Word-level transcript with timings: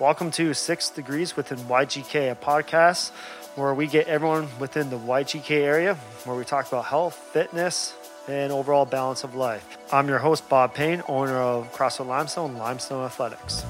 Welcome 0.00 0.32
to 0.32 0.54
Six 0.54 0.90
Degrees 0.90 1.36
within 1.36 1.56
YGK, 1.58 2.32
a 2.32 2.34
podcast 2.34 3.10
where 3.54 3.72
we 3.72 3.86
get 3.86 4.08
everyone 4.08 4.48
within 4.58 4.90
the 4.90 4.98
YGK 4.98 5.52
area, 5.52 5.94
where 6.24 6.36
we 6.36 6.44
talk 6.44 6.66
about 6.66 6.86
health, 6.86 7.14
fitness, 7.14 7.94
and 8.26 8.50
overall 8.50 8.86
balance 8.86 9.22
of 9.22 9.36
life. 9.36 9.78
I'm 9.92 10.08
your 10.08 10.18
host, 10.18 10.48
Bob 10.48 10.74
Payne, 10.74 11.04
owner 11.06 11.36
of 11.36 11.72
CrossFit 11.72 12.08
Limestone, 12.08 12.56
Limestone 12.56 13.04
Athletics. 13.04 13.64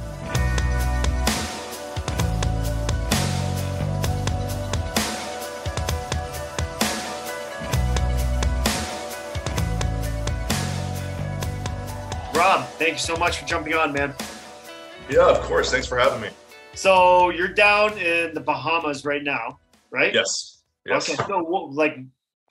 Rob, 12.35 12.65
thank 12.79 12.93
you 12.93 12.99
so 12.99 13.15
much 13.17 13.41
for 13.41 13.47
jumping 13.47 13.75
on, 13.75 13.93
man. 13.93 14.15
Yeah, 15.09 15.29
of 15.29 15.41
course. 15.43 15.71
Thanks 15.71 15.87
for 15.87 15.99
having 15.99 16.21
me. 16.21 16.29
So 16.75 17.31
you're 17.31 17.49
down 17.49 17.97
in 17.99 18.35
the 18.35 18.41
Bahamas 18.41 19.05
right 19.05 19.23
now, 19.23 19.59
right? 19.91 20.13
Yes. 20.13 20.63
Yes. 20.87 21.09
Okay. 21.09 21.23
So, 21.27 21.43
what, 21.43 21.73
like, 21.73 21.99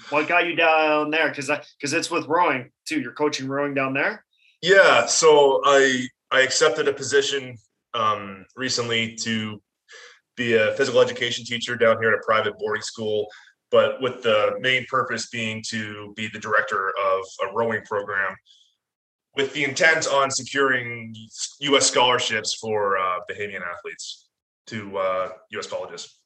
what 0.10 0.28
got 0.28 0.46
you 0.46 0.56
down 0.56 1.12
there? 1.12 1.30
Because 1.30 1.50
because 1.78 1.94
it's 1.94 2.10
with 2.10 2.28
rowing 2.28 2.72
too. 2.86 3.00
You're 3.00 3.14
coaching 3.14 3.48
rowing 3.48 3.74
down 3.74 3.94
there. 3.94 4.24
Yeah. 4.62 5.06
So 5.06 5.62
I 5.66 6.08
I 6.32 6.42
accepted 6.42 6.88
a 6.88 6.94
position 6.94 7.58
um, 7.94 8.46
recently 8.56 9.16
to 9.24 9.62
be 10.36 10.56
a 10.56 10.74
physical 10.74 11.02
education 11.02 11.46
teacher 11.46 11.76
down 11.76 11.98
here 12.02 12.12
at 12.12 12.16
a 12.16 12.24
private 12.26 12.58
boarding 12.58 12.82
school, 12.82 13.28
but 13.70 14.02
with 14.02 14.24
the 14.24 14.56
main 14.60 14.86
purpose 14.90 15.30
being 15.30 15.64
to 15.70 16.12
be 16.16 16.28
the 16.28 16.40
director 16.40 16.90
of 16.90 17.24
a 17.48 17.54
rowing 17.54 17.82
program 17.84 18.36
with 19.36 19.54
the 19.54 19.64
intent 19.64 20.08
on 20.08 20.30
securing 20.30 21.16
U.S. 21.62 21.88
scholarships 21.88 22.56
for 22.56 22.98
uh, 22.98 23.20
Bahamian 23.30 23.62
athletes 23.62 24.30
to 24.68 24.98
uh, 24.98 25.30
U.S. 25.52 25.68
colleges. 25.68 26.20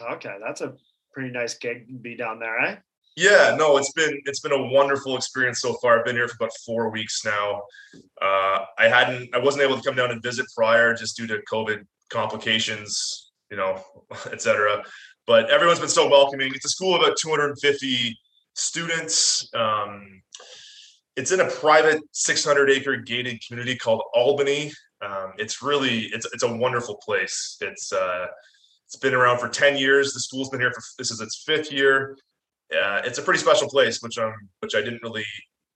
Okay, 0.00 0.36
that's 0.44 0.60
a 0.60 0.74
pretty 1.12 1.30
nice 1.30 1.54
gig 1.54 1.88
to 1.88 1.94
be 1.94 2.16
down 2.16 2.38
there, 2.38 2.58
eh? 2.60 2.76
Yeah, 3.16 3.54
no, 3.58 3.76
it's 3.76 3.92
been 3.92 4.20
it's 4.24 4.40
been 4.40 4.52
a 4.52 4.62
wonderful 4.62 5.16
experience 5.16 5.60
so 5.60 5.74
far. 5.74 5.98
I've 5.98 6.04
been 6.04 6.16
here 6.16 6.28
for 6.28 6.36
about 6.36 6.52
four 6.64 6.90
weeks 6.90 7.24
now. 7.24 7.62
Uh, 8.22 8.64
I 8.78 8.88
hadn't, 8.88 9.34
I 9.34 9.38
wasn't 9.38 9.64
able 9.64 9.76
to 9.76 9.82
come 9.82 9.96
down 9.96 10.10
and 10.10 10.22
visit 10.22 10.46
prior 10.56 10.94
just 10.94 11.16
due 11.16 11.26
to 11.26 11.40
COVID 11.52 11.84
complications, 12.08 13.32
you 13.50 13.56
know, 13.56 13.82
etc. 14.32 14.82
But 15.26 15.50
everyone's 15.50 15.80
been 15.80 15.88
so 15.88 16.08
welcoming. 16.08 16.52
It's 16.54 16.64
a 16.64 16.68
school 16.68 16.94
of 16.94 17.02
about 17.02 17.16
250 17.18 18.18
students. 18.54 19.48
Um, 19.54 20.22
it's 21.20 21.32
in 21.32 21.40
a 21.40 21.50
private 21.50 22.00
600 22.12 22.70
acre 22.70 22.96
gated 22.96 23.46
community 23.46 23.76
called 23.76 24.02
Albany. 24.14 24.72
Um, 25.02 25.34
it's 25.36 25.62
really 25.62 26.04
it's 26.14 26.26
it's 26.32 26.42
a 26.42 26.56
wonderful 26.56 26.96
place. 26.96 27.58
It's 27.60 27.92
uh, 27.92 28.26
it's 28.86 28.96
been 28.96 29.12
around 29.12 29.38
for 29.38 29.48
10 29.48 29.76
years. 29.76 30.14
The 30.14 30.20
school's 30.20 30.48
been 30.48 30.60
here 30.60 30.72
for 30.72 30.82
this 30.96 31.10
is 31.10 31.20
its 31.20 31.42
fifth 31.44 31.70
year. 31.70 32.16
Uh, 32.72 33.02
it's 33.04 33.18
a 33.18 33.22
pretty 33.22 33.38
special 33.38 33.68
place, 33.68 34.02
which 34.02 34.16
um 34.16 34.32
which 34.60 34.74
I 34.74 34.80
didn't 34.80 35.02
really 35.02 35.26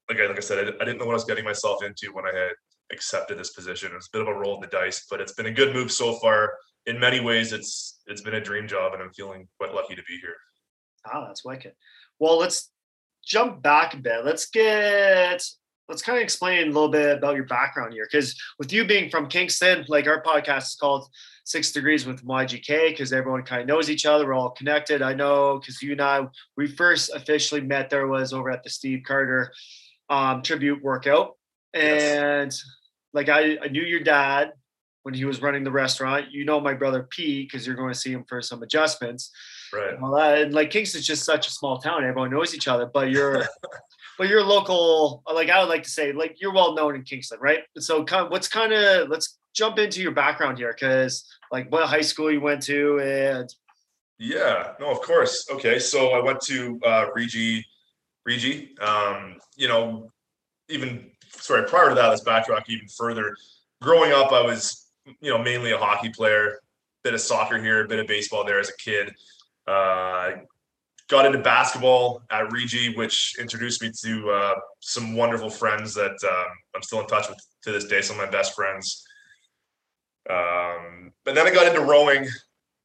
like. 0.08 0.18
I, 0.18 0.26
like 0.28 0.38
I 0.38 0.40
said, 0.40 0.66
I, 0.66 0.82
I 0.82 0.84
didn't 0.86 0.98
know 0.98 1.04
what 1.04 1.12
I 1.12 1.20
was 1.20 1.24
getting 1.24 1.44
myself 1.44 1.84
into 1.84 2.14
when 2.14 2.24
I 2.24 2.34
had 2.34 2.52
accepted 2.90 3.38
this 3.38 3.52
position. 3.52 3.92
It 3.92 3.96
was 3.96 4.08
a 4.12 4.16
bit 4.16 4.22
of 4.22 4.28
a 4.28 4.38
roll 4.38 4.54
in 4.54 4.62
the 4.62 4.66
dice, 4.68 5.06
but 5.10 5.20
it's 5.20 5.32
been 5.32 5.46
a 5.46 5.52
good 5.52 5.74
move 5.74 5.92
so 5.92 6.14
far. 6.20 6.54
In 6.86 6.98
many 6.98 7.20
ways, 7.20 7.52
it's 7.52 8.00
it's 8.06 8.22
been 8.22 8.34
a 8.34 8.40
dream 8.40 8.66
job, 8.66 8.94
and 8.94 9.02
I'm 9.02 9.12
feeling 9.12 9.46
quite 9.58 9.74
lucky 9.74 9.94
to 9.94 10.02
be 10.08 10.18
here. 10.22 10.36
Oh, 11.12 11.24
that's 11.26 11.44
wicked. 11.44 11.72
Well, 12.18 12.38
let's 12.38 12.70
jump 13.24 13.62
back 13.62 13.94
a 13.94 13.98
bit. 13.98 14.24
Let's 14.24 14.46
get 14.46 15.42
let's 15.88 16.02
kind 16.02 16.16
of 16.18 16.22
explain 16.22 16.62
a 16.62 16.66
little 16.66 16.88
bit 16.88 17.18
about 17.18 17.34
your 17.34 17.44
background 17.44 17.92
here. 17.92 18.06
Because 18.10 18.40
with 18.58 18.72
you 18.72 18.84
being 18.86 19.10
from 19.10 19.28
Kingston, 19.28 19.84
like 19.88 20.06
our 20.06 20.22
podcast 20.22 20.62
is 20.62 20.76
called 20.80 21.08
Six 21.44 21.72
Degrees 21.72 22.06
with 22.06 22.24
YGK, 22.24 22.90
because 22.90 23.12
everyone 23.12 23.42
kind 23.42 23.60
of 23.60 23.68
knows 23.68 23.90
each 23.90 24.06
other. 24.06 24.26
We're 24.26 24.34
all 24.34 24.50
connected. 24.50 25.02
I 25.02 25.12
know 25.12 25.58
because 25.58 25.82
you 25.82 25.92
and 25.92 26.00
I, 26.00 26.26
we 26.56 26.66
first 26.66 27.10
officially 27.14 27.60
met 27.60 27.90
there 27.90 28.06
was 28.06 28.32
over 28.32 28.50
at 28.50 28.62
the 28.62 28.70
Steve 28.70 29.02
Carter 29.06 29.52
um, 30.08 30.42
tribute 30.42 30.82
workout. 30.82 31.36
And 31.74 32.50
yes. 32.50 32.64
like 33.12 33.28
I, 33.28 33.58
I 33.62 33.68
knew 33.68 33.82
your 33.82 34.00
dad 34.00 34.52
when 35.02 35.14
he 35.14 35.24
was 35.24 35.42
running 35.42 35.64
the 35.64 35.70
restaurant. 35.70 36.30
You 36.30 36.44
know 36.44 36.60
my 36.60 36.72
brother 36.72 37.02
Pete 37.02 37.50
because 37.50 37.66
you're 37.66 37.76
going 37.76 37.92
to 37.92 37.98
see 37.98 38.12
him 38.12 38.24
for 38.26 38.40
some 38.40 38.62
adjustments. 38.62 39.30
Right. 39.74 39.98
And, 39.98 40.42
and 40.42 40.54
like 40.54 40.70
Kingston's 40.70 41.06
just 41.06 41.24
such 41.24 41.46
a 41.46 41.50
small 41.50 41.78
town. 41.78 42.04
Everyone 42.04 42.30
knows 42.30 42.54
each 42.54 42.68
other, 42.68 42.86
but 42.86 43.10
you're 43.10 43.44
but 44.18 44.28
you're 44.28 44.44
local. 44.44 45.22
Like 45.32 45.50
I 45.50 45.60
would 45.60 45.68
like 45.68 45.82
to 45.84 45.90
say, 45.90 46.12
like 46.12 46.40
you're 46.40 46.52
well 46.52 46.74
known 46.74 46.94
in 46.94 47.02
Kingston, 47.02 47.38
right? 47.40 47.60
So 47.78 48.04
kind 48.04 48.26
of, 48.26 48.30
what's 48.30 48.48
kind 48.48 48.72
of 48.72 49.08
let's 49.08 49.38
jump 49.54 49.78
into 49.78 50.02
your 50.02 50.12
background 50.12 50.58
here, 50.58 50.72
because 50.72 51.24
like 51.50 51.70
what 51.70 51.88
high 51.88 52.00
school 52.00 52.30
you 52.30 52.40
went 52.40 52.62
to 52.64 52.98
and 53.00 53.54
yeah, 54.18 54.72
no, 54.78 54.90
of 54.90 55.00
course. 55.00 55.46
Okay, 55.50 55.78
so 55.78 56.10
I 56.12 56.22
went 56.22 56.40
to 56.42 56.78
uh, 56.84 57.06
Regi, 57.14 57.64
Regi. 58.24 58.76
Um, 58.78 59.36
you 59.56 59.66
know, 59.66 60.10
even 60.68 61.10
sorry, 61.30 61.68
prior 61.68 61.88
to 61.88 61.94
that, 61.96 62.08
let's 62.08 62.22
backtrack 62.22 62.68
even 62.68 62.86
further. 62.88 63.36
Growing 63.82 64.12
up, 64.12 64.32
I 64.32 64.40
was 64.40 64.88
you 65.20 65.30
know 65.30 65.38
mainly 65.38 65.72
a 65.72 65.78
hockey 65.78 66.10
player, 66.10 66.60
bit 67.02 67.14
of 67.14 67.20
soccer 67.20 67.60
here, 67.60 67.84
a 67.84 67.88
bit 67.88 67.98
of 67.98 68.06
baseball 68.06 68.44
there 68.44 68.60
as 68.60 68.68
a 68.68 68.76
kid. 68.76 69.14
Uh, 69.66 70.30
got 71.08 71.26
into 71.26 71.38
basketball 71.38 72.22
at 72.30 72.50
Regi, 72.52 72.94
which 72.96 73.36
introduced 73.38 73.82
me 73.82 73.90
to 74.02 74.30
uh, 74.30 74.54
some 74.80 75.14
wonderful 75.14 75.50
friends 75.50 75.94
that 75.94 76.12
um, 76.24 76.46
I'm 76.74 76.82
still 76.82 77.00
in 77.00 77.06
touch 77.06 77.28
with 77.28 77.38
to 77.62 77.72
this 77.72 77.84
day. 77.84 78.00
Some 78.00 78.18
of 78.18 78.24
my 78.24 78.30
best 78.30 78.54
friends. 78.54 79.06
Um, 80.30 81.12
but 81.24 81.34
then 81.34 81.46
I 81.46 81.52
got 81.52 81.66
into 81.66 81.80
rowing 81.80 82.26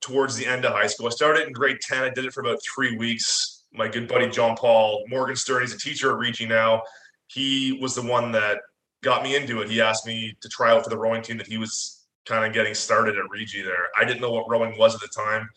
towards 0.01 0.35
the 0.35 0.45
end 0.45 0.66
of 0.66 0.73
high 0.73 0.88
school. 0.88 1.07
I 1.07 1.12
started 1.12 1.47
in 1.47 1.53
grade 1.53 1.79
10. 1.81 2.03
I 2.03 2.09
did 2.09 2.25
it 2.25 2.34
for 2.34 2.41
about 2.41 2.59
three 2.63 2.97
weeks. 2.97 3.63
My 3.73 3.88
good 3.88 4.07
buddy 4.07 4.29
John 4.29 4.56
Paul 4.56 5.06
Morgenstern, 5.09 5.61
he's 5.61 5.73
a 5.73 5.78
teacher 5.78 6.11
at 6.11 6.17
Regi 6.17 6.46
now. 6.46 6.81
He 7.28 7.78
was 7.81 7.96
the 7.96 8.01
one 8.01 8.31
that 8.31 8.59
got 9.03 9.23
me 9.23 9.35
into 9.35 9.61
it. 9.61 9.69
He 9.69 9.79
asked 9.81 10.07
me 10.07 10.35
to 10.41 10.50
try 10.50 10.72
out 10.72 10.84
for 10.84 10.90
the 10.90 10.97
rowing 10.97 11.22
team 11.22 11.38
that 11.38 11.47
he 11.47 11.57
was 11.57 12.06
kind 12.25 12.46
of 12.46 12.53
getting 12.53 12.73
started 12.73 13.17
at 13.17 13.29
Regi 13.29 13.61
there. 13.61 13.88
I 13.97 14.06
didn't 14.06 14.22
know 14.22 14.31
what 14.31 14.50
rowing 14.50 14.78
was 14.78 14.96
at 14.96 15.01
the 15.01 15.07
time. 15.07 15.47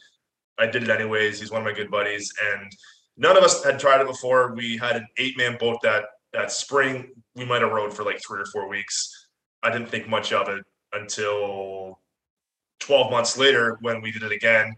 I 0.62 0.66
did 0.66 0.84
it 0.84 0.90
anyways. 0.90 1.40
He's 1.40 1.50
one 1.50 1.60
of 1.60 1.66
my 1.66 1.72
good 1.72 1.90
buddies, 1.90 2.32
and 2.52 2.70
none 3.16 3.36
of 3.36 3.42
us 3.42 3.64
had 3.64 3.80
tried 3.80 4.00
it 4.00 4.06
before. 4.06 4.54
We 4.54 4.76
had 4.76 4.96
an 4.96 5.06
eight 5.18 5.36
man 5.36 5.56
boat 5.58 5.78
that 5.82 6.04
that 6.32 6.52
spring. 6.52 7.10
We 7.34 7.44
might 7.44 7.62
have 7.62 7.72
rowed 7.72 7.92
for 7.92 8.04
like 8.04 8.20
three 8.24 8.40
or 8.40 8.46
four 8.46 8.68
weeks. 8.68 9.28
I 9.62 9.70
didn't 9.70 9.88
think 9.88 10.08
much 10.08 10.32
of 10.32 10.48
it 10.48 10.64
until 10.92 11.98
12 12.80 13.10
months 13.10 13.36
later 13.36 13.78
when 13.80 14.00
we 14.02 14.12
did 14.12 14.22
it 14.22 14.32
again. 14.32 14.74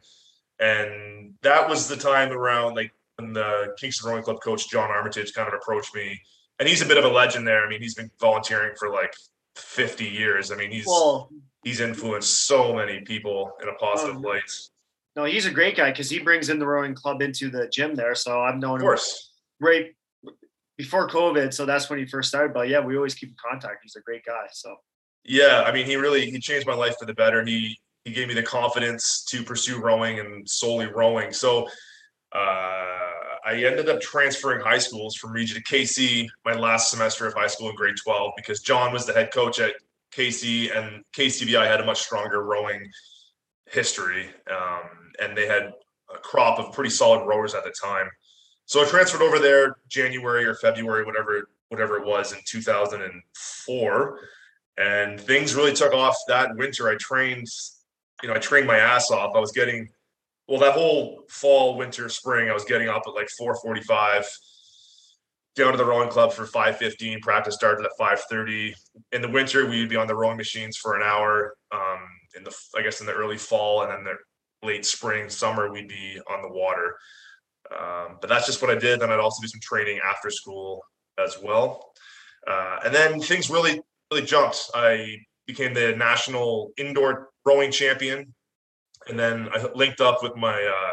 And 0.59 1.34
that 1.43 1.69
was 1.69 1.89
the 1.89 1.97
time 1.97 2.33
around 2.33 2.75
like 2.75 2.93
when 3.17 3.33
the 3.33 3.75
Kingston 3.78 4.11
Rowing 4.11 4.23
Club 4.23 4.41
coach 4.43 4.71
John 4.71 4.91
Armitage 4.91 5.33
kind 5.34 5.49
of 5.49 5.55
approached 5.55 5.94
me. 5.94 6.21
And 6.59 6.69
he's 6.69 6.83
a 6.83 6.87
bit 6.87 6.99
of 6.99 7.05
a 7.05 7.09
legend 7.09 7.47
there. 7.47 7.67
I 7.67 7.69
mean, 7.69 7.83
he's 7.83 7.94
been 7.94 8.11
volunteering 8.21 8.75
for 8.78 8.91
like 8.91 9.15
50 9.56 10.05
years. 10.05 10.53
I 10.53 10.56
mean, 10.56 10.71
he's 10.71 10.87
well, 10.87 11.31
he's 11.65 11.81
influenced 11.81 12.47
so 12.47 12.75
many 12.75 13.00
people 13.00 13.53
in 13.62 13.69
a 13.69 13.75
positive 13.75 14.17
um, 14.17 14.23
light. 14.23 14.50
No, 15.16 15.25
he's 15.25 15.47
a 15.47 15.50
great 15.50 15.76
guy 15.76 15.91
because 15.91 16.10
he 16.10 16.19
brings 16.19 16.48
in 16.48 16.58
the 16.58 16.66
rowing 16.66 16.94
club 16.94 17.22
into 17.22 17.48
the 17.48 17.69
gym 17.69 17.94
there. 17.94 18.14
So 18.14 18.41
I've 18.41 18.58
known 18.58 18.80
him 18.80 18.97
right 19.60 19.94
before 20.76 21.08
COVID. 21.08 21.54
So 21.54 21.64
that's 21.64 21.88
when 21.88 21.98
he 21.98 22.06
first 22.06 22.28
started. 22.28 22.52
But 22.52 22.69
yeah, 22.69 22.80
we 22.80 22.97
always 22.97 23.14
keep 23.14 23.30
in 23.30 23.36
contact. 23.36 23.80
He's 23.82 23.97
a 23.97 24.00
great 24.00 24.25
guy. 24.25 24.47
So 24.52 24.75
yeah, 25.25 25.62
I 25.66 25.72
mean, 25.72 25.86
he 25.86 25.97
really 25.97 26.30
he 26.30 26.38
changed 26.38 26.66
my 26.66 26.75
life 26.75 26.97
for 26.98 27.06
the 27.06 27.14
better. 27.14 27.44
He 27.44 27.78
he 28.04 28.12
gave 28.12 28.28
me 28.28 28.34
the 28.34 28.42
confidence 28.42 29.25
to 29.30 29.42
pursue 29.42 29.80
rowing 29.80 30.19
and 30.19 30.48
solely 30.48 30.86
rowing. 30.86 31.32
So 31.32 31.69
uh, 32.34 33.04
I 33.46 33.62
ended 33.64 33.88
up 33.88 34.00
transferring 34.00 34.62
high 34.62 34.78
schools 34.78 35.16
from 35.16 35.32
Regi 35.32 35.54
to 35.54 35.62
KC 35.62 36.26
my 36.44 36.52
last 36.52 36.91
semester 36.91 37.26
of 37.26 37.34
high 37.34 37.46
school 37.46 37.70
in 37.70 37.76
grade 37.76 37.94
12 38.02 38.32
because 38.36 38.60
John 38.60 38.92
was 38.92 39.06
the 39.06 39.12
head 39.14 39.32
coach 39.32 39.58
at 39.58 39.75
KC 40.14 40.76
and 40.76 41.02
KCVI 41.17 41.67
had 41.67 41.81
a 41.81 41.87
much 41.87 42.00
stronger 42.00 42.44
rowing 42.44 42.90
history. 43.70 44.28
Um, 44.50 45.04
and 45.20 45.37
they 45.37 45.46
had 45.46 45.72
a 46.14 46.19
crop 46.19 46.58
of 46.58 46.72
pretty 46.72 46.90
solid 46.90 47.26
rowers 47.26 47.55
at 47.55 47.64
the 47.64 47.72
time. 47.82 48.08
So 48.66 48.82
I 48.82 48.87
transferred 48.87 49.22
over 49.22 49.38
there 49.38 49.76
January 49.88 50.44
or 50.44 50.55
February, 50.55 51.05
whatever 51.05 51.49
whatever 51.69 51.96
it 51.96 52.06
was 52.06 52.32
in 52.32 52.38
2004, 52.46 54.19
and 54.76 55.20
things 55.20 55.55
really 55.55 55.72
took 55.72 55.93
off 55.93 56.16
that 56.28 56.55
winter. 56.56 56.88
I 56.88 56.96
trained, 56.96 57.49
you 58.22 58.28
know, 58.28 58.34
I 58.34 58.38
trained 58.38 58.66
my 58.66 58.78
ass 58.78 59.11
off. 59.11 59.34
I 59.34 59.40
was 59.40 59.52
getting 59.52 59.88
well 60.49 60.61
that 60.61 60.72
whole 60.72 61.25
fall, 61.28 61.76
winter, 61.76 62.08
spring. 62.08 62.49
I 62.49 62.55
was 62.55 62.64
getting 62.64 62.88
up 62.88 63.02
at 63.06 63.14
like 63.14 63.28
4:45 63.40 64.25
down 65.55 65.72
to 65.72 65.78
the 65.78 65.84
rowing 65.84 66.08
club 66.08 66.32
for 66.32 66.46
5.15 66.46 67.20
practice 67.20 67.55
started 67.55 67.84
at 67.84 67.93
5.30 68.00 68.75
in 69.12 69.22
the 69.22 69.28
winter 69.28 69.67
we'd 69.67 69.88
be 69.88 69.96
on 69.96 70.06
the 70.06 70.14
rowing 70.14 70.37
machines 70.37 70.76
for 70.76 70.96
an 70.96 71.02
hour 71.02 71.55
um, 71.72 72.00
in 72.37 72.43
the 72.43 72.52
i 72.76 72.82
guess 72.82 73.00
in 73.00 73.06
the 73.06 73.12
early 73.12 73.38
fall 73.38 73.82
and 73.82 73.93
then 73.93 74.02
the 74.05 74.14
late 74.64 74.87
spring, 74.87 75.28
summer, 75.28 75.70
we'd 75.70 75.88
be 75.88 76.20
on 76.31 76.43
the 76.43 76.49
water. 76.49 76.96
Um, 77.70 78.19
but 78.20 78.28
that's 78.28 78.46
just 78.46 78.61
what 78.62 78.70
I 78.70 78.75
did. 78.75 79.00
Then 79.00 79.11
I'd 79.11 79.20
also 79.20 79.40
do 79.40 79.49
some 79.49 79.61
training 79.61 80.00
after 80.05 80.31
school 80.31 80.82
as 81.22 81.38
well. 81.43 81.93
Uh, 82.46 82.78
and 82.84 82.94
then 82.94 83.20
things 83.20 83.50
really, 83.50 83.81
really 84.11 84.26
jumped. 84.26 84.70
I 84.75 85.16
became 85.46 85.75
the 85.75 85.94
national 85.96 86.72
indoor 86.76 87.31
rowing 87.44 87.70
champion, 87.70 88.34
and 89.08 89.19
then 89.19 89.49
I 89.52 89.66
linked 89.75 90.00
up 90.00 90.22
with 90.22 90.37
my 90.37 90.62
uh, 90.62 90.93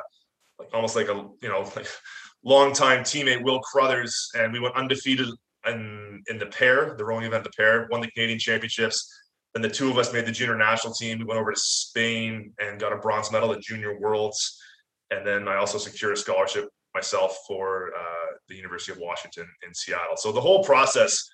like 0.59 0.69
almost 0.73 0.95
like 0.95 1.07
a 1.07 1.27
you 1.41 1.49
know 1.49 1.69
like 1.75 1.87
longtime 2.43 3.01
teammate 3.01 3.43
Will 3.43 3.59
Crothers, 3.59 4.31
and 4.35 4.53
we 4.53 4.59
went 4.59 4.75
undefeated 4.75 5.27
in 5.67 6.23
in 6.29 6.37
the 6.37 6.47
pair, 6.47 6.95
the 6.97 7.05
rowing 7.05 7.25
event, 7.25 7.43
the 7.43 7.51
pair, 7.51 7.87
won 7.91 8.01
the 8.01 8.11
Canadian 8.11 8.39
championships. 8.39 9.13
Then 9.53 9.61
the 9.61 9.69
two 9.69 9.89
of 9.89 9.97
us 9.97 10.13
made 10.13 10.25
the 10.25 10.31
junior 10.31 10.57
national 10.57 10.93
team. 10.93 11.19
We 11.19 11.25
went 11.25 11.39
over 11.39 11.51
to 11.51 11.59
Spain 11.59 12.53
and 12.59 12.79
got 12.79 12.93
a 12.93 12.97
bronze 12.97 13.31
medal 13.31 13.51
at 13.51 13.61
Junior 13.61 13.99
Worlds. 13.99 14.61
And 15.09 15.27
then 15.27 15.47
I 15.47 15.57
also 15.57 15.77
secured 15.77 16.13
a 16.13 16.17
scholarship 16.17 16.69
myself 16.93 17.37
for 17.47 17.91
uh, 17.97 18.35
the 18.47 18.55
University 18.55 18.93
of 18.93 18.97
Washington 18.99 19.47
in 19.65 19.73
Seattle. 19.73 20.15
So 20.15 20.31
the 20.31 20.41
whole 20.41 20.63
process, 20.63 21.29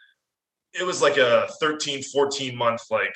it 0.73 0.83
was 0.83 1.01
like 1.01 1.17
a 1.17 1.47
13, 1.59 2.01
14 2.01 2.55
month, 2.55 2.81
like 2.89 3.15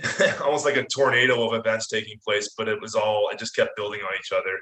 almost 0.42 0.64
like 0.64 0.76
a 0.76 0.84
tornado 0.84 1.48
of 1.48 1.58
events 1.58 1.88
taking 1.88 2.18
place, 2.24 2.54
but 2.56 2.68
it 2.68 2.80
was 2.80 2.94
all, 2.94 3.30
it 3.32 3.38
just 3.38 3.56
kept 3.56 3.76
building 3.76 4.00
on 4.00 4.12
each 4.18 4.32
other. 4.32 4.58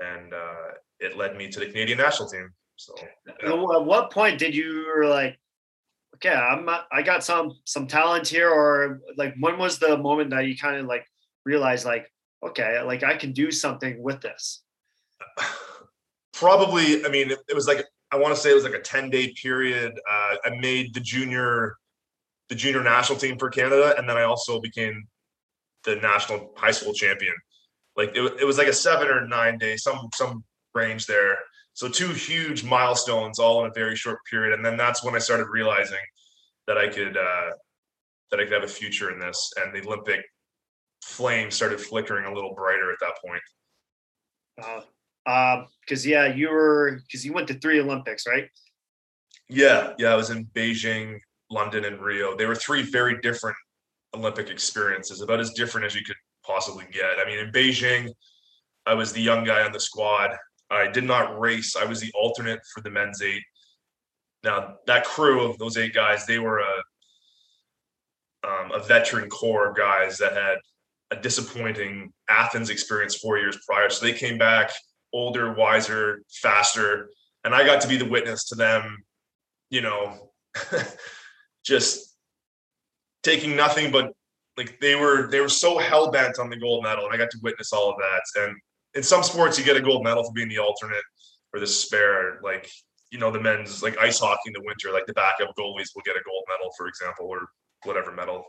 And 0.00 0.34
uh, 0.34 0.74
it 0.98 1.16
led 1.16 1.36
me 1.36 1.48
to 1.48 1.60
the 1.60 1.66
Canadian 1.66 1.98
national 1.98 2.28
team. 2.28 2.50
So 2.76 2.94
yeah. 2.98 3.52
at 3.52 3.84
what 3.84 4.10
point 4.10 4.38
did 4.38 4.54
you 4.54 5.04
like, 5.06 5.38
okay, 6.16 6.34
I'm 6.34 6.68
I 6.92 7.02
got 7.02 7.24
some 7.24 7.52
some 7.64 7.86
talent 7.86 8.28
here, 8.28 8.50
or 8.50 9.00
like 9.16 9.34
when 9.38 9.58
was 9.58 9.78
the 9.78 9.96
moment 9.98 10.30
that 10.30 10.46
you 10.46 10.56
kind 10.56 10.76
of 10.76 10.86
like 10.86 11.06
realized 11.44 11.84
like, 11.84 12.10
okay, 12.44 12.82
like 12.82 13.02
I 13.02 13.16
can 13.16 13.32
do 13.32 13.50
something 13.50 14.02
with 14.02 14.20
this? 14.20 14.62
Probably, 16.32 17.04
I 17.04 17.08
mean, 17.08 17.30
it, 17.30 17.38
it 17.48 17.54
was 17.54 17.66
like 17.66 17.84
I 18.10 18.16
want 18.16 18.34
to 18.34 18.40
say 18.40 18.50
it 18.50 18.54
was 18.54 18.64
like 18.64 18.74
a 18.74 18.80
10 18.80 19.10
day 19.10 19.32
period. 19.40 19.92
Uh, 20.10 20.36
I 20.44 20.50
made 20.60 20.94
the 20.94 21.00
junior 21.00 21.76
the 22.48 22.54
junior 22.56 22.82
national 22.82 23.18
team 23.18 23.38
for 23.38 23.48
Canada, 23.48 23.94
and 23.96 24.08
then 24.08 24.16
I 24.16 24.22
also 24.22 24.60
became 24.60 25.06
the 25.84 25.96
national 25.96 26.52
high 26.56 26.72
school 26.72 26.92
champion. 26.92 27.34
Like 27.96 28.10
it, 28.16 28.40
it 28.40 28.44
was 28.44 28.58
like 28.58 28.66
a 28.66 28.72
seven 28.72 29.08
or 29.08 29.26
nine 29.26 29.58
day, 29.58 29.76
some 29.76 30.08
some 30.14 30.44
range 30.74 31.06
there. 31.06 31.38
So 31.74 31.88
two 31.88 32.08
huge 32.08 32.64
milestones 32.64 33.38
all 33.38 33.64
in 33.64 33.70
a 33.70 33.74
very 33.74 33.96
short 33.96 34.18
period, 34.30 34.54
and 34.54 34.64
then 34.64 34.76
that's 34.76 35.04
when 35.04 35.14
I 35.14 35.18
started 35.18 35.46
realizing 35.50 35.98
that 36.66 36.76
I 36.76 36.88
could 36.88 37.16
uh, 37.16 37.50
that 38.30 38.40
I 38.40 38.44
could 38.44 38.52
have 38.52 38.64
a 38.64 38.68
future 38.68 39.10
in 39.10 39.18
this, 39.18 39.52
and 39.56 39.74
the 39.74 39.86
Olympic 39.86 40.20
flame 41.02 41.50
started 41.50 41.80
flickering 41.80 42.26
a 42.26 42.34
little 42.34 42.54
brighter 42.54 42.92
at 42.92 42.98
that 43.00 43.14
point. 43.24 43.42
Uh, 45.26 45.64
because 45.80 46.04
um, 46.04 46.10
yeah, 46.10 46.26
you 46.26 46.50
were 46.50 47.00
because 47.06 47.24
you 47.24 47.32
went 47.32 47.48
to 47.48 47.54
three 47.54 47.80
Olympics, 47.80 48.26
right? 48.26 48.48
Yeah, 49.48 49.94
yeah, 49.98 50.12
I 50.12 50.16
was 50.16 50.30
in 50.30 50.46
Beijing, 50.46 51.18
London, 51.50 51.84
and 51.84 52.00
Rio. 52.00 52.36
They 52.36 52.46
were 52.46 52.54
three 52.54 52.82
very 52.82 53.20
different 53.20 53.56
Olympic 54.14 54.48
experiences, 54.48 55.20
about 55.20 55.40
as 55.40 55.50
different 55.50 55.86
as 55.86 55.94
you 55.94 56.02
could 56.04 56.16
possibly 56.44 56.84
get. 56.92 57.18
I 57.18 57.26
mean, 57.26 57.38
in 57.38 57.50
Beijing, 57.52 58.10
I 58.86 58.94
was 58.94 59.12
the 59.12 59.20
young 59.20 59.44
guy 59.44 59.62
on 59.62 59.72
the 59.72 59.80
squad. 59.80 60.36
I 60.70 60.88
did 60.88 61.04
not 61.04 61.38
race. 61.38 61.76
I 61.76 61.84
was 61.84 62.00
the 62.00 62.12
alternate 62.14 62.60
for 62.72 62.80
the 62.80 62.90
men's 62.90 63.22
eight. 63.22 63.42
Now 64.44 64.76
that 64.86 65.04
crew 65.04 65.42
of 65.42 65.58
those 65.58 65.76
eight 65.76 65.94
guys, 65.94 66.26
they 66.26 66.38
were 66.38 66.60
a 66.60 66.82
um, 68.42 68.72
a 68.72 68.82
veteran 68.82 69.28
core 69.28 69.68
of 69.68 69.76
guys 69.76 70.16
that 70.18 70.32
had 70.32 70.56
a 71.10 71.16
disappointing 71.16 72.12
Athens 72.28 72.70
experience 72.70 73.16
four 73.16 73.36
years 73.38 73.58
prior. 73.68 73.90
So 73.90 74.04
they 74.04 74.12
came 74.12 74.38
back 74.38 74.70
older, 75.12 75.52
wiser, 75.52 76.22
faster, 76.30 77.10
and 77.44 77.54
I 77.54 77.66
got 77.66 77.80
to 77.82 77.88
be 77.88 77.96
the 77.96 78.08
witness 78.08 78.44
to 78.48 78.54
them. 78.54 78.98
You 79.70 79.82
know, 79.82 80.30
just 81.64 82.16
taking 83.22 83.56
nothing 83.56 83.92
but 83.92 84.12
like 84.56 84.80
they 84.80 84.94
were 84.94 85.28
they 85.30 85.40
were 85.40 85.48
so 85.48 85.78
hell 85.78 86.10
bent 86.10 86.38
on 86.38 86.50
the 86.50 86.56
gold 86.56 86.84
medal, 86.84 87.04
and 87.04 87.14
I 87.14 87.16
got 87.16 87.30
to 87.30 87.38
witness 87.42 87.72
all 87.72 87.90
of 87.90 87.96
that. 87.98 88.42
And 88.42 88.56
in 88.94 89.02
some 89.02 89.22
sports 89.22 89.58
you 89.58 89.64
get 89.64 89.76
a 89.76 89.80
gold 89.80 90.04
medal 90.04 90.24
for 90.24 90.32
being 90.32 90.48
the 90.48 90.58
alternate 90.58 91.04
or 91.52 91.60
the 91.60 91.66
spare. 91.66 92.40
Like 92.42 92.70
you 93.10 93.18
know 93.18 93.30
the 93.30 93.40
men's 93.40 93.82
like 93.82 93.98
ice 93.98 94.20
hockey 94.20 94.40
in 94.46 94.52
the 94.52 94.62
winter, 94.64 94.92
like 94.92 95.06
the 95.06 95.12
backup 95.14 95.54
goalies 95.58 95.88
will 95.94 96.02
get 96.04 96.16
a 96.16 96.22
gold 96.24 96.44
medal, 96.48 96.70
for 96.76 96.86
example, 96.86 97.26
or 97.26 97.46
whatever 97.84 98.12
medal. 98.12 98.44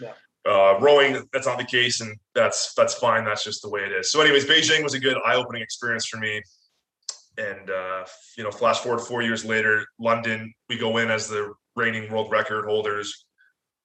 Yeah. 0.00 0.12
Uh, 0.46 0.78
rowing, 0.80 1.22
that's 1.32 1.46
not 1.46 1.58
the 1.58 1.64
case, 1.64 2.00
and 2.00 2.16
that's 2.34 2.72
that's 2.74 2.94
fine. 2.94 3.24
That's 3.24 3.44
just 3.44 3.60
the 3.62 3.68
way 3.68 3.80
it 3.80 3.92
is. 3.92 4.12
So, 4.12 4.20
anyways, 4.20 4.46
Beijing 4.46 4.82
was 4.82 4.94
a 4.94 5.00
good 5.00 5.16
eye-opening 5.26 5.62
experience 5.62 6.06
for 6.06 6.18
me. 6.18 6.40
And 7.36 7.70
uh, 7.70 8.04
you 8.36 8.44
know, 8.44 8.50
flash 8.50 8.78
forward 8.78 9.00
four 9.00 9.22
years 9.22 9.44
later, 9.44 9.84
London, 9.98 10.52
we 10.68 10.78
go 10.78 10.96
in 10.98 11.10
as 11.10 11.28
the 11.28 11.52
reigning 11.76 12.10
world 12.10 12.30
record 12.32 12.64
holders. 12.66 13.26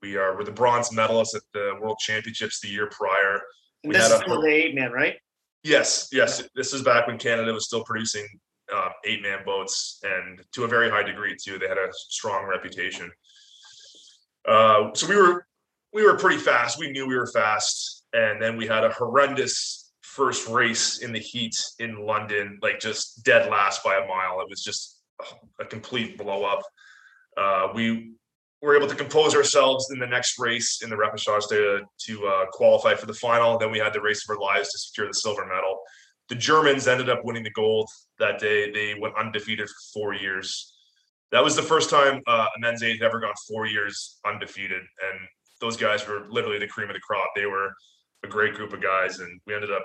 We 0.01 0.15
are 0.15 0.35
we're 0.35 0.43
the 0.43 0.51
bronze 0.51 0.89
medalists 0.89 1.35
at 1.35 1.41
the 1.53 1.73
World 1.81 1.97
Championships 1.99 2.61
the 2.61 2.69
year 2.69 2.89
prior. 2.91 3.41
And 3.83 3.89
we 3.89 3.93
this 3.95 4.09
is 4.09 4.19
still 4.19 4.41
the 4.41 4.47
eight 4.47 4.75
man, 4.75 4.91
right? 4.91 5.17
Yes, 5.63 6.09
yes. 6.11 6.43
This 6.55 6.73
is 6.73 6.81
back 6.81 7.07
when 7.07 7.17
Canada 7.17 7.53
was 7.53 7.65
still 7.65 7.83
producing 7.83 8.27
uh, 8.73 8.89
eight 9.05 9.21
man 9.21 9.39
boats, 9.45 9.99
and 10.03 10.41
to 10.53 10.65
a 10.65 10.67
very 10.67 10.89
high 10.89 11.03
degree 11.03 11.37
too. 11.41 11.57
They 11.57 11.67
had 11.67 11.77
a 11.77 11.89
strong 11.91 12.45
reputation. 12.45 13.09
Uh, 14.47 14.93
so 14.93 15.07
we 15.07 15.15
were 15.15 15.45
we 15.93 16.03
were 16.03 16.17
pretty 16.17 16.37
fast. 16.37 16.79
We 16.79 16.91
knew 16.91 17.07
we 17.07 17.15
were 17.15 17.27
fast, 17.27 18.05
and 18.13 18.41
then 18.41 18.57
we 18.57 18.67
had 18.67 18.83
a 18.83 18.89
horrendous 18.89 19.91
first 20.01 20.47
race 20.49 20.99
in 20.99 21.13
the 21.13 21.19
heat 21.19 21.55
in 21.79 22.05
London, 22.05 22.59
like 22.61 22.79
just 22.79 23.23
dead 23.23 23.49
last 23.49 23.83
by 23.83 23.95
a 23.95 24.07
mile. 24.07 24.41
It 24.41 24.49
was 24.49 24.61
just 24.61 24.99
a 25.59 25.65
complete 25.65 26.17
blow 26.17 26.43
up. 26.43 26.61
Uh, 27.37 27.69
we 27.73 28.13
were 28.63 28.77
able 28.77 28.87
to 28.87 28.95
compose 28.95 29.35
ourselves 29.35 29.91
in 29.91 29.99
the 29.99 30.07
next 30.07 30.39
race 30.39 30.81
in 30.81 30.89
the 30.89 30.95
repechage 30.95 31.49
to, 31.49 31.81
to 31.99 32.25
uh, 32.25 32.45
qualify 32.51 32.95
for 32.95 33.05
the 33.05 33.13
final. 33.13 33.57
Then 33.57 33.71
we 33.71 33.77
had 33.77 33.93
the 33.93 34.01
race 34.01 34.23
of 34.23 34.33
our 34.33 34.41
lives 34.41 34.69
to 34.71 34.77
secure 34.77 35.05
the 35.05 35.13
silver 35.13 35.45
medal. 35.45 35.79
The 36.29 36.35
Germans 36.35 36.87
ended 36.87 37.09
up 37.09 37.25
winning 37.25 37.43
the 37.43 37.51
gold 37.51 37.89
that 38.19 38.39
day. 38.39 38.71
They 38.71 38.95
went 38.97 39.15
undefeated 39.17 39.67
for 39.67 39.99
four 39.99 40.13
years. 40.13 40.73
That 41.33 41.43
was 41.43 41.57
the 41.57 41.61
first 41.61 41.89
time 41.89 42.21
uh, 42.25 42.47
a 42.55 42.59
men's 42.59 42.83
eight 42.83 43.01
had 43.01 43.05
ever 43.05 43.19
gone 43.19 43.33
four 43.49 43.65
years 43.65 44.19
undefeated. 44.25 44.81
And 44.81 45.19
those 45.59 45.75
guys 45.75 46.07
were 46.07 46.25
literally 46.29 46.59
the 46.59 46.67
cream 46.67 46.89
of 46.89 46.93
the 46.93 47.01
crop. 47.01 47.31
They 47.35 47.45
were 47.45 47.69
a 48.23 48.27
great 48.29 48.53
group 48.53 48.71
of 48.71 48.81
guys, 48.81 49.19
and 49.19 49.41
we 49.45 49.55
ended 49.55 49.71
up 49.71 49.83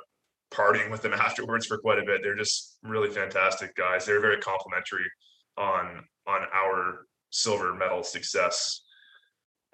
partying 0.55 0.89
with 0.89 1.03
them 1.03 1.15
afterwards 1.15 1.67
for 1.67 1.79
quite 1.79 1.99
a 1.99 2.05
bit. 2.05 2.21
They're 2.23 2.37
just 2.37 2.79
really 2.85 3.11
fantastic 3.11 3.75
guys. 3.75 4.07
They're 4.07 4.21
very 4.21 4.39
complimentary 4.39 5.11
on 5.57 6.05
on 6.29 6.43
our 6.55 7.07
silver 7.31 7.75
medal 7.75 8.03
success. 8.03 8.83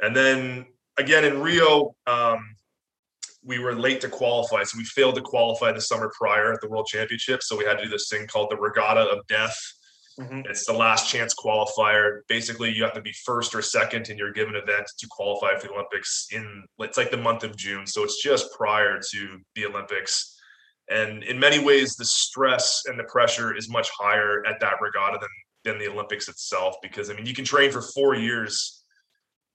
And 0.01 0.15
then 0.15 0.67
again 0.99 1.25
in 1.25 1.41
Rio, 1.41 1.95
um, 2.07 2.57
we 3.45 3.59
were 3.59 3.75
late 3.75 4.01
to 4.01 4.09
qualify, 4.09 4.63
so 4.65 4.79
we 4.79 4.85
failed 4.85 5.17
to 5.17 5.21
qualify 5.21 5.71
the 5.73 5.81
summer 5.81 6.11
prior 6.19 6.53
at 6.53 6.61
the 6.61 6.69
World 6.69 6.87
Championship. 6.87 7.43
So 7.43 7.57
we 7.57 7.65
had 7.65 7.79
to 7.79 7.85
do 7.85 7.91
this 7.91 8.09
thing 8.09 8.27
called 8.27 8.51
the 8.51 8.57
Regatta 8.57 9.03
of 9.03 9.27
Death. 9.27 9.57
Mm-hmm. 10.19 10.43
It's 10.49 10.65
the 10.65 10.73
last 10.73 11.11
chance 11.11 11.35
qualifier. 11.35 12.21
Basically, 12.29 12.73
you 12.73 12.85
have 12.85 12.95
to 12.95 13.03
be 13.03 13.13
first 13.25 13.55
or 13.55 13.63
second 13.63 14.09
in 14.09 14.17
your 14.17 14.33
given 14.33 14.55
event 14.55 14.87
to 14.99 15.07
qualify 15.11 15.59
for 15.59 15.67
the 15.67 15.75
Olympics 15.75 16.29
in 16.33 16.65
it's 16.79 16.97
like 16.97 17.11
the 17.11 17.17
month 17.17 17.43
of 17.43 17.57
June. 17.57 17.87
So 17.87 18.05
it's 18.05 18.23
just 18.23 18.53
prior 18.53 19.01
to 19.13 19.39
the 19.55 19.67
Olympics. 19.67 20.39
And 20.89 21.25
in 21.25 21.39
many 21.39 21.59
ways, 21.59 21.97
the 21.97 22.05
stress 22.05 22.83
and 22.87 22.99
the 22.99 23.05
pressure 23.05 23.57
is 23.57 23.69
much 23.69 23.89
higher 23.99 24.47
at 24.47 24.61
that 24.61 24.81
regatta 24.81 25.19
than 25.19 25.29
than 25.65 25.79
the 25.79 25.89
Olympics 25.89 26.29
itself. 26.29 26.77
Because 26.83 27.11
I 27.11 27.15
mean, 27.15 27.27
you 27.27 27.35
can 27.35 27.45
train 27.45 27.71
for 27.71 27.83
four 27.83 28.15
years 28.15 28.85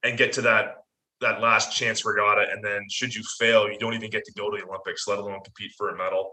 and 0.04 0.18
get 0.18 0.34
to 0.34 0.42
that 0.42 0.76
that 1.22 1.42
last 1.42 1.76
chance 1.76 2.06
regatta, 2.06 2.48
and 2.50 2.64
then 2.64 2.82
should 2.90 3.14
you 3.14 3.22
fail, 3.38 3.70
you 3.70 3.78
don't 3.78 3.94
even 3.94 4.10
get 4.10 4.24
to 4.24 4.32
go 4.38 4.50
to 4.50 4.58
the 4.58 4.66
Olympics, 4.66 5.06
let 5.06 5.20
alone 5.20 5.40
compete 5.44 5.74
for 5.78 5.90
a 5.90 5.98
medal. 5.98 6.32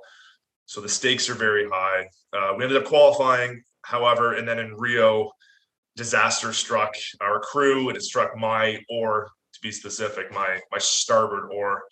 So 0.66 0.80
the 0.80 0.88
stakes 0.88 1.28
are 1.28 1.34
very 1.34 1.68
high. 1.68 2.06
Uh, 2.32 2.54
we 2.56 2.62
ended 2.62 2.80
up 2.80 2.84
qualifying 2.84 3.62
However, 3.86 4.34
and 4.34 4.48
then 4.48 4.58
in 4.58 4.74
Rio, 4.74 5.30
disaster 5.94 6.52
struck 6.52 6.92
our 7.20 7.38
crew 7.38 7.88
and 7.88 7.96
it 7.96 8.02
struck 8.02 8.36
my 8.36 8.82
oar, 8.90 9.30
to 9.54 9.60
be 9.62 9.70
specific, 9.70 10.32
my 10.32 10.60
my 10.72 10.78
starboard 10.78 11.52
oar. 11.52 11.84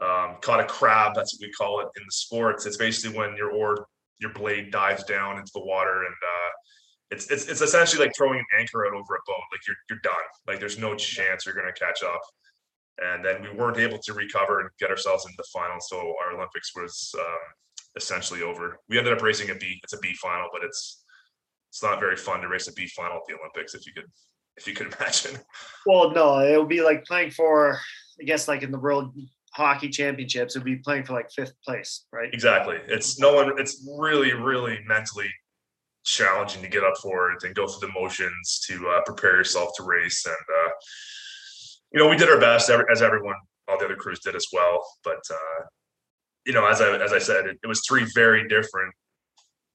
Um, 0.00 0.36
caught 0.40 0.60
a 0.60 0.64
crab, 0.64 1.14
that's 1.14 1.34
what 1.34 1.46
we 1.46 1.52
call 1.52 1.80
it 1.80 1.88
in 1.96 2.02
the 2.04 2.12
sports. 2.12 2.66
It's 2.66 2.76
basically 2.76 3.16
when 3.16 3.36
your 3.36 3.52
oar, 3.52 3.86
your 4.18 4.32
blade 4.32 4.72
dives 4.72 5.04
down 5.04 5.38
into 5.38 5.50
the 5.54 5.64
water 5.64 6.02
and 6.04 6.14
uh, 6.14 6.50
it's, 7.10 7.30
it's 7.30 7.46
it's 7.46 7.60
essentially 7.60 8.04
like 8.04 8.14
throwing 8.16 8.38
an 8.38 8.44
anchor 8.58 8.86
out 8.86 8.92
over 8.92 9.14
a 9.14 9.24
boat. 9.26 9.36
Like 9.50 9.66
you're 9.66 9.76
you're 9.88 10.00
done. 10.02 10.12
Like 10.46 10.60
there's 10.60 10.78
no 10.78 10.94
chance 10.94 11.46
you're 11.46 11.54
gonna 11.54 11.72
catch 11.72 12.02
up. 12.02 12.20
And 13.00 13.24
then 13.24 13.42
we 13.42 13.50
weren't 13.50 13.78
able 13.78 13.98
to 13.98 14.12
recover 14.12 14.60
and 14.60 14.70
get 14.80 14.90
ourselves 14.90 15.24
into 15.24 15.36
the 15.36 15.46
final. 15.52 15.78
So 15.80 16.14
our 16.22 16.34
Olympics 16.34 16.74
was 16.74 17.14
um, 17.18 17.54
essentially 17.96 18.42
over. 18.42 18.78
We 18.88 18.98
ended 18.98 19.12
up 19.12 19.22
racing 19.22 19.50
a 19.50 19.54
B. 19.54 19.78
It's 19.84 19.92
a 19.92 19.98
B 19.98 20.14
final, 20.14 20.48
but 20.52 20.64
it's 20.64 21.04
it's 21.70 21.82
not 21.82 22.00
very 22.00 22.16
fun 22.16 22.40
to 22.40 22.48
race 22.48 22.68
a 22.68 22.72
B 22.72 22.86
final 22.88 23.18
at 23.18 23.22
the 23.28 23.36
Olympics 23.38 23.74
if 23.74 23.86
you 23.86 23.92
could 23.92 24.10
if 24.56 24.66
you 24.66 24.74
could 24.74 24.92
imagine. 25.00 25.40
Well, 25.86 26.10
no, 26.10 26.38
it 26.40 26.58
would 26.58 26.68
be 26.68 26.82
like 26.82 27.04
playing 27.04 27.30
for 27.30 27.78
I 28.20 28.24
guess 28.24 28.48
like 28.48 28.62
in 28.62 28.70
the 28.70 28.78
world 28.78 29.14
hockey 29.52 29.88
championships, 29.88 30.56
it 30.56 30.58
would 30.58 30.64
be 30.66 30.76
playing 30.76 31.04
for 31.04 31.14
like 31.14 31.30
fifth 31.30 31.54
place, 31.64 32.04
right? 32.12 32.32
Exactly. 32.34 32.78
It's 32.86 33.18
no 33.18 33.34
one 33.34 33.58
it's 33.58 33.86
really, 33.98 34.34
really 34.34 34.80
mentally 34.86 35.30
challenging 36.08 36.62
to 36.62 36.68
get 36.68 36.84
up 36.84 36.96
for 37.02 37.32
it 37.32 37.42
and 37.44 37.54
go 37.54 37.66
through 37.66 37.86
the 37.86 37.92
motions 37.92 38.60
to 38.66 38.88
uh, 38.88 39.00
prepare 39.04 39.36
yourself 39.36 39.70
to 39.76 39.82
race. 39.82 40.24
And 40.26 40.34
uh, 40.34 40.70
you 41.92 42.00
know, 42.00 42.08
we 42.08 42.16
did 42.16 42.28
our 42.28 42.40
best 42.40 42.70
as 42.70 43.02
everyone, 43.02 43.36
all 43.68 43.78
the 43.78 43.84
other 43.84 43.96
crews 43.96 44.20
did 44.20 44.34
as 44.34 44.46
well. 44.52 44.84
But 45.04 45.20
uh, 45.30 45.64
you 46.46 46.52
know, 46.52 46.66
as 46.66 46.80
I 46.80 46.96
as 46.96 47.12
I 47.12 47.18
said, 47.18 47.46
it, 47.46 47.58
it 47.62 47.66
was 47.66 47.82
three 47.86 48.06
very 48.14 48.48
different 48.48 48.94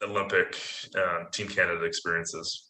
Olympic 0.01 0.59
um, 0.95 1.27
Team 1.31 1.47
Canada 1.47 1.83
experiences. 1.85 2.69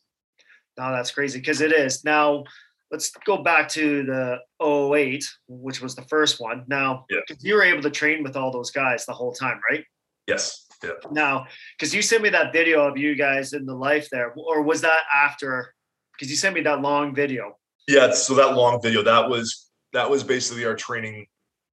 No, 0.78 0.92
that's 0.92 1.12
crazy 1.12 1.40
because 1.40 1.62
it 1.62 1.72
is. 1.72 2.04
Now, 2.04 2.44
let's 2.92 3.12
go 3.26 3.44
back 3.44 3.70
to 3.70 4.04
the 4.04 4.38
08, 4.64 5.24
which 5.48 5.82
was 5.82 5.96
the 5.96 6.02
first 6.04 6.42
one. 6.42 6.64
Now, 6.68 7.06
yeah. 7.10 7.20
you 7.42 7.56
were 7.56 7.64
able 7.64 7.84
to 7.84 7.92
train 7.92 8.24
with 8.24 8.36
all 8.36 8.52
those 8.52 8.72
guys 8.72 9.06
the 9.06 9.14
whole 9.14 9.34
time, 9.34 9.60
right? 9.70 9.84
Yes. 10.28 10.68
Yeah. 10.84 10.92
Now, 11.12 11.46
because 11.78 11.94
you 11.94 12.02
sent 12.02 12.24
me 12.24 12.30
that 12.30 12.52
video 12.52 12.88
of 12.88 12.98
you 12.98 13.16
guys 13.16 13.54
in 13.54 13.66
the 13.66 13.74
life 13.74 14.10
there, 14.12 14.34
or 14.36 14.62
was 14.62 14.82
that 14.82 15.02
after? 15.14 15.74
Because 16.14 16.30
you 16.30 16.36
sent 16.36 16.56
me 16.56 16.62
that 16.62 16.82
long 16.82 17.16
video. 17.16 17.58
Yeah. 17.88 18.12
So 18.12 18.36
that 18.36 18.56
long 18.56 18.82
video, 18.82 19.04
that 19.04 19.30
was 19.30 19.70
that 19.94 20.10
was 20.10 20.24
basically 20.24 20.66
our 20.66 20.76
training 20.76 21.28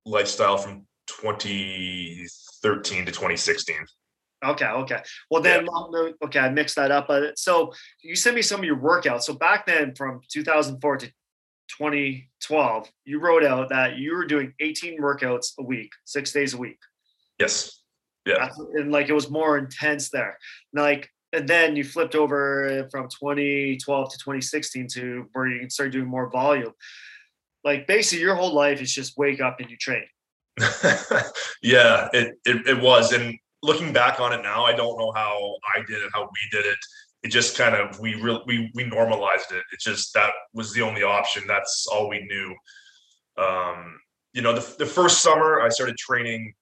lifestyle 0.05 0.57
from 0.57 0.87
2013 1.07 3.07
to 3.07 3.13
2016. 3.13 3.77
Okay, 4.43 4.67
okay. 4.67 5.03
Well, 5.31 5.43
then, 5.43 5.67
yeah. 5.67 6.11
okay, 6.25 6.39
I 6.39 6.49
mixed 6.49 6.77
that 6.77 6.91
up. 6.91 7.09
But 7.09 7.39
so 7.39 7.73
you 8.03 8.17
sent 8.17 8.37
me 8.37 8.43
some 8.43 8.61
of 8.61 8.65
your 8.65 8.79
workouts. 8.79 9.23
So 9.23 9.35
back 9.35 9.67
then, 9.67 9.95
from 9.95 10.21
2004 10.31 10.97
to 10.99 11.07
2012, 11.79 12.91
you 13.05 13.21
wrote 13.21 13.45
out 13.45 13.69
that 13.69 13.99
you 13.99 14.15
were 14.15 14.27
doing 14.27 14.55
18 14.61 15.01
workouts 15.01 15.53
a 15.59 15.63
week, 15.63 15.91
six 16.05 16.33
days 16.33 16.55
a 16.55 16.59
week. 16.59 16.79
Yes. 17.39 17.80
Yeah. 18.27 18.51
And 18.75 18.93
like 18.93 19.09
it 19.09 19.15
was 19.15 19.31
more 19.31 19.59
intense 19.59 20.11
there. 20.11 20.39
And 20.73 20.83
Like, 20.83 21.09
and 21.33 21.49
then 21.49 21.77
you 21.77 21.85
flipped 21.85 22.15
over 22.15 22.89
from 22.91 23.09
2012 23.09 24.11
to 24.11 24.19
2016 24.19 24.89
to 24.95 25.29
where 25.33 25.47
you 25.47 25.61
can 25.61 25.71
start 25.71 25.93
doing 25.93 26.09
more 26.09 26.29
volume. 26.29 26.73
Like 27.63 27.87
basically, 27.87 28.25
your 28.25 28.35
whole 28.35 28.53
life 28.53 28.81
is 28.81 28.93
just 28.93 29.17
wake 29.17 29.41
up 29.41 29.61
and 29.61 29.71
you 29.71 29.77
train. 29.77 30.05
yeah, 31.63 32.09
it, 32.13 32.35
it 32.45 32.67
it 32.67 32.81
was, 32.81 33.13
and 33.13 33.39
looking 33.63 33.93
back 33.93 34.21
on 34.21 34.33
it 34.33 34.43
now, 34.43 34.65
I 34.65 34.75
don't 34.75 34.99
know 34.99 35.13
how 35.13 35.57
I 35.77 35.81
did 35.81 36.03
it, 36.03 36.11
how 36.13 36.23
we 36.23 36.59
did 36.59 36.67
it. 36.67 36.79
It 37.23 37.29
just 37.29 37.57
kind 37.57 37.75
of 37.75 37.99
we 38.01 38.15
real 38.15 38.43
we 38.47 38.71
we 38.75 38.85
normalized 38.85 39.53
it. 39.53 39.63
It 39.73 39.81
just 39.81 40.13
that 40.15 40.31
was 40.55 40.73
the 40.73 40.83
only 40.83 41.03
option. 41.03 41.45
That's 41.47 41.87
all 41.93 42.09
we 42.09 42.21
knew. 42.21 42.55
Um, 43.43 44.01
you 44.33 44.43
know, 44.43 44.55
the 44.55 44.77
the 44.79 44.87
first 44.87 45.23
summer 45.23 45.61
I 45.61 45.69
started 45.69 45.97
training 45.97 46.55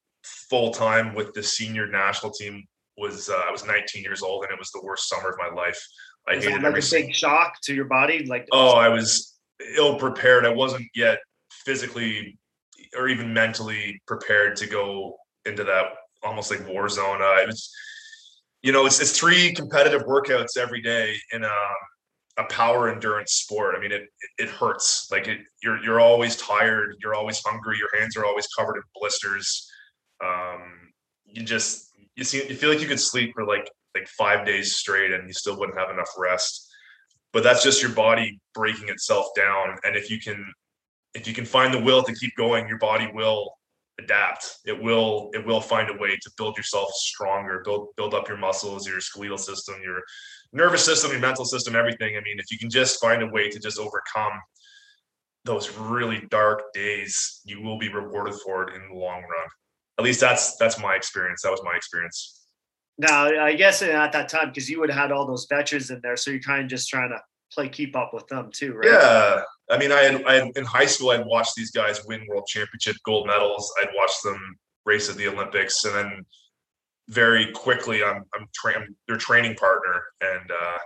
full 0.50 0.72
time 0.72 1.14
with 1.14 1.32
the 1.34 1.42
senior 1.42 1.86
national 1.86 2.32
team 2.32 2.64
was 2.96 3.28
uh, 3.28 3.42
I 3.46 3.50
was 3.50 3.64
19 3.64 4.02
years 4.02 4.22
old 4.22 4.44
and 4.44 4.52
it 4.52 4.58
was 4.58 4.70
the 4.72 4.82
worst 4.82 5.08
summer 5.08 5.30
of 5.30 5.36
my 5.38 5.54
life. 5.54 5.80
I 6.28 6.36
was 6.36 6.44
hated 6.44 6.62
like 6.62 6.66
every 6.66 6.80
a 6.80 7.06
big 7.06 7.14
shock 7.14 7.54
to 7.62 7.74
your 7.74 7.86
body. 7.86 8.26
Like 8.26 8.46
oh, 8.52 8.72
I 8.72 8.88
was 8.88 9.38
ill 9.76 9.98
prepared. 9.98 10.44
I 10.44 10.50
wasn't 10.50 10.86
yet 10.94 11.18
physically 11.50 12.38
or 12.96 13.08
even 13.08 13.32
mentally 13.32 14.00
prepared 14.06 14.56
to 14.56 14.66
go 14.66 15.16
into 15.44 15.64
that 15.64 15.86
almost 16.22 16.50
like 16.50 16.66
war 16.68 16.88
zone. 16.88 17.20
Uh, 17.22 17.40
it 17.40 17.46
was, 17.46 17.70
you 18.62 18.72
know, 18.72 18.86
it's, 18.86 19.00
it's 19.00 19.16
three 19.16 19.52
competitive 19.52 20.02
workouts 20.02 20.56
every 20.56 20.80
day 20.80 21.16
in 21.32 21.44
a, 21.44 21.56
a 22.38 22.44
power 22.44 22.88
endurance 22.90 23.32
sport. 23.32 23.74
I 23.76 23.80
mean, 23.80 23.92
it, 23.92 24.02
it 24.38 24.48
hurts. 24.48 25.08
Like 25.10 25.28
it, 25.28 25.40
you're, 25.62 25.82
you're 25.82 26.00
always 26.00 26.36
tired. 26.36 26.96
You're 27.00 27.14
always 27.14 27.40
hungry. 27.44 27.78
Your 27.78 28.00
hands 28.00 28.16
are 28.16 28.24
always 28.24 28.46
covered 28.48 28.76
in 28.76 28.82
blisters. 28.94 29.70
Um, 30.24 30.92
you 31.26 31.42
just, 31.42 31.92
you 32.16 32.24
see, 32.24 32.48
you 32.48 32.54
feel 32.54 32.70
like 32.70 32.80
you 32.80 32.88
could 32.88 33.00
sleep 33.00 33.32
for 33.34 33.44
like, 33.46 33.70
like 33.94 34.08
five 34.08 34.46
days 34.46 34.76
straight 34.76 35.12
and 35.12 35.26
you 35.26 35.32
still 35.32 35.58
wouldn't 35.58 35.78
have 35.78 35.90
enough 35.90 36.10
rest. 36.18 36.68
But 37.32 37.42
that's 37.42 37.62
just 37.62 37.82
your 37.82 37.92
body 37.92 38.40
breaking 38.54 38.88
itself 38.88 39.26
down. 39.36 39.76
And 39.84 39.96
if 39.96 40.10
you 40.10 40.18
can, 40.20 40.52
if 41.14 41.26
you 41.26 41.34
can 41.34 41.44
find 41.44 41.72
the 41.72 41.80
will 41.80 42.02
to 42.02 42.14
keep 42.14 42.34
going, 42.36 42.68
your 42.68 42.78
body 42.78 43.08
will 43.12 43.52
adapt. 43.98 44.58
It 44.64 44.80
will 44.80 45.30
it 45.32 45.44
will 45.44 45.60
find 45.60 45.90
a 45.90 45.98
way 45.98 46.16
to 46.16 46.30
build 46.36 46.56
yourself 46.56 46.90
stronger, 46.92 47.62
build 47.64 47.88
build 47.96 48.14
up 48.14 48.28
your 48.28 48.38
muscles, 48.38 48.86
your 48.86 49.00
skeletal 49.00 49.38
system, 49.38 49.76
your 49.82 50.00
nervous 50.52 50.84
system, 50.84 51.10
your 51.10 51.20
mental 51.20 51.44
system, 51.44 51.76
everything. 51.76 52.16
I 52.16 52.20
mean, 52.20 52.38
if 52.38 52.50
you 52.50 52.58
can 52.58 52.70
just 52.70 53.00
find 53.00 53.22
a 53.22 53.26
way 53.26 53.50
to 53.50 53.58
just 53.58 53.78
overcome 53.78 54.32
those 55.44 55.76
really 55.76 56.26
dark 56.30 56.62
days, 56.72 57.40
you 57.44 57.60
will 57.60 57.78
be 57.78 57.88
rewarded 57.88 58.34
for 58.44 58.68
it 58.68 58.74
in 58.74 58.88
the 58.88 58.94
long 58.94 59.20
run. 59.20 59.48
At 59.98 60.04
least 60.04 60.20
that's 60.20 60.56
that's 60.56 60.78
my 60.78 60.94
experience. 60.94 61.42
That 61.42 61.50
was 61.50 61.60
my 61.64 61.74
experience. 61.74 62.46
Now, 62.98 63.26
I 63.26 63.54
guess 63.54 63.80
at 63.82 64.12
that 64.12 64.28
time, 64.28 64.48
because 64.48 64.68
you 64.68 64.80
would 64.80 64.90
have 64.90 64.98
had 64.98 65.12
all 65.12 65.26
those 65.26 65.46
veterans 65.48 65.90
in 65.90 66.00
there, 66.02 66.16
so 66.16 66.30
you're 66.30 66.40
kind 66.40 66.62
of 66.62 66.68
just 66.68 66.88
trying 66.88 67.10
to 67.10 67.20
play 67.52 67.68
keep 67.68 67.96
up 67.96 68.12
with 68.12 68.26
them 68.26 68.50
too, 68.52 68.74
right? 68.74 68.88
Yeah, 68.88 69.42
I 69.70 69.78
mean, 69.78 69.92
I 69.92 70.02
had, 70.02 70.24
I 70.24 70.34
had 70.34 70.56
in 70.56 70.64
high 70.64 70.86
school, 70.86 71.10
I'd 71.10 71.24
watch 71.24 71.48
these 71.56 71.70
guys 71.70 72.04
win 72.06 72.26
world 72.28 72.46
championship 72.46 72.96
gold 73.04 73.26
medals. 73.26 73.72
I'd 73.80 73.90
watch 73.96 74.10
them 74.24 74.38
race 74.84 75.08
at 75.08 75.16
the 75.16 75.28
Olympics, 75.28 75.84
and 75.84 75.94
then 75.94 76.26
very 77.08 77.52
quickly, 77.52 78.02
I'm 78.02 78.24
I'm, 78.34 78.46
tra- 78.54 78.74
I'm 78.74 78.96
their 79.06 79.16
training 79.16 79.54
partner, 79.54 80.02
and 80.20 80.50
uh, 80.50 80.78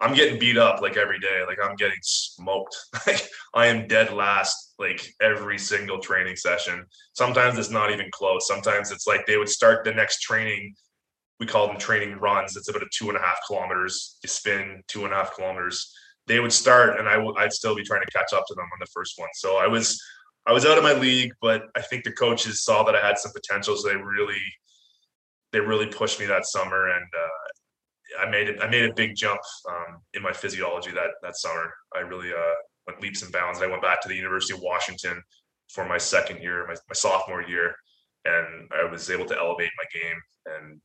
I'm 0.00 0.14
getting 0.14 0.38
beat 0.38 0.56
up 0.56 0.80
like 0.80 0.96
every 0.96 1.18
day. 1.18 1.42
Like 1.46 1.58
I'm 1.62 1.76
getting 1.76 1.98
smoked. 2.02 2.76
Like 3.06 3.22
I 3.54 3.66
am 3.66 3.88
dead 3.88 4.12
last 4.12 4.74
like 4.78 5.02
every 5.20 5.58
single 5.58 5.98
training 5.98 6.36
session. 6.36 6.84
Sometimes 7.14 7.58
it's 7.58 7.70
not 7.70 7.90
even 7.90 8.06
close. 8.12 8.46
Sometimes 8.46 8.90
it's 8.90 9.06
like 9.06 9.26
they 9.26 9.36
would 9.36 9.48
start 9.48 9.84
the 9.84 9.92
next 9.92 10.20
training. 10.20 10.74
We 11.38 11.46
call 11.46 11.66
them 11.66 11.78
training 11.78 12.18
runs. 12.18 12.56
It's 12.56 12.68
about 12.68 12.82
a 12.82 12.88
two 12.96 13.08
and 13.08 13.16
a 13.16 13.20
half 13.20 13.38
kilometers. 13.46 14.18
You 14.22 14.28
spin 14.28 14.82
two 14.86 15.04
and 15.04 15.12
a 15.12 15.16
half 15.16 15.34
kilometers 15.34 15.92
they 16.30 16.38
would 16.38 16.52
start 16.52 16.98
and 16.98 17.08
I 17.08 17.14
w- 17.14 17.34
I'd 17.36 17.52
still 17.52 17.74
be 17.74 17.82
trying 17.82 18.02
to 18.02 18.10
catch 18.16 18.32
up 18.32 18.44
to 18.46 18.54
them 18.54 18.64
on 18.64 18.78
the 18.78 18.86
first 18.94 19.14
one. 19.16 19.28
So 19.34 19.56
I 19.56 19.66
was 19.66 20.00
I 20.46 20.52
was 20.52 20.64
out 20.64 20.78
of 20.78 20.84
my 20.84 20.92
league, 20.92 21.32
but 21.42 21.64
I 21.76 21.82
think 21.82 22.04
the 22.04 22.12
coaches 22.12 22.62
saw 22.62 22.84
that 22.84 22.94
I 22.94 23.04
had 23.04 23.18
some 23.18 23.32
potential, 23.32 23.76
so 23.76 23.88
they 23.88 23.96
really 23.96 24.40
they 25.52 25.60
really 25.60 25.86
pushed 25.86 26.20
me 26.20 26.26
that 26.26 26.46
summer, 26.46 26.88
and 26.88 27.04
uh, 27.04 27.39
I 28.18 28.28
made 28.28 28.48
it. 28.48 28.58
I 28.62 28.68
made 28.68 28.88
a 28.88 28.94
big 28.94 29.14
jump 29.14 29.40
um, 29.68 30.00
in 30.14 30.22
my 30.22 30.32
physiology 30.32 30.90
that 30.92 31.10
that 31.22 31.36
summer. 31.36 31.72
I 31.94 32.00
really 32.00 32.32
uh, 32.32 32.54
went 32.86 33.02
leaps 33.02 33.22
and 33.22 33.32
bounds. 33.32 33.60
I 33.60 33.66
went 33.66 33.82
back 33.82 34.00
to 34.02 34.08
the 34.08 34.16
University 34.16 34.54
of 34.54 34.60
Washington 34.60 35.22
for 35.68 35.86
my 35.86 35.98
second 35.98 36.42
year, 36.42 36.66
my, 36.66 36.74
my 36.74 36.94
sophomore 36.94 37.42
year, 37.42 37.74
and 38.24 38.68
I 38.72 38.90
was 38.90 39.10
able 39.10 39.26
to 39.26 39.38
elevate 39.38 39.70
my 39.78 40.00
game 40.00 40.18
and 40.46 40.80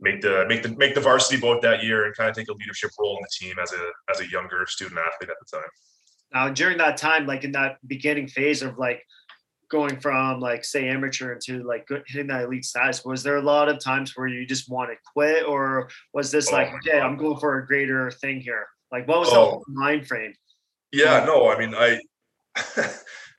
make 0.00 0.20
the 0.20 0.46
make 0.48 0.62
the 0.62 0.74
make 0.76 0.94
the 0.94 1.00
varsity 1.00 1.40
boat 1.40 1.62
that 1.62 1.82
year 1.82 2.06
and 2.06 2.16
kind 2.16 2.30
of 2.30 2.36
take 2.36 2.48
a 2.48 2.54
leadership 2.54 2.90
role 2.98 3.16
in 3.16 3.22
the 3.22 3.46
team 3.46 3.56
as 3.60 3.72
a 3.72 3.90
as 4.10 4.20
a 4.20 4.30
younger 4.30 4.64
student 4.66 4.98
athlete 4.98 5.30
at 5.30 5.36
the 5.40 5.56
time. 5.56 5.68
Now 6.32 6.48
during 6.48 6.78
that 6.78 6.96
time, 6.96 7.26
like 7.26 7.44
in 7.44 7.52
that 7.52 7.76
beginning 7.86 8.28
phase 8.28 8.62
of 8.62 8.78
like 8.78 9.02
going 9.70 9.98
from 10.00 10.40
like 10.40 10.64
say 10.64 10.88
amateur 10.88 11.32
into 11.32 11.62
like 11.62 11.88
hitting 12.06 12.26
that 12.26 12.42
elite 12.42 12.64
status, 12.64 13.04
was 13.04 13.22
there 13.22 13.36
a 13.36 13.42
lot 13.42 13.68
of 13.68 13.82
times 13.82 14.12
where 14.16 14.26
you 14.26 14.44
just 14.44 14.68
want 14.68 14.90
to 14.90 14.96
quit, 15.14 15.46
or 15.46 15.88
was 16.12 16.30
this 16.30 16.48
oh 16.50 16.56
like 16.56 16.68
okay, 16.74 16.98
God. 16.98 17.06
I'm 17.06 17.16
going 17.16 17.38
for 17.38 17.58
a 17.58 17.66
greater 17.66 18.10
thing 18.10 18.40
here? 18.40 18.66
Like 18.92 19.08
what 19.08 19.20
was 19.20 19.28
oh. 19.32 19.62
the 19.66 19.72
mind 19.72 20.06
frame? 20.06 20.34
Yeah, 20.92 21.24
no, 21.24 21.48
I 21.50 21.58
mean 21.58 21.74
I. 21.74 22.00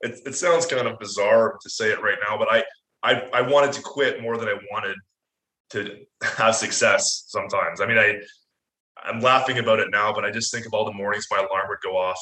it, 0.02 0.20
it 0.26 0.36
sounds 0.36 0.66
kind 0.66 0.88
of 0.88 0.98
bizarre 0.98 1.60
to 1.62 1.70
say 1.70 1.92
it 1.92 2.02
right 2.02 2.18
now, 2.28 2.38
but 2.38 2.48
I, 2.50 2.64
I 3.04 3.30
I 3.34 3.42
wanted 3.42 3.74
to 3.74 3.82
quit 3.82 4.22
more 4.22 4.38
than 4.38 4.48
I 4.48 4.56
wanted 4.72 4.96
to 5.72 5.98
have 6.24 6.56
success 6.56 7.26
sometimes. 7.28 7.82
I 7.82 7.86
mean, 7.86 7.98
I 7.98 8.20
I'm 9.04 9.20
laughing 9.20 9.58
about 9.58 9.80
it 9.80 9.90
now, 9.92 10.14
but 10.14 10.24
I 10.24 10.32
just 10.32 10.52
think 10.52 10.66
of 10.66 10.74
all 10.74 10.86
the 10.86 10.94
mornings 10.94 11.28
my 11.30 11.38
alarm 11.38 11.68
would 11.70 11.82
go 11.84 11.98
off. 11.98 12.20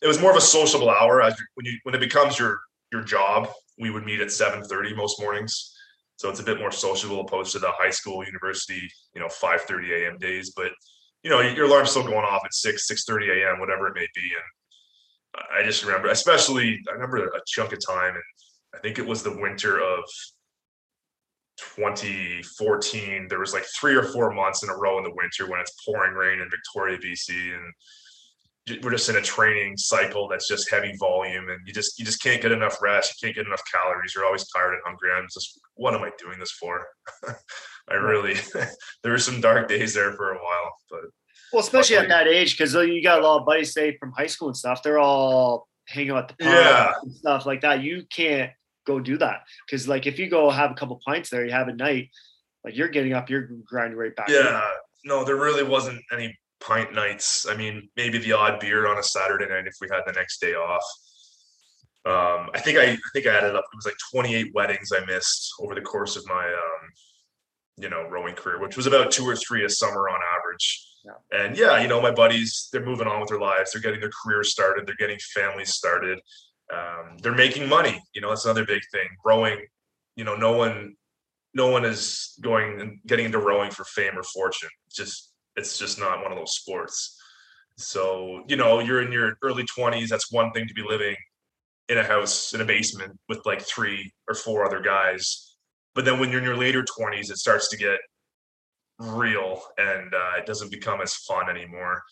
It 0.00 0.06
was 0.06 0.20
more 0.20 0.30
of 0.30 0.36
a 0.36 0.40
sociable 0.40 0.90
hour 0.90 1.20
as 1.22 1.36
when 1.54 1.66
you 1.66 1.78
when 1.82 1.94
it 1.94 2.00
becomes 2.00 2.38
your 2.38 2.60
your 2.92 3.02
job. 3.02 3.48
We 3.78 3.90
would 3.90 4.04
meet 4.04 4.20
at 4.20 4.28
7:30 4.28 4.96
most 4.96 5.20
mornings, 5.20 5.76
so 6.16 6.28
it's 6.28 6.40
a 6.40 6.44
bit 6.44 6.58
more 6.58 6.72
sociable 6.72 7.20
opposed 7.20 7.52
to 7.52 7.58
the 7.58 7.70
high 7.72 7.90
school, 7.90 8.24
university, 8.24 8.90
you 9.14 9.20
know, 9.20 9.28
5:30 9.28 10.04
a.m. 10.04 10.18
days. 10.18 10.52
But 10.56 10.72
you 11.22 11.30
know, 11.30 11.40
your 11.40 11.66
alarm's 11.66 11.90
still 11.90 12.04
going 12.04 12.24
off 12.24 12.42
at 12.44 12.54
6 12.54 12.88
6:30 12.88 13.30
a.m. 13.30 13.60
whatever 13.60 13.88
it 13.88 13.94
may 13.94 14.06
be, 14.14 14.32
and 14.34 15.44
I 15.56 15.64
just 15.64 15.84
remember, 15.84 16.08
especially 16.08 16.80
I 16.88 16.92
remember 16.92 17.24
a 17.26 17.40
chunk 17.46 17.72
of 17.72 17.84
time, 17.84 18.14
and 18.14 18.24
I 18.74 18.78
think 18.78 18.98
it 18.98 19.06
was 19.06 19.22
the 19.22 19.36
winter 19.36 19.80
of 19.80 20.04
2014 21.58 23.26
there 23.28 23.40
was 23.40 23.52
like 23.52 23.64
three 23.76 23.96
or 23.96 24.04
four 24.04 24.32
months 24.32 24.62
in 24.62 24.70
a 24.70 24.76
row 24.76 24.96
in 24.98 25.02
the 25.02 25.14
winter 25.16 25.50
when 25.50 25.58
it's 25.58 25.74
pouring 25.84 26.14
rain 26.14 26.40
in 26.40 26.48
victoria 26.48 26.96
bc 26.98 27.30
and 27.30 27.74
we're 28.82 28.90
just 28.90 29.08
in 29.08 29.16
a 29.16 29.22
training 29.22 29.76
cycle 29.76 30.28
that's 30.28 30.48
just 30.48 30.70
heavy 30.70 30.92
volume 30.98 31.48
and 31.48 31.60
you 31.66 31.72
just 31.72 31.98
you 31.98 32.04
just 32.04 32.22
can't 32.22 32.42
get 32.42 32.52
enough 32.52 32.80
rest 32.82 33.14
you 33.14 33.26
can't 33.26 33.36
get 33.36 33.46
enough 33.46 33.62
calories 33.72 34.14
you're 34.14 34.24
always 34.24 34.46
tired 34.48 34.72
and 34.72 34.82
hungry 34.84 35.10
i'm 35.14 35.26
just 35.32 35.60
what 35.74 35.94
am 35.94 36.02
i 36.02 36.10
doing 36.18 36.38
this 36.38 36.52
for 36.52 36.86
i 37.90 37.94
really 37.94 38.34
there 39.02 39.12
were 39.12 39.18
some 39.18 39.40
dark 39.40 39.68
days 39.68 39.94
there 39.94 40.12
for 40.12 40.32
a 40.32 40.38
while 40.38 40.72
but 40.90 41.00
well 41.52 41.62
especially 41.62 41.96
at 41.96 42.08
that 42.08 42.26
age 42.26 42.56
because 42.56 42.74
uh, 42.74 42.80
you 42.80 43.02
got 43.02 43.20
a 43.20 43.22
lot 43.22 43.40
of 43.40 43.46
buddies 43.46 43.72
say 43.72 43.96
from 43.98 44.12
high 44.12 44.26
school 44.26 44.48
and 44.48 44.56
stuff 44.56 44.82
they're 44.82 44.98
all 44.98 45.66
hanging 45.86 46.10
out 46.10 46.28
the 46.28 46.44
park 46.44 46.54
yeah. 46.54 46.92
and 47.02 47.12
stuff 47.12 47.46
like 47.46 47.62
that 47.62 47.82
you 47.82 48.04
can't 48.14 48.50
go 48.88 48.98
do 48.98 49.18
that. 49.18 49.42
Because 49.66 49.86
like 49.86 50.06
if 50.06 50.18
you 50.18 50.28
go 50.28 50.50
have 50.50 50.72
a 50.72 50.74
couple 50.74 51.00
pints 51.06 51.30
there, 51.30 51.44
you 51.44 51.52
have 51.52 51.68
a 51.68 51.74
night, 51.74 52.08
like 52.64 52.76
you're 52.76 52.88
getting 52.88 53.12
up, 53.12 53.30
you're 53.30 53.48
grinding 53.64 53.98
right 53.98 54.16
back. 54.16 54.28
Yeah, 54.28 54.60
no, 55.04 55.22
there 55.22 55.36
really 55.36 55.62
wasn't 55.62 56.02
any 56.10 56.36
pint 56.60 56.94
nights. 56.94 57.46
I 57.48 57.56
mean, 57.56 57.88
maybe 57.96 58.18
the 58.18 58.32
odd 58.32 58.60
beer 58.60 58.86
on 58.86 58.98
a 58.98 59.02
Saturday 59.02 59.46
night 59.46 59.66
if 59.66 59.74
we 59.80 59.88
had 59.90 60.02
the 60.06 60.12
next 60.12 60.40
day 60.40 60.54
off. 60.54 60.82
Um, 62.04 62.50
I 62.54 62.60
think 62.60 62.78
I, 62.78 62.92
I 62.92 62.98
think 63.12 63.26
I 63.26 63.36
added 63.36 63.54
up. 63.54 63.64
It 63.72 63.76
was 63.76 63.84
like 63.84 63.96
28 64.12 64.52
weddings 64.54 64.90
I 64.92 65.04
missed 65.04 65.52
over 65.60 65.74
the 65.74 65.80
course 65.80 66.16
of 66.16 66.26
my, 66.26 66.46
um, 66.46 66.90
you 67.76 67.90
know, 67.90 68.08
rowing 68.08 68.34
career, 68.34 68.60
which 68.60 68.76
was 68.76 68.86
about 68.86 69.10
two 69.10 69.24
or 69.24 69.36
three 69.36 69.64
a 69.64 69.68
summer 69.68 70.08
on 70.08 70.18
average. 70.38 70.86
Yeah. 71.04 71.40
And 71.40 71.56
yeah, 71.56 71.80
you 71.80 71.88
know, 71.88 72.00
my 72.00 72.10
buddies, 72.10 72.68
they're 72.72 72.84
moving 72.84 73.06
on 73.06 73.20
with 73.20 73.28
their 73.28 73.38
lives. 73.38 73.72
They're 73.72 73.82
getting 73.82 74.00
their 74.00 74.10
careers 74.22 74.50
started. 74.50 74.86
They're 74.86 74.96
getting 74.96 75.18
families 75.34 75.74
started. 75.74 76.18
Um, 76.72 77.18
they're 77.22 77.34
making 77.34 77.68
money. 77.68 78.02
You 78.14 78.20
know, 78.20 78.30
that's 78.30 78.44
another 78.44 78.64
big 78.64 78.82
thing. 78.92 79.08
Rowing, 79.24 79.58
you 80.16 80.24
know, 80.24 80.36
no 80.36 80.52
one, 80.52 80.96
no 81.54 81.68
one 81.68 81.84
is 81.84 82.38
going 82.40 82.80
and 82.80 82.98
getting 83.06 83.26
into 83.26 83.38
rowing 83.38 83.70
for 83.70 83.84
fame 83.84 84.18
or 84.18 84.22
fortune. 84.22 84.70
It's 84.86 84.96
just, 84.96 85.27
it's 85.58 85.76
just 85.76 85.98
not 85.98 86.22
one 86.22 86.32
of 86.32 86.38
those 86.38 86.54
sports. 86.54 87.20
So, 87.76 88.44
you 88.48 88.56
know, 88.56 88.80
you're 88.80 89.02
in 89.02 89.12
your 89.12 89.36
early 89.42 89.64
20s. 89.64 90.08
That's 90.08 90.32
one 90.32 90.52
thing 90.52 90.66
to 90.66 90.74
be 90.74 90.82
living 90.82 91.16
in 91.88 91.98
a 91.98 92.04
house 92.04 92.54
in 92.54 92.60
a 92.60 92.64
basement 92.64 93.18
with 93.28 93.44
like 93.44 93.60
three 93.62 94.12
or 94.28 94.34
four 94.34 94.64
other 94.64 94.80
guys. 94.80 95.56
But 95.94 96.04
then 96.04 96.20
when 96.20 96.30
you're 96.30 96.40
in 96.40 96.44
your 96.44 96.56
later 96.56 96.84
20s, 96.84 97.30
it 97.30 97.38
starts 97.38 97.68
to 97.70 97.76
get 97.76 97.98
real 98.98 99.62
and 99.78 100.12
uh, 100.14 100.38
it 100.38 100.46
doesn't 100.46 100.70
become 100.70 101.00
as 101.00 101.14
fun 101.14 101.48
anymore. 101.48 102.02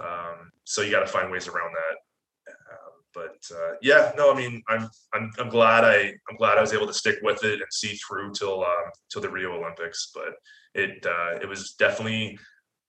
Um, 0.00 0.50
so 0.64 0.82
you 0.82 0.90
got 0.90 1.00
to 1.00 1.06
find 1.06 1.30
ways 1.30 1.48
around 1.48 1.72
that. 1.74 2.52
Uh, 2.52 2.90
but 3.14 3.56
uh, 3.56 3.72
yeah, 3.82 4.12
no, 4.16 4.32
I 4.32 4.36
mean, 4.36 4.62
I'm, 4.68 4.88
I'm 5.12 5.30
I'm 5.38 5.48
glad 5.48 5.84
I 5.84 6.12
I'm 6.30 6.36
glad 6.36 6.58
I 6.58 6.60
was 6.60 6.72
able 6.72 6.86
to 6.86 6.94
stick 6.94 7.18
with 7.22 7.42
it 7.42 7.54
and 7.54 7.72
see 7.72 7.96
through 7.96 8.32
till 8.32 8.62
um, 8.62 8.90
till 9.10 9.22
the 9.22 9.30
Rio 9.30 9.52
Olympics. 9.52 10.10
But 10.14 10.34
it 10.74 11.04
uh, 11.04 11.38
it 11.40 11.48
was 11.48 11.72
definitely 11.72 12.38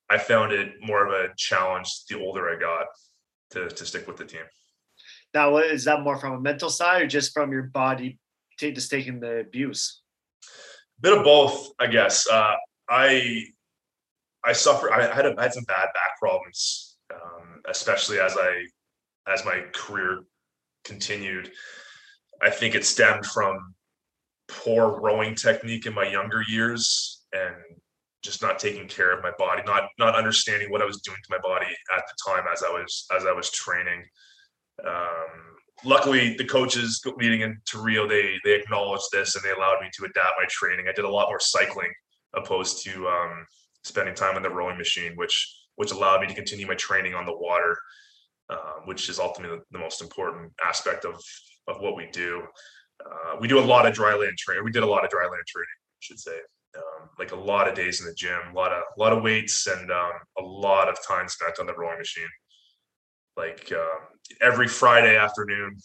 I 0.09 0.17
found 0.17 0.51
it 0.51 0.73
more 0.81 1.05
of 1.05 1.13
a 1.13 1.33
challenge 1.37 1.87
the 2.09 2.19
older 2.19 2.49
I 2.49 2.59
got 2.59 2.87
to 3.51 3.69
to 3.69 3.85
stick 3.85 4.07
with 4.07 4.17
the 4.17 4.25
team. 4.25 4.41
Now, 5.33 5.57
is 5.57 5.85
that 5.85 6.01
more 6.01 6.17
from 6.17 6.33
a 6.33 6.39
mental 6.39 6.69
side 6.69 7.03
or 7.03 7.07
just 7.07 7.33
from 7.33 7.51
your 7.51 7.63
body 7.63 8.17
take 8.57 8.75
just 8.75 8.89
taking 8.89 9.19
the 9.19 9.39
abuse? 9.39 10.01
A 10.97 11.01
bit 11.01 11.17
of 11.17 11.23
both, 11.23 11.69
I 11.79 11.87
guess. 11.87 12.27
Uh, 12.27 12.55
I 12.89 13.45
I 14.43 14.53
suffered. 14.53 14.91
I 14.91 15.13
had 15.13 15.25
a, 15.25 15.35
I 15.37 15.43
had 15.43 15.53
some 15.53 15.63
bad 15.65 15.87
back 15.93 16.19
problems, 16.19 16.97
um, 17.13 17.61
especially 17.69 18.19
as 18.19 18.35
I 18.37 18.65
as 19.31 19.45
my 19.45 19.65
career 19.73 20.21
continued. 20.83 21.51
I 22.41 22.49
think 22.49 22.73
it 22.73 22.85
stemmed 22.85 23.25
from 23.25 23.75
poor 24.47 24.99
rowing 24.99 25.35
technique 25.35 25.85
in 25.85 25.93
my 25.93 26.07
younger 26.07 26.43
years 26.47 27.23
and 27.33 27.55
just 28.23 28.41
not 28.41 28.59
taking 28.59 28.87
care 28.87 29.15
of 29.15 29.23
my 29.23 29.31
body, 29.37 29.61
not 29.65 29.89
not 29.97 30.15
understanding 30.15 30.69
what 30.69 30.81
I 30.81 30.85
was 30.85 31.01
doing 31.01 31.17
to 31.23 31.29
my 31.29 31.39
body 31.41 31.67
at 31.95 32.03
the 32.07 32.31
time 32.31 32.45
as 32.51 32.63
I 32.63 32.69
was 32.69 33.05
as 33.15 33.25
I 33.25 33.31
was 33.31 33.49
training. 33.51 34.03
Um, 34.85 35.49
luckily, 35.85 36.35
the 36.37 36.45
coaches 36.45 37.01
leading 37.17 37.41
into 37.41 37.81
Rio 37.81 38.07
they 38.07 38.37
they 38.43 38.55
acknowledged 38.55 39.07
this 39.11 39.35
and 39.35 39.43
they 39.43 39.51
allowed 39.51 39.81
me 39.81 39.89
to 39.97 40.05
adapt 40.05 40.35
my 40.37 40.45
training. 40.49 40.87
I 40.89 40.93
did 40.93 41.05
a 41.05 41.09
lot 41.09 41.29
more 41.29 41.39
cycling 41.39 41.91
opposed 42.35 42.83
to 42.85 43.07
um, 43.07 43.45
spending 43.83 44.15
time 44.15 44.35
on 44.35 44.43
the 44.43 44.49
rowing 44.49 44.77
machine, 44.77 45.13
which 45.15 45.55
which 45.75 45.91
allowed 45.91 46.21
me 46.21 46.27
to 46.27 46.33
continue 46.33 46.67
my 46.67 46.75
training 46.75 47.15
on 47.15 47.25
the 47.25 47.35
water, 47.35 47.77
uh, 48.49 48.81
which 48.83 49.07
is 49.07 49.17
ultimately 49.17 49.59
the, 49.71 49.79
most 49.79 50.01
important 50.01 50.51
aspect 50.65 51.05
of 51.05 51.21
of 51.67 51.79
what 51.79 51.95
we 51.95 52.07
do. 52.11 52.43
Uh, 53.05 53.37
we 53.39 53.47
do 53.47 53.59
a 53.59 53.61
lot 53.61 53.85
of 53.85 53.93
dry 53.93 54.13
land 54.13 54.37
training. 54.37 54.63
We 54.65 54.71
did 54.71 54.83
a 54.83 54.87
lot 54.87 55.05
of 55.05 55.09
dry 55.09 55.23
land 55.23 55.43
training, 55.47 55.67
I 55.69 56.01
should 56.01 56.19
say. 56.19 56.37
Um, 56.77 57.09
like 57.17 57.31
a 57.31 57.35
lot 57.35 57.67
of 57.67 57.73
days 57.73 57.99
in 57.99 58.05
the 58.05 58.13
gym, 58.13 58.39
a 58.51 58.55
lot 58.55 58.71
of 58.71 58.83
a 58.95 58.99
lot 58.99 59.11
of 59.11 59.23
weights, 59.23 59.65
and 59.67 59.91
um, 59.91 60.11
a 60.37 60.43
lot 60.43 60.87
of 60.87 60.97
time 61.07 61.27
spent 61.27 61.59
on 61.59 61.65
the 61.65 61.73
rowing 61.73 61.97
machine 61.97 62.27
like 63.39 63.71
um, 63.71 63.99
every 64.41 64.67
Friday 64.67 65.15
afternoon 65.15 65.77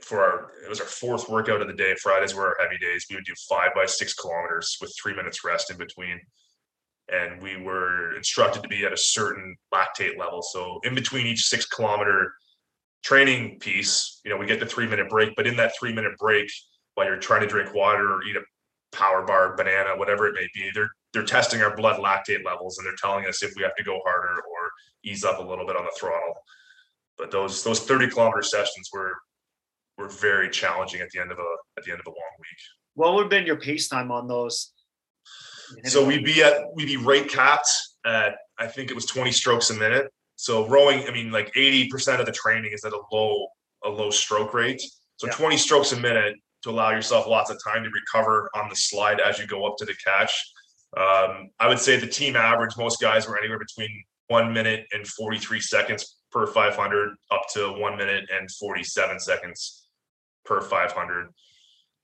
for 0.00 0.20
our 0.20 0.52
it 0.64 0.68
was 0.68 0.80
our 0.80 0.86
fourth 0.86 1.28
workout 1.28 1.60
of 1.60 1.68
the 1.68 1.74
day. 1.74 1.94
Fridays 2.02 2.34
were 2.34 2.46
our 2.48 2.56
heavy 2.60 2.78
days. 2.78 3.06
We 3.10 3.16
would 3.16 3.24
do 3.24 3.34
five 3.48 3.70
by 3.74 3.86
six 3.86 4.14
kilometers 4.14 4.78
with 4.80 4.92
three 5.00 5.14
minutes 5.14 5.44
rest 5.44 5.70
in 5.70 5.76
between. 5.76 6.18
And 7.12 7.42
we 7.42 7.56
were 7.56 8.16
instructed 8.16 8.62
to 8.62 8.68
be 8.68 8.84
at 8.84 8.92
a 8.92 8.96
certain 8.96 9.56
lactate 9.74 10.16
level. 10.16 10.42
So 10.42 10.80
in 10.84 10.94
between 10.94 11.26
each 11.26 11.46
six 11.46 11.66
kilometer 11.66 12.32
training 13.02 13.58
piece, 13.58 14.20
you 14.24 14.30
know, 14.30 14.36
we 14.36 14.46
get 14.46 14.60
the 14.60 14.66
three 14.66 14.86
minute 14.86 15.08
break, 15.08 15.34
but 15.36 15.46
in 15.46 15.56
that 15.56 15.72
three 15.78 15.92
minute 15.92 16.16
break, 16.18 16.48
while 16.94 17.06
you're 17.06 17.18
trying 17.18 17.40
to 17.40 17.48
drink 17.48 17.74
water 17.74 18.12
or 18.12 18.22
eat 18.22 18.36
a 18.36 18.42
power 18.92 19.22
bar, 19.22 19.56
banana, 19.56 19.96
whatever 19.96 20.26
it 20.26 20.34
may 20.34 20.48
be, 20.54 20.70
they're 20.74 20.90
they're 21.12 21.24
testing 21.24 21.60
our 21.62 21.76
blood 21.76 22.00
lactate 22.00 22.44
levels 22.44 22.78
and 22.78 22.86
they're 22.86 22.94
telling 23.02 23.26
us 23.26 23.42
if 23.42 23.52
we 23.56 23.62
have 23.62 23.74
to 23.76 23.84
go 23.84 24.00
harder 24.04 24.28
or 24.28 24.70
ease 25.04 25.24
up 25.24 25.38
a 25.38 25.42
little 25.42 25.66
bit 25.66 25.76
on 25.76 25.84
the 25.84 25.92
throttle 25.98 26.34
but 27.20 27.30
those 27.30 27.62
those 27.62 27.80
30 27.80 28.08
kilometer 28.08 28.42
sessions 28.42 28.88
were 28.92 29.12
were 29.98 30.08
very 30.08 30.48
challenging 30.48 31.00
at 31.02 31.10
the 31.10 31.20
end 31.20 31.30
of 31.30 31.38
a 31.38 31.56
at 31.78 31.84
the 31.84 31.92
end 31.92 32.00
of 32.00 32.06
a 32.06 32.10
long 32.10 32.34
week. 32.38 32.58
What 32.94 33.14
would 33.14 33.22
have 33.24 33.30
been 33.30 33.46
your 33.46 33.60
pace 33.60 33.88
time 33.88 34.10
on 34.10 34.26
those? 34.26 34.72
So 35.84 36.04
we'd 36.04 36.24
be 36.24 36.42
at 36.42 36.62
we'd 36.74 36.86
be 36.86 36.96
rate 36.96 37.28
capped 37.28 37.68
at 38.06 38.34
I 38.58 38.66
think 38.66 38.90
it 38.90 38.94
was 38.94 39.06
20 39.06 39.30
strokes 39.30 39.70
a 39.70 39.74
minute. 39.74 40.10
So 40.36 40.66
rowing, 40.66 41.06
I 41.06 41.12
mean, 41.12 41.30
like 41.30 41.52
80% 41.52 42.18
of 42.18 42.26
the 42.26 42.32
training 42.32 42.72
is 42.72 42.84
at 42.84 42.92
a 42.92 43.00
low 43.12 43.46
a 43.84 43.88
low 43.88 44.10
stroke 44.10 44.54
rate. 44.54 44.82
So 45.18 45.26
yeah. 45.26 45.34
20 45.34 45.58
strokes 45.58 45.92
a 45.92 46.00
minute 46.00 46.34
to 46.62 46.70
allow 46.70 46.90
yourself 46.90 47.26
lots 47.26 47.50
of 47.50 47.58
time 47.62 47.82
to 47.84 47.90
recover 47.90 48.50
on 48.54 48.68
the 48.68 48.76
slide 48.76 49.20
as 49.20 49.38
you 49.38 49.46
go 49.46 49.66
up 49.66 49.76
to 49.78 49.84
the 49.84 49.94
catch. 50.04 50.52
Um, 50.96 51.50
I 51.58 51.68
would 51.68 51.78
say 51.78 51.96
the 51.98 52.06
team 52.06 52.36
average, 52.36 52.76
most 52.76 53.00
guys 53.00 53.28
were 53.28 53.38
anywhere 53.38 53.58
between 53.58 53.90
one 54.28 54.52
minute 54.52 54.86
and 54.92 55.06
43 55.06 55.60
seconds 55.60 56.16
per 56.30 56.46
500 56.46 57.10
up 57.30 57.42
to 57.54 57.72
one 57.72 57.96
minute 57.96 58.28
and 58.32 58.50
47 58.50 59.18
seconds 59.20 59.86
per 60.44 60.60
500. 60.60 61.28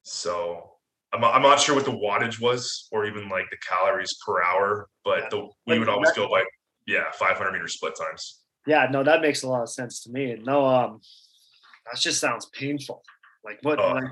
So 0.02 0.70
I'm, 1.12 1.24
I'm 1.24 1.42
not 1.42 1.60
sure 1.60 1.74
what 1.74 1.84
the 1.84 1.92
wattage 1.92 2.40
was 2.40 2.88
or 2.92 3.06
even 3.06 3.28
like 3.28 3.46
the 3.50 3.56
calories 3.58 4.16
per 4.24 4.42
hour, 4.42 4.88
but 5.04 5.30
the, 5.30 5.48
we 5.66 5.78
would 5.78 5.88
always 5.88 6.12
go 6.12 6.28
by, 6.28 6.44
yeah, 6.86 7.04
500 7.12 7.52
meter 7.52 7.68
split 7.68 7.94
times. 7.96 8.40
Yeah, 8.66 8.88
no, 8.90 9.04
that 9.04 9.20
makes 9.20 9.42
a 9.42 9.48
lot 9.48 9.62
of 9.62 9.70
sense 9.70 10.02
to 10.02 10.10
me. 10.10 10.36
No, 10.42 10.66
um, 10.66 11.00
that 11.86 12.00
just 12.00 12.20
sounds 12.20 12.46
painful. 12.46 13.02
Like 13.46 13.60
what? 13.62 13.78
Oh. 13.78 13.92
Like, 13.92 14.10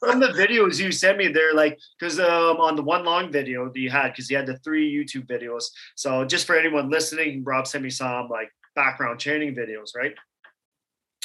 some 0.00 0.20
of 0.20 0.20
the 0.20 0.34
videos 0.36 0.80
you 0.80 0.90
sent 0.90 1.16
me, 1.16 1.28
they're 1.28 1.54
like 1.54 1.78
because 1.98 2.18
um, 2.18 2.56
on 2.56 2.74
the 2.74 2.82
one 2.82 3.04
long 3.04 3.30
video 3.30 3.68
that 3.72 3.78
you 3.78 3.90
had, 3.90 4.08
because 4.08 4.28
you 4.28 4.36
had 4.36 4.46
the 4.46 4.58
three 4.58 4.92
YouTube 4.92 5.26
videos. 5.28 5.66
So 5.94 6.24
just 6.24 6.46
for 6.46 6.56
anyone 6.58 6.90
listening, 6.90 7.44
Rob 7.44 7.66
sent 7.66 7.84
me 7.84 7.90
some 7.90 8.28
like 8.28 8.50
background 8.74 9.20
training 9.20 9.54
videos, 9.54 9.90
right? 9.96 10.14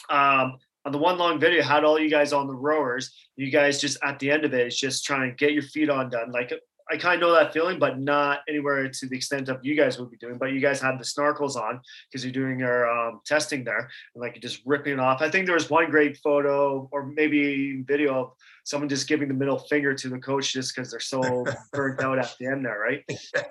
Um, 0.09 0.57
on 0.85 0.91
the 0.91 0.99
one 0.99 1.17
long 1.17 1.39
video, 1.39 1.63
had 1.63 1.83
all 1.83 1.99
you 1.99 2.11
guys 2.11 2.31
on 2.31 2.45
the 2.45 2.53
rowers. 2.53 3.11
You 3.35 3.49
guys 3.49 3.81
just 3.81 3.97
at 4.03 4.19
the 4.19 4.29
end 4.29 4.45
of 4.45 4.53
it, 4.53 4.67
it's 4.67 4.79
just 4.79 5.03
trying 5.03 5.27
to 5.29 5.35
get 5.35 5.53
your 5.53 5.63
feet 5.63 5.89
on 5.89 6.11
done. 6.11 6.31
Like 6.31 6.53
I 6.91 6.97
kind 6.97 7.15
of 7.15 7.21
know 7.21 7.33
that 7.33 7.51
feeling, 7.51 7.79
but 7.79 7.99
not 7.99 8.41
anywhere 8.47 8.87
to 8.87 9.07
the 9.07 9.15
extent 9.15 9.49
of 9.49 9.59
you 9.63 9.75
guys 9.75 9.97
would 9.97 10.11
be 10.11 10.17
doing. 10.17 10.37
But 10.37 10.51
you 10.51 10.59
guys 10.59 10.79
had 10.79 10.99
the 10.99 11.03
snorkels 11.03 11.55
on 11.55 11.81
because 12.09 12.23
you're 12.23 12.31
doing 12.31 12.59
your 12.59 12.89
um, 12.89 13.21
testing 13.25 13.63
there, 13.63 13.89
and 14.13 14.21
like 14.21 14.39
just 14.41 14.61
ripping 14.65 14.93
it 14.93 14.99
off. 14.99 15.21
I 15.21 15.29
think 15.29 15.45
there 15.45 15.55
was 15.55 15.69
one 15.69 15.89
great 15.89 16.17
photo 16.17 16.87
or 16.91 17.07
maybe 17.07 17.81
video 17.81 18.19
of 18.19 18.31
someone 18.65 18.89
just 18.89 19.07
giving 19.07 19.27
the 19.27 19.33
middle 19.33 19.59
finger 19.59 19.93
to 19.93 20.09
the 20.09 20.19
coach 20.19 20.53
just 20.53 20.75
because 20.75 20.91
they're 20.91 20.99
so 20.99 21.45
burnt 21.73 22.01
out 22.01 22.19
at 22.19 22.35
the 22.39 22.47
end 22.47 22.65
there, 22.65 22.79
right? 22.79 23.03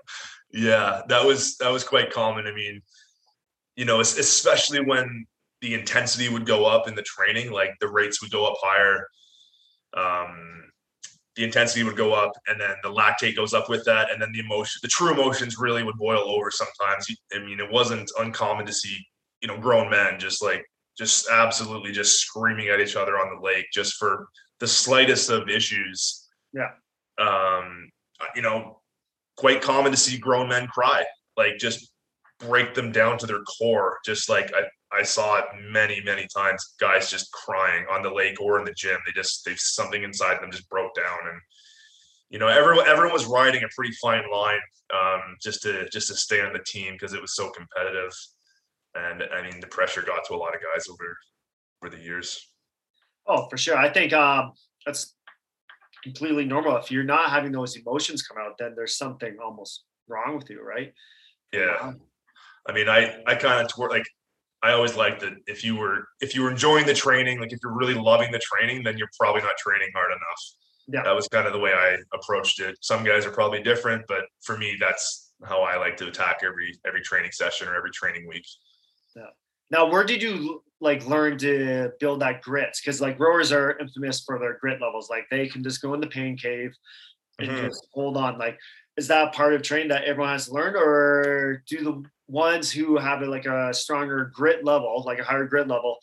Yeah, 0.54 1.02
that 1.08 1.24
was 1.24 1.56
that 1.56 1.72
was 1.72 1.82
quite 1.82 2.12
common. 2.12 2.46
I 2.46 2.54
mean, 2.54 2.80
you 3.74 3.84
know, 3.84 3.98
especially 3.98 4.84
when 4.84 5.26
the 5.60 5.74
intensity 5.74 6.28
would 6.28 6.46
go 6.46 6.64
up 6.64 6.86
in 6.86 6.94
the 6.94 7.02
training, 7.02 7.50
like 7.50 7.70
the 7.80 7.88
rates 7.88 8.22
would 8.22 8.30
go 8.30 8.46
up 8.46 8.54
higher. 8.62 9.08
Um, 9.96 10.70
the 11.36 11.44
intensity 11.44 11.82
would 11.82 11.96
go 11.96 12.12
up 12.12 12.32
and 12.46 12.60
then 12.60 12.74
the 12.82 12.88
lactate 12.88 13.36
goes 13.36 13.54
up 13.54 13.68
with 13.68 13.84
that. 13.84 14.10
And 14.10 14.20
then 14.20 14.32
the 14.32 14.40
emotion 14.40 14.80
the 14.82 14.88
true 14.88 15.12
emotions 15.12 15.58
really 15.58 15.82
would 15.82 15.96
boil 15.96 16.28
over 16.28 16.50
sometimes. 16.50 17.06
I 17.34 17.38
mean 17.38 17.60
it 17.60 17.70
wasn't 17.70 18.10
uncommon 18.18 18.66
to 18.66 18.72
see 18.72 18.96
you 19.40 19.48
know 19.48 19.58
grown 19.58 19.90
men 19.90 20.18
just 20.18 20.42
like 20.42 20.64
just 20.96 21.28
absolutely 21.30 21.92
just 21.92 22.20
screaming 22.20 22.68
at 22.68 22.80
each 22.80 22.96
other 22.96 23.18
on 23.18 23.34
the 23.34 23.42
lake 23.44 23.66
just 23.72 23.94
for 23.94 24.26
the 24.60 24.66
slightest 24.66 25.30
of 25.30 25.48
issues. 25.48 26.28
Yeah. 26.52 26.70
Um 27.18 27.90
you 28.34 28.42
know 28.42 28.80
quite 29.36 29.60
common 29.60 29.90
to 29.90 29.98
see 29.98 30.18
grown 30.18 30.48
men 30.48 30.66
cry 30.68 31.04
like 31.36 31.58
just 31.58 31.92
break 32.38 32.74
them 32.74 32.92
down 32.92 33.18
to 33.18 33.26
their 33.26 33.42
core 33.58 33.98
just 34.04 34.28
like 34.28 34.52
i 34.54 34.62
I 34.94 35.02
saw 35.02 35.38
it 35.38 35.44
many, 35.70 36.00
many 36.02 36.26
times. 36.34 36.74
Guys 36.80 37.10
just 37.10 37.32
crying 37.32 37.84
on 37.90 38.02
the 38.02 38.10
lake 38.10 38.40
or 38.40 38.58
in 38.58 38.64
the 38.64 38.72
gym. 38.72 38.98
They 39.04 39.12
just 39.12 39.44
they 39.44 39.54
something 39.56 40.02
inside 40.02 40.40
them 40.40 40.50
just 40.50 40.68
broke 40.68 40.94
down, 40.94 41.18
and 41.30 41.40
you 42.30 42.38
know 42.38 42.48
everyone 42.48 42.86
everyone 42.86 43.12
was 43.12 43.26
riding 43.26 43.64
a 43.64 43.68
pretty 43.74 43.94
fine 44.00 44.24
line 44.32 44.60
um, 44.94 45.36
just 45.42 45.62
to 45.62 45.88
just 45.90 46.08
to 46.08 46.14
stay 46.14 46.40
on 46.40 46.52
the 46.52 46.64
team 46.66 46.94
because 46.94 47.12
it 47.12 47.20
was 47.20 47.34
so 47.34 47.50
competitive. 47.50 48.12
And 48.94 49.24
I 49.34 49.42
mean, 49.42 49.60
the 49.60 49.66
pressure 49.66 50.02
got 50.02 50.24
to 50.26 50.34
a 50.34 50.36
lot 50.36 50.54
of 50.54 50.60
guys 50.60 50.86
over 50.88 51.16
over 51.82 51.94
the 51.94 52.02
years. 52.02 52.48
Oh, 53.26 53.48
for 53.48 53.56
sure. 53.56 53.76
I 53.76 53.88
think 53.88 54.12
um, 54.12 54.52
that's 54.86 55.14
completely 56.02 56.44
normal. 56.44 56.76
If 56.76 56.90
you're 56.90 57.04
not 57.04 57.30
having 57.30 57.52
those 57.52 57.76
emotions 57.76 58.22
come 58.22 58.36
out, 58.38 58.58
then 58.58 58.74
there's 58.76 58.96
something 58.96 59.36
almost 59.42 59.84
wrong 60.08 60.36
with 60.36 60.50
you, 60.50 60.62
right? 60.62 60.92
Yeah. 61.52 61.94
I 62.66 62.72
mean, 62.72 62.88
I 62.88 63.22
I 63.26 63.34
kind 63.34 63.64
of 63.64 63.68
toward 63.68 63.90
like 63.90 64.06
I 64.64 64.72
always 64.72 64.96
liked 64.96 65.20
that 65.20 65.34
if 65.46 65.62
you 65.62 65.76
were 65.76 66.08
if 66.20 66.34
you 66.34 66.42
were 66.42 66.50
enjoying 66.50 66.86
the 66.86 66.94
training, 66.94 67.38
like 67.38 67.52
if 67.52 67.58
you're 67.62 67.76
really 67.76 67.94
loving 67.94 68.32
the 68.32 68.40
training, 68.40 68.82
then 68.82 68.96
you're 68.96 69.10
probably 69.20 69.42
not 69.42 69.56
training 69.58 69.90
hard 69.94 70.10
enough. 70.10 70.42
Yeah. 70.88 71.02
That 71.02 71.14
was 71.14 71.28
kind 71.28 71.46
of 71.46 71.52
the 71.52 71.58
way 71.58 71.72
I 71.72 71.98
approached 72.14 72.60
it. 72.60 72.76
Some 72.80 73.04
guys 73.04 73.26
are 73.26 73.30
probably 73.30 73.62
different, 73.62 74.04
but 74.08 74.24
for 74.42 74.56
me, 74.56 74.76
that's 74.80 75.32
how 75.44 75.62
I 75.62 75.76
like 75.76 75.98
to 75.98 76.08
attack 76.08 76.40
every 76.42 76.72
every 76.86 77.02
training 77.02 77.32
session 77.32 77.68
or 77.68 77.76
every 77.76 77.90
training 77.90 78.26
week. 78.26 78.46
Yeah. 79.14 79.26
Now, 79.70 79.86
where 79.90 80.04
did 80.04 80.22
you 80.22 80.62
like 80.80 81.06
learn 81.06 81.36
to 81.38 81.90
build 82.00 82.20
that 82.20 82.40
grit? 82.40 82.78
Because 82.82 83.02
like 83.02 83.20
rowers 83.20 83.52
are 83.52 83.78
infamous 83.78 84.22
for 84.24 84.38
their 84.38 84.58
grit 84.58 84.80
levels. 84.80 85.10
Like 85.10 85.26
they 85.30 85.46
can 85.46 85.62
just 85.62 85.82
go 85.82 85.92
in 85.92 86.00
the 86.00 86.06
pain 86.06 86.38
cave 86.38 86.72
and 87.38 87.50
mm-hmm. 87.50 87.66
just 87.66 87.86
hold 87.92 88.16
on. 88.16 88.38
Like, 88.38 88.58
is 88.96 89.08
that 89.08 89.34
part 89.34 89.52
of 89.52 89.62
training 89.62 89.88
that 89.88 90.04
everyone 90.04 90.32
has 90.32 90.50
learned, 90.50 90.76
or 90.76 91.62
do 91.68 91.84
the 91.84 92.04
ones 92.28 92.70
who 92.70 92.96
have 92.96 93.22
like 93.22 93.46
a 93.46 93.72
stronger 93.74 94.30
grit 94.34 94.64
level, 94.64 95.02
like 95.06 95.18
a 95.18 95.24
higher 95.24 95.46
grit 95.46 95.68
level, 95.68 95.98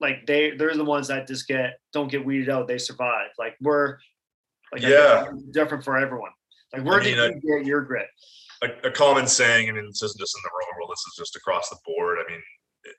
like 0.00 0.26
they 0.26 0.50
they're 0.52 0.74
the 0.74 0.84
ones 0.84 1.08
that 1.08 1.26
just 1.26 1.46
get 1.46 1.78
don't 1.92 2.10
get 2.10 2.24
weeded 2.24 2.50
out. 2.50 2.68
They 2.68 2.78
survive. 2.78 3.30
Like 3.38 3.56
we're 3.60 3.98
like 4.72 4.82
yeah 4.82 5.26
different 5.50 5.84
for 5.84 5.96
everyone. 5.96 6.32
Like 6.72 6.84
where 6.84 7.00
I 7.00 7.04
mean, 7.04 7.16
did 7.16 7.42
you 7.42 7.58
get 7.58 7.66
your 7.66 7.82
grit? 7.82 8.06
A, 8.62 8.88
a, 8.88 8.90
common 8.92 9.26
saying, 9.26 9.68
I 9.68 9.72
mean, 9.72 9.86
this 9.86 10.02
isn't 10.02 10.20
just 10.20 10.36
in 10.36 10.42
the 10.44 10.50
rowing 10.50 10.76
world. 10.76 10.90
This 10.92 11.00
is 11.00 11.14
just 11.18 11.34
across 11.34 11.68
the 11.68 11.76
board. 11.84 12.18
I 12.24 12.30
mean, 12.30 12.40
it, 12.84 12.94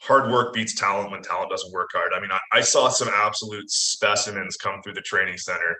hard 0.00 0.32
work 0.32 0.54
beats 0.54 0.74
talent 0.74 1.10
when 1.10 1.20
talent 1.20 1.50
doesn't 1.50 1.70
work 1.70 1.90
hard. 1.92 2.12
I 2.16 2.20
mean, 2.20 2.30
I, 2.32 2.38
I 2.54 2.60
saw 2.62 2.88
some 2.88 3.08
absolute 3.14 3.70
specimens 3.70 4.56
come 4.56 4.80
through 4.82 4.94
the 4.94 5.02
training 5.02 5.36
center. 5.36 5.76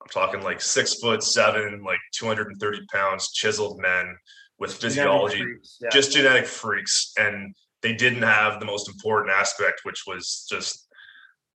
I'm 0.00 0.08
talking 0.08 0.42
like 0.42 0.60
six 0.60 0.94
foot 0.94 1.24
seven, 1.24 1.82
like 1.84 1.98
230 2.14 2.86
pounds, 2.92 3.32
chiseled 3.32 3.80
men 3.80 4.16
with 4.60 4.74
physiology, 4.74 5.42
yeah. 5.80 5.88
just 5.90 6.12
genetic 6.12 6.46
freaks. 6.46 7.12
And 7.18 7.54
they 7.82 7.94
didn't 7.94 8.22
have 8.22 8.60
the 8.60 8.66
most 8.66 8.88
important 8.88 9.34
aspect, 9.34 9.80
which 9.84 10.04
was 10.06 10.46
just 10.48 10.86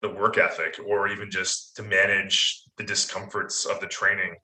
the 0.01 0.09
work 0.09 0.39
ethic, 0.39 0.79
or 0.87 1.09
even 1.09 1.31
just 1.31 1.77
to 1.77 1.83
manage 1.83 2.63
the 2.79 2.85
discomforts 2.85 3.67
of 3.67 3.81
the 3.81 3.87
training, 3.87 4.35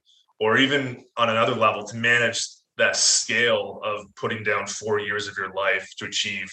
or 0.41 0.59
even 0.59 1.05
on 1.17 1.31
another 1.31 1.55
level, 1.55 1.85
to 1.85 1.97
manage 1.97 2.47
that 2.77 2.97
scale 2.97 3.81
of 3.85 4.05
putting 4.17 4.43
down 4.43 4.67
four 4.67 5.01
years 5.01 5.27
of 5.27 5.37
your 5.37 5.53
life 5.55 5.89
to 5.99 6.05
achieve, 6.05 6.49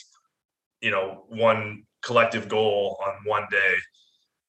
you 0.82 0.92
know, 0.92 1.26
one 1.28 1.84
collective 2.04 2.48
goal 2.48 2.98
on 3.06 3.14
one 3.26 3.46
day. 3.52 3.76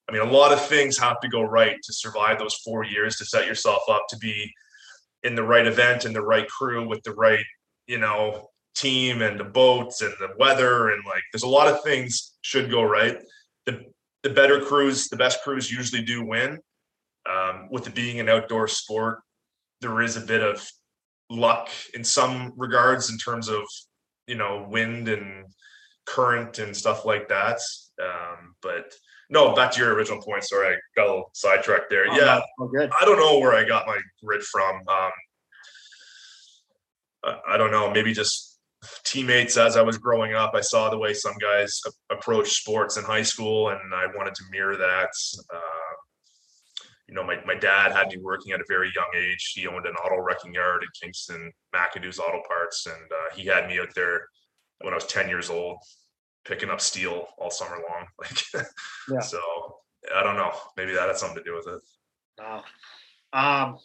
I 0.09 0.13
mean, 0.13 0.21
a 0.21 0.31
lot 0.31 0.53
of 0.53 0.65
things 0.65 0.97
have 0.97 1.19
to 1.21 1.27
go 1.27 1.41
right 1.41 1.75
to 1.83 1.93
survive 1.93 2.39
those 2.39 2.55
four 2.55 2.83
years 2.83 3.17
to 3.17 3.25
set 3.25 3.45
yourself 3.45 3.81
up 3.89 4.03
to 4.09 4.17
be 4.17 4.51
in 5.23 5.35
the 5.35 5.43
right 5.43 5.67
event 5.67 6.05
and 6.05 6.15
the 6.15 6.21
right 6.21 6.47
crew 6.47 6.87
with 6.87 7.01
the 7.03 7.13
right, 7.13 7.45
you 7.87 7.97
know, 7.97 8.47
team 8.75 9.21
and 9.21 9.39
the 9.39 9.43
boats 9.43 10.01
and 10.01 10.13
the 10.19 10.29
weather 10.37 10.89
and 10.89 11.03
like 11.05 11.23
there's 11.33 11.43
a 11.43 11.47
lot 11.47 11.67
of 11.67 11.81
things 11.83 12.37
should 12.41 12.69
go 12.69 12.83
right. 12.83 13.17
The 13.65 13.85
the 14.23 14.29
better 14.29 14.61
crews, 14.61 15.07
the 15.07 15.17
best 15.17 15.43
crews 15.43 15.71
usually 15.71 16.03
do 16.03 16.25
win. 16.25 16.59
Um, 17.29 17.67
with 17.69 17.87
it 17.87 17.95
being 17.95 18.19
an 18.19 18.29
outdoor 18.29 18.67
sport, 18.69 19.19
there 19.81 20.01
is 20.01 20.15
a 20.15 20.21
bit 20.21 20.41
of 20.41 20.65
luck 21.29 21.69
in 21.93 22.03
some 22.03 22.53
regards 22.55 23.09
in 23.09 23.17
terms 23.17 23.49
of 23.49 23.63
you 24.27 24.35
know 24.35 24.65
wind 24.69 25.09
and 25.09 25.45
current 26.05 26.59
and 26.59 26.75
stuff 26.75 27.05
like 27.05 27.27
that. 27.27 27.59
Um, 28.01 28.55
but 28.61 28.93
no, 29.29 29.53
back 29.53 29.71
to 29.71 29.79
your 29.81 29.93
original 29.93 30.21
point. 30.21 30.43
Sorry, 30.43 30.75
I 30.75 30.77
got 30.95 31.07
a 31.07 31.09
little 31.09 31.31
sidetracked 31.33 31.89
there. 31.89 32.05
Oh, 32.09 32.15
yeah, 32.15 32.39
I 32.99 33.05
don't 33.05 33.19
know 33.19 33.39
where 33.39 33.53
I 33.53 33.63
got 33.63 33.85
my 33.85 33.99
grit 34.23 34.43
from. 34.43 34.75
Um, 34.87 35.11
I 37.47 37.57
don't 37.57 37.71
know. 37.71 37.91
Maybe 37.91 38.13
just 38.13 38.57
teammates 39.03 39.57
as 39.57 39.75
I 39.75 39.81
was 39.81 39.97
growing 39.97 40.33
up. 40.33 40.53
I 40.53 40.61
saw 40.61 40.89
the 40.89 40.97
way 40.97 41.13
some 41.13 41.35
guys 41.41 41.81
approach 42.09 42.51
sports 42.51 42.97
in 42.97 43.03
high 43.03 43.23
school, 43.23 43.69
and 43.69 43.93
I 43.93 44.05
wanted 44.15 44.35
to 44.35 44.43
mirror 44.51 44.77
that. 44.77 45.09
Uh, 45.53 45.93
you 47.09 47.15
know, 47.15 47.23
my, 47.23 47.37
my 47.45 47.55
dad 47.55 47.93
had 47.93 48.09
me 48.09 48.17
working 48.21 48.51
at 48.51 48.59
a 48.59 48.65
very 48.67 48.91
young 48.95 49.09
age. 49.15 49.53
He 49.55 49.67
owned 49.67 49.85
an 49.85 49.95
auto 49.95 50.21
wrecking 50.21 50.53
yard 50.53 50.83
in 50.83 50.89
Kingston, 51.01 51.51
McAdoo's 51.73 52.19
Auto 52.19 52.41
Parts, 52.47 52.85
and 52.85 53.11
uh, 53.11 53.35
he 53.35 53.45
had 53.45 53.67
me 53.67 53.79
out 53.79 53.93
there 53.95 54.27
when 54.81 54.93
I 54.93 54.97
was 54.97 55.05
10 55.05 55.29
years 55.29 55.49
old 55.49 55.77
picking 56.47 56.69
up 56.69 56.81
steel 56.81 57.27
all 57.37 57.51
summer 57.51 57.77
long. 57.89 58.07
Like, 58.19 58.65
yeah. 59.11 59.19
so 59.19 59.39
I 60.15 60.23
don't 60.23 60.35
know. 60.35 60.51
Maybe 60.75 60.93
that 60.93 61.07
had 61.07 61.17
something 61.17 61.37
to 61.37 61.43
do 61.43 61.55
with 61.55 61.67
it. 61.67 61.81
Wow. 62.39 62.63
Um, 63.33 63.77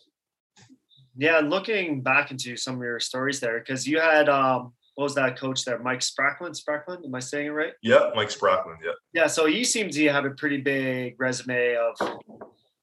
yeah, 1.16 1.40
looking 1.40 2.00
back 2.00 2.30
into 2.30 2.56
some 2.56 2.76
of 2.76 2.82
your 2.82 3.00
stories 3.00 3.40
there, 3.40 3.58
because 3.58 3.86
you 3.86 4.00
had 4.00 4.28
um, 4.28 4.72
what 4.94 5.04
was 5.04 5.14
that 5.16 5.38
coach 5.38 5.64
there, 5.64 5.78
Mike 5.78 6.00
Spracklen? 6.00 6.58
Spracklen, 6.58 7.04
am 7.04 7.14
I 7.14 7.20
saying 7.20 7.48
it 7.48 7.50
right? 7.50 7.72
Yeah, 7.82 8.10
Mike 8.14 8.28
Spracklen. 8.30 8.76
Yeah. 8.84 8.92
Yeah, 9.12 9.26
so 9.26 9.46
he 9.46 9.64
seems 9.64 9.96
to 9.96 10.08
have 10.08 10.24
a 10.24 10.30
pretty 10.30 10.58
big 10.58 11.16
resume 11.18 11.76
of 11.76 12.18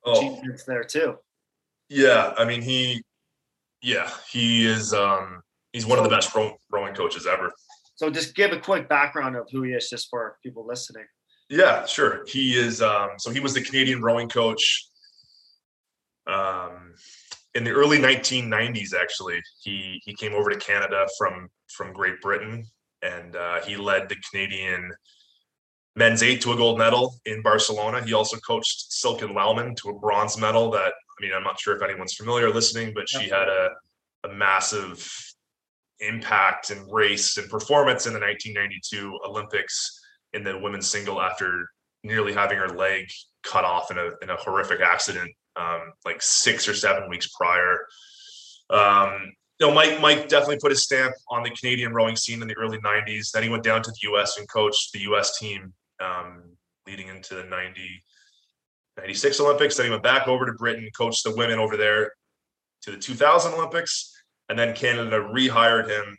oh. 0.06 0.42
there 0.68 0.84
too. 0.84 1.16
Yeah, 1.90 2.34
I 2.38 2.46
mean 2.46 2.62
he, 2.62 3.02
yeah, 3.82 4.10
he 4.30 4.66
is. 4.66 4.94
um 4.94 5.42
He's 5.74 5.86
one 5.86 6.00
of 6.00 6.04
the 6.04 6.10
best 6.10 6.36
rowing 6.36 6.96
coaches 6.96 7.28
ever. 7.28 7.54
So 8.00 8.10
just 8.10 8.34
give 8.34 8.54
a 8.54 8.58
quick 8.58 8.88
background 8.88 9.36
of 9.36 9.50
who 9.52 9.64
he 9.64 9.74
is, 9.74 9.90
just 9.90 10.08
for 10.10 10.38
people 10.42 10.66
listening. 10.66 11.04
Yeah, 11.50 11.86
sure. 11.86 12.24
He 12.28 12.58
is. 12.58 12.82
Um, 12.82 13.10
so 13.18 13.30
he 13.30 13.42
was 13.42 13.54
the 13.54 13.62
Canadian 13.62 14.02
rowing 14.02 14.30
coach 14.30 14.88
um, 16.26 16.94
in 17.56 17.66
the 17.66 17.72
early 17.72 17.98
1990s. 17.98 18.94
Actually, 18.98 19.42
he 19.60 20.02
he 20.06 20.14
came 20.14 20.34
over 20.34 20.50
to 20.50 20.58
Canada 20.58 21.08
from 21.18 21.50
from 21.76 21.92
Great 21.92 22.22
Britain, 22.22 22.64
and 23.02 23.36
uh, 23.36 23.60
he 23.64 23.76
led 23.76 24.08
the 24.08 24.16
Canadian 24.32 24.90
men's 25.98 26.24
eight 26.24 26.40
to 26.44 26.54
a 26.54 26.56
gold 26.56 26.78
medal 26.78 27.20
in 27.26 27.42
Barcelona. 27.42 28.02
He 28.02 28.14
also 28.14 28.38
coached 28.38 28.94
Silken 28.94 29.34
Laumann 29.34 29.76
to 29.76 29.90
a 29.90 30.00
bronze 30.00 30.38
medal. 30.38 30.72
That 30.72 30.94
I 30.94 31.22
mean, 31.22 31.34
I'm 31.36 31.44
not 31.44 31.60
sure 31.60 31.76
if 31.76 31.84
anyone's 31.84 32.14
familiar 32.14 32.50
listening, 32.50 32.94
but 32.96 33.10
she 33.10 33.28
had 33.28 33.50
a 33.50 33.72
a 34.24 34.34
massive 34.34 35.06
impact 36.02 36.70
and 36.70 36.92
race 36.92 37.38
and 37.38 37.50
performance 37.50 38.06
in 38.06 38.14
the 38.14 38.20
1992 38.20 39.20
Olympics 39.26 40.00
in 40.34 40.44
the 40.44 40.58
women's 40.58 40.88
single 40.88 41.22
after 41.22 41.68
nearly 42.04 42.34
having 42.34 42.58
her 42.58 42.70
leg 42.70 43.10
cut 43.44 43.66
off 43.66 43.92
in 43.92 43.98
a 43.98 44.12
in 44.22 44.30
a 44.30 44.36
horrific 44.36 44.82
accident 44.82 45.30
um, 45.56 45.94
like 46.06 46.22
six 46.22 46.68
or 46.68 46.74
seven 46.74 47.10
weeks 47.10 47.28
prior. 47.30 47.80
Um, 48.70 49.32
you 49.60 49.68
know, 49.68 49.74
Mike 49.74 50.00
Mike 50.00 50.30
definitely 50.30 50.60
put 50.60 50.72
his 50.72 50.84
stamp 50.84 51.14
on 51.30 51.44
the 51.44 51.50
Canadian 51.50 51.94
rowing 51.94 52.16
scene 52.16 52.42
in 52.42 52.48
the 52.48 52.56
early 52.56 52.80
90s. 52.80 53.32
Then 53.32 53.44
he 53.44 53.50
went 53.50 53.64
down 53.64 53.82
to 53.84 53.92
the 53.92 54.12
US 54.14 54.38
and 54.38 54.48
coached 54.48 54.94
the 54.94 55.00
US 55.12 55.38
team 55.38 55.74
um, 56.00 56.44
leading 56.88 57.08
into 57.08 57.36
the 57.36 57.44
90, 57.44 58.02
96 58.98 59.40
Olympics. 59.42 59.76
Then 59.76 59.88
he 59.88 59.90
went 59.90 60.04
back 60.04 60.28
over 60.28 60.46
to 60.46 60.54
Britain, 60.54 60.90
coached 60.96 61.24
the 61.26 61.36
women 61.36 61.60
over 61.60 61.76
there 61.76 62.14
to 62.84 62.92
the 62.92 62.98
2000 62.98 63.54
Olympics 63.54 64.14
and 64.50 64.58
then 64.58 64.76
Canada 64.76 65.20
rehired 65.20 65.88
him, 65.88 66.18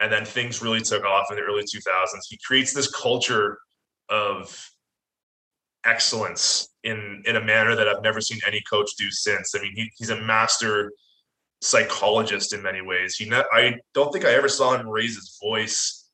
and 0.00 0.12
then 0.12 0.24
things 0.24 0.62
really 0.62 0.80
took 0.80 1.04
off 1.04 1.26
in 1.30 1.36
the 1.36 1.42
early 1.42 1.62
2000s. 1.62 2.20
He 2.28 2.38
creates 2.46 2.72
this 2.72 2.90
culture 2.90 3.58
of 4.08 4.70
excellence 5.84 6.68
in 6.82 7.22
in 7.26 7.36
a 7.36 7.44
manner 7.44 7.74
that 7.76 7.88
I've 7.88 8.02
never 8.02 8.20
seen 8.20 8.40
any 8.46 8.62
coach 8.62 8.90
do 8.96 9.10
since. 9.10 9.54
I 9.54 9.60
mean, 9.60 9.72
he, 9.74 9.90
he's 9.96 10.10
a 10.10 10.20
master 10.22 10.92
psychologist 11.60 12.52
in 12.52 12.62
many 12.62 12.82
ways. 12.82 13.16
He 13.16 13.28
ne- 13.28 13.44
I 13.52 13.76
don't 13.94 14.12
think 14.12 14.24
I 14.24 14.32
ever 14.32 14.48
saw 14.48 14.76
him 14.76 14.88
raise 14.88 15.16
his 15.16 15.38
voice. 15.42 16.08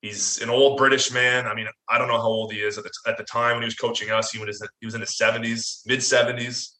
He's 0.00 0.40
an 0.42 0.50
old 0.50 0.78
British 0.78 1.12
man. 1.12 1.46
I 1.46 1.54
mean, 1.54 1.68
I 1.88 1.98
don't 1.98 2.08
know 2.08 2.18
how 2.18 2.26
old 2.26 2.52
he 2.52 2.58
is 2.58 2.76
at 2.78 2.84
the, 2.84 2.90
at 3.06 3.16
the 3.16 3.24
time 3.24 3.54
when 3.54 3.62
he 3.62 3.66
was 3.66 3.76
coaching 3.76 4.10
us. 4.10 4.32
He 4.32 4.38
was 4.38 4.66
he 4.80 4.86
was 4.86 4.94
in 4.94 5.00
his 5.00 5.16
70s, 5.20 5.86
mid 5.86 6.00
70s. 6.00 6.70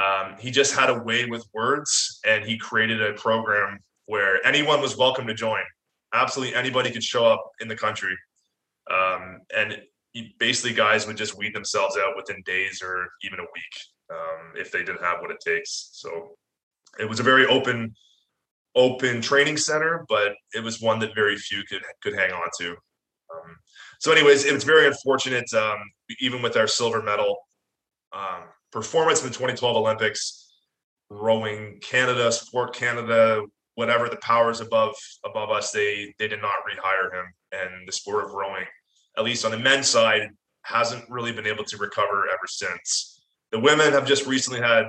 Um, 0.00 0.36
he 0.38 0.50
just 0.50 0.74
had 0.74 0.88
a 0.88 1.02
way 1.02 1.26
with 1.26 1.44
words, 1.52 2.20
and 2.26 2.44
he 2.44 2.56
created 2.56 3.02
a 3.02 3.12
program 3.14 3.80
where 4.06 4.44
anyone 4.46 4.80
was 4.80 4.96
welcome 4.96 5.26
to 5.26 5.34
join. 5.34 5.62
Absolutely 6.14 6.54
anybody 6.54 6.90
could 6.90 7.04
show 7.04 7.26
up 7.26 7.44
in 7.60 7.68
the 7.68 7.76
country, 7.76 8.16
um, 8.90 9.40
and 9.54 9.82
basically 10.38 10.72
guys 10.72 11.06
would 11.06 11.16
just 11.16 11.36
weed 11.36 11.54
themselves 11.54 11.96
out 11.96 12.16
within 12.16 12.42
days 12.44 12.82
or 12.82 13.08
even 13.22 13.38
a 13.38 13.42
week 13.42 13.74
um, 14.10 14.52
if 14.56 14.72
they 14.72 14.80
didn't 14.80 15.02
have 15.02 15.20
what 15.20 15.30
it 15.30 15.38
takes. 15.44 15.90
So 15.92 16.30
it 16.98 17.08
was 17.08 17.20
a 17.20 17.22
very 17.22 17.46
open, 17.46 17.94
open 18.74 19.20
training 19.20 19.58
center, 19.58 20.06
but 20.08 20.32
it 20.54 20.64
was 20.64 20.80
one 20.80 20.98
that 21.00 21.14
very 21.14 21.36
few 21.36 21.62
could 21.64 21.82
could 22.02 22.14
hang 22.14 22.32
on 22.32 22.48
to. 22.60 22.70
Um, 22.70 23.56
so, 23.98 24.12
anyways, 24.12 24.46
it's 24.46 24.64
very 24.64 24.86
unfortunate. 24.86 25.52
Um, 25.52 25.78
even 26.20 26.42
with 26.42 26.56
our 26.56 26.66
silver 26.66 27.02
medal, 27.02 27.36
um, 28.12 28.44
performance 28.72 29.20
in 29.20 29.26
the 29.26 29.34
2012 29.34 29.76
Olympics, 29.76 30.52
rowing 31.10 31.78
Canada, 31.80 32.30
Sport 32.30 32.74
Canada, 32.74 33.42
whatever 33.74 34.08
the 34.08 34.16
powers 34.16 34.60
above 34.60 34.94
above 35.24 35.50
us, 35.50 35.72
they 35.72 36.14
they 36.18 36.28
did 36.28 36.40
not 36.42 36.54
rehire 36.68 37.12
him, 37.12 37.32
and 37.52 37.88
the 37.88 37.92
sport 37.92 38.24
of 38.24 38.32
rowing, 38.32 38.64
at 39.16 39.24
least 39.24 39.44
on 39.44 39.50
the 39.50 39.58
men's 39.58 39.88
side, 39.88 40.28
hasn't 40.62 41.08
really 41.08 41.32
been 41.32 41.46
able 41.46 41.64
to 41.64 41.76
recover 41.76 42.26
ever 42.28 42.46
since. 42.46 43.22
The 43.52 43.58
women 43.58 43.92
have 43.92 44.06
just 44.06 44.26
recently 44.26 44.60
had, 44.60 44.86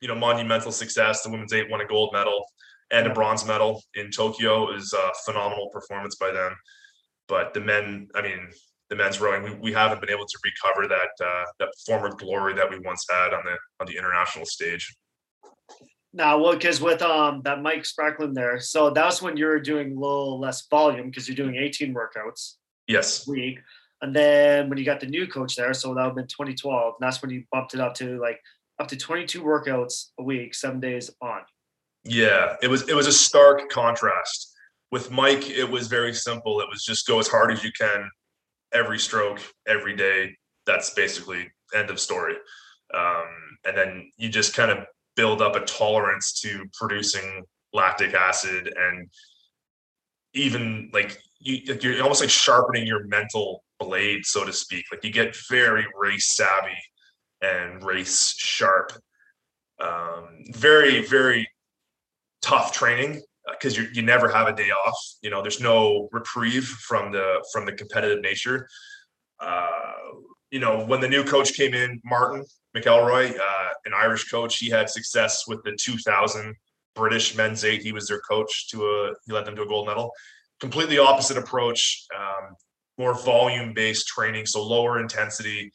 you 0.00 0.08
know, 0.08 0.14
monumental 0.14 0.72
success. 0.72 1.22
The 1.22 1.30
women's 1.30 1.52
eight 1.52 1.70
won 1.70 1.80
a 1.80 1.86
gold 1.86 2.10
medal 2.12 2.44
and 2.90 3.06
a 3.06 3.12
bronze 3.12 3.46
medal 3.46 3.82
in 3.94 4.10
Tokyo. 4.10 4.72
Is 4.72 4.92
a 4.92 5.10
phenomenal 5.24 5.68
performance 5.70 6.16
by 6.16 6.32
them. 6.32 6.54
but 7.28 7.54
the 7.54 7.60
men, 7.60 8.08
I 8.16 8.22
mean, 8.22 8.50
the 8.90 8.96
men's 8.96 9.20
rowing, 9.20 9.42
we, 9.42 9.54
we 9.54 9.72
haven't 9.72 10.00
been 10.00 10.10
able 10.10 10.26
to 10.26 10.38
recover 10.44 10.88
that 10.88 11.24
uh, 11.24 11.44
that 11.60 11.68
former 11.86 12.10
glory 12.14 12.54
that 12.54 12.68
we 12.68 12.78
once 12.80 13.06
had 13.08 13.32
on 13.32 13.42
the 13.44 13.56
on 13.80 13.86
the 13.86 13.96
international 13.96 14.44
stage. 14.44 14.94
Now, 16.12 16.38
well, 16.38 16.54
because 16.54 16.80
with 16.80 17.00
um 17.02 17.40
that 17.44 17.62
Mike 17.62 17.84
Spracklen 17.84 18.34
there, 18.34 18.60
so 18.60 18.90
that's 18.90 19.22
when 19.22 19.36
you're 19.36 19.60
doing 19.60 19.92
a 19.92 20.00
little 20.00 20.40
less 20.40 20.66
volume 20.68 21.06
because 21.06 21.28
you're 21.28 21.36
doing 21.36 21.56
18 21.56 21.94
workouts 21.94 22.56
Yes. 22.88 23.26
week, 23.28 23.60
and 24.02 24.14
then 24.14 24.68
when 24.68 24.76
you 24.76 24.84
got 24.84 24.98
the 24.98 25.06
new 25.06 25.28
coach 25.28 25.54
there, 25.54 25.72
so 25.72 25.94
that 25.94 26.02
would 26.02 26.08
have 26.08 26.14
been 26.16 26.26
2012, 26.26 26.94
and 27.00 27.06
that's 27.06 27.22
when 27.22 27.30
you 27.30 27.44
bumped 27.52 27.74
it 27.74 27.80
up 27.80 27.94
to 27.94 28.20
like 28.20 28.40
up 28.80 28.88
to 28.88 28.96
22 28.96 29.40
workouts 29.40 30.06
a 30.18 30.24
week, 30.24 30.54
seven 30.54 30.80
days 30.80 31.10
on. 31.22 31.42
Yeah, 32.02 32.56
it 32.60 32.68
was 32.68 32.88
it 32.88 32.96
was 32.96 33.06
a 33.06 33.12
stark 33.12 33.68
contrast. 33.70 34.48
With 34.90 35.12
Mike, 35.12 35.48
it 35.48 35.70
was 35.70 35.86
very 35.86 36.12
simple. 36.12 36.60
It 36.60 36.66
was 36.68 36.82
just 36.82 37.06
go 37.06 37.20
as 37.20 37.28
hard 37.28 37.52
as 37.52 37.62
you 37.62 37.70
can, 37.78 38.10
every 38.72 38.98
stroke, 38.98 39.40
every 39.66 39.96
day. 39.96 40.36
That's 40.66 40.90
basically 40.90 41.48
end 41.74 41.90
of 41.90 42.00
story. 42.00 42.34
Um, 42.94 43.26
and 43.64 43.76
then 43.76 44.10
you 44.16 44.28
just 44.28 44.54
kind 44.54 44.70
of 44.70 44.84
build 45.16 45.42
up 45.42 45.56
a 45.56 45.60
tolerance 45.60 46.40
to 46.40 46.64
producing 46.72 47.44
lactic 47.72 48.14
acid 48.14 48.72
and 48.76 49.08
even 50.34 50.90
like 50.92 51.18
you 51.40 51.76
you're 51.80 52.02
almost 52.02 52.20
like 52.20 52.30
sharpening 52.30 52.86
your 52.86 53.06
mental 53.06 53.64
blade, 53.78 54.24
so 54.24 54.44
to 54.44 54.52
speak. 54.52 54.84
Like 54.92 55.04
you 55.04 55.10
get 55.10 55.36
very 55.48 55.86
race 55.98 56.36
savvy 56.36 56.76
and 57.42 57.82
race 57.82 58.34
sharp. 58.36 58.92
Um, 59.80 60.44
very, 60.50 61.06
very 61.06 61.48
tough 62.42 62.72
training 62.72 63.22
because 63.52 63.76
you 63.76 63.88
you 63.92 64.02
never 64.02 64.28
have 64.28 64.48
a 64.48 64.54
day 64.54 64.70
off. 64.70 64.96
You 65.22 65.30
know, 65.30 65.42
there's 65.42 65.60
no 65.60 66.08
reprieve 66.12 66.64
from 66.66 67.12
the 67.12 67.44
from 67.52 67.66
the 67.66 67.72
competitive 67.72 68.22
nature. 68.22 68.68
Uh, 69.38 69.92
you 70.50 70.58
know, 70.58 70.84
when 70.84 71.00
the 71.00 71.08
new 71.08 71.24
coach 71.24 71.54
came 71.54 71.74
in, 71.74 72.00
Martin 72.04 72.44
McElroy, 72.76 73.38
uh, 73.38 73.68
an 73.84 73.92
Irish 73.94 74.28
coach, 74.30 74.58
he 74.58 74.68
had 74.68 74.90
success 74.90 75.44
with 75.46 75.62
the 75.64 75.76
2000 75.80 76.54
British 76.94 77.36
men's 77.36 77.64
eight. 77.64 77.82
He 77.82 77.92
was 77.92 78.08
their 78.08 78.20
coach 78.20 78.68
to 78.70 78.84
a 78.84 79.14
he 79.26 79.32
led 79.32 79.44
them 79.44 79.56
to 79.56 79.62
a 79.62 79.66
gold 79.66 79.86
medal. 79.86 80.10
Completely 80.60 80.98
opposite 80.98 81.38
approach, 81.38 82.04
um, 82.16 82.54
more 82.98 83.14
volume 83.14 83.72
based 83.72 84.06
training, 84.08 84.46
so 84.46 84.62
lower 84.62 85.00
intensity. 85.00 85.70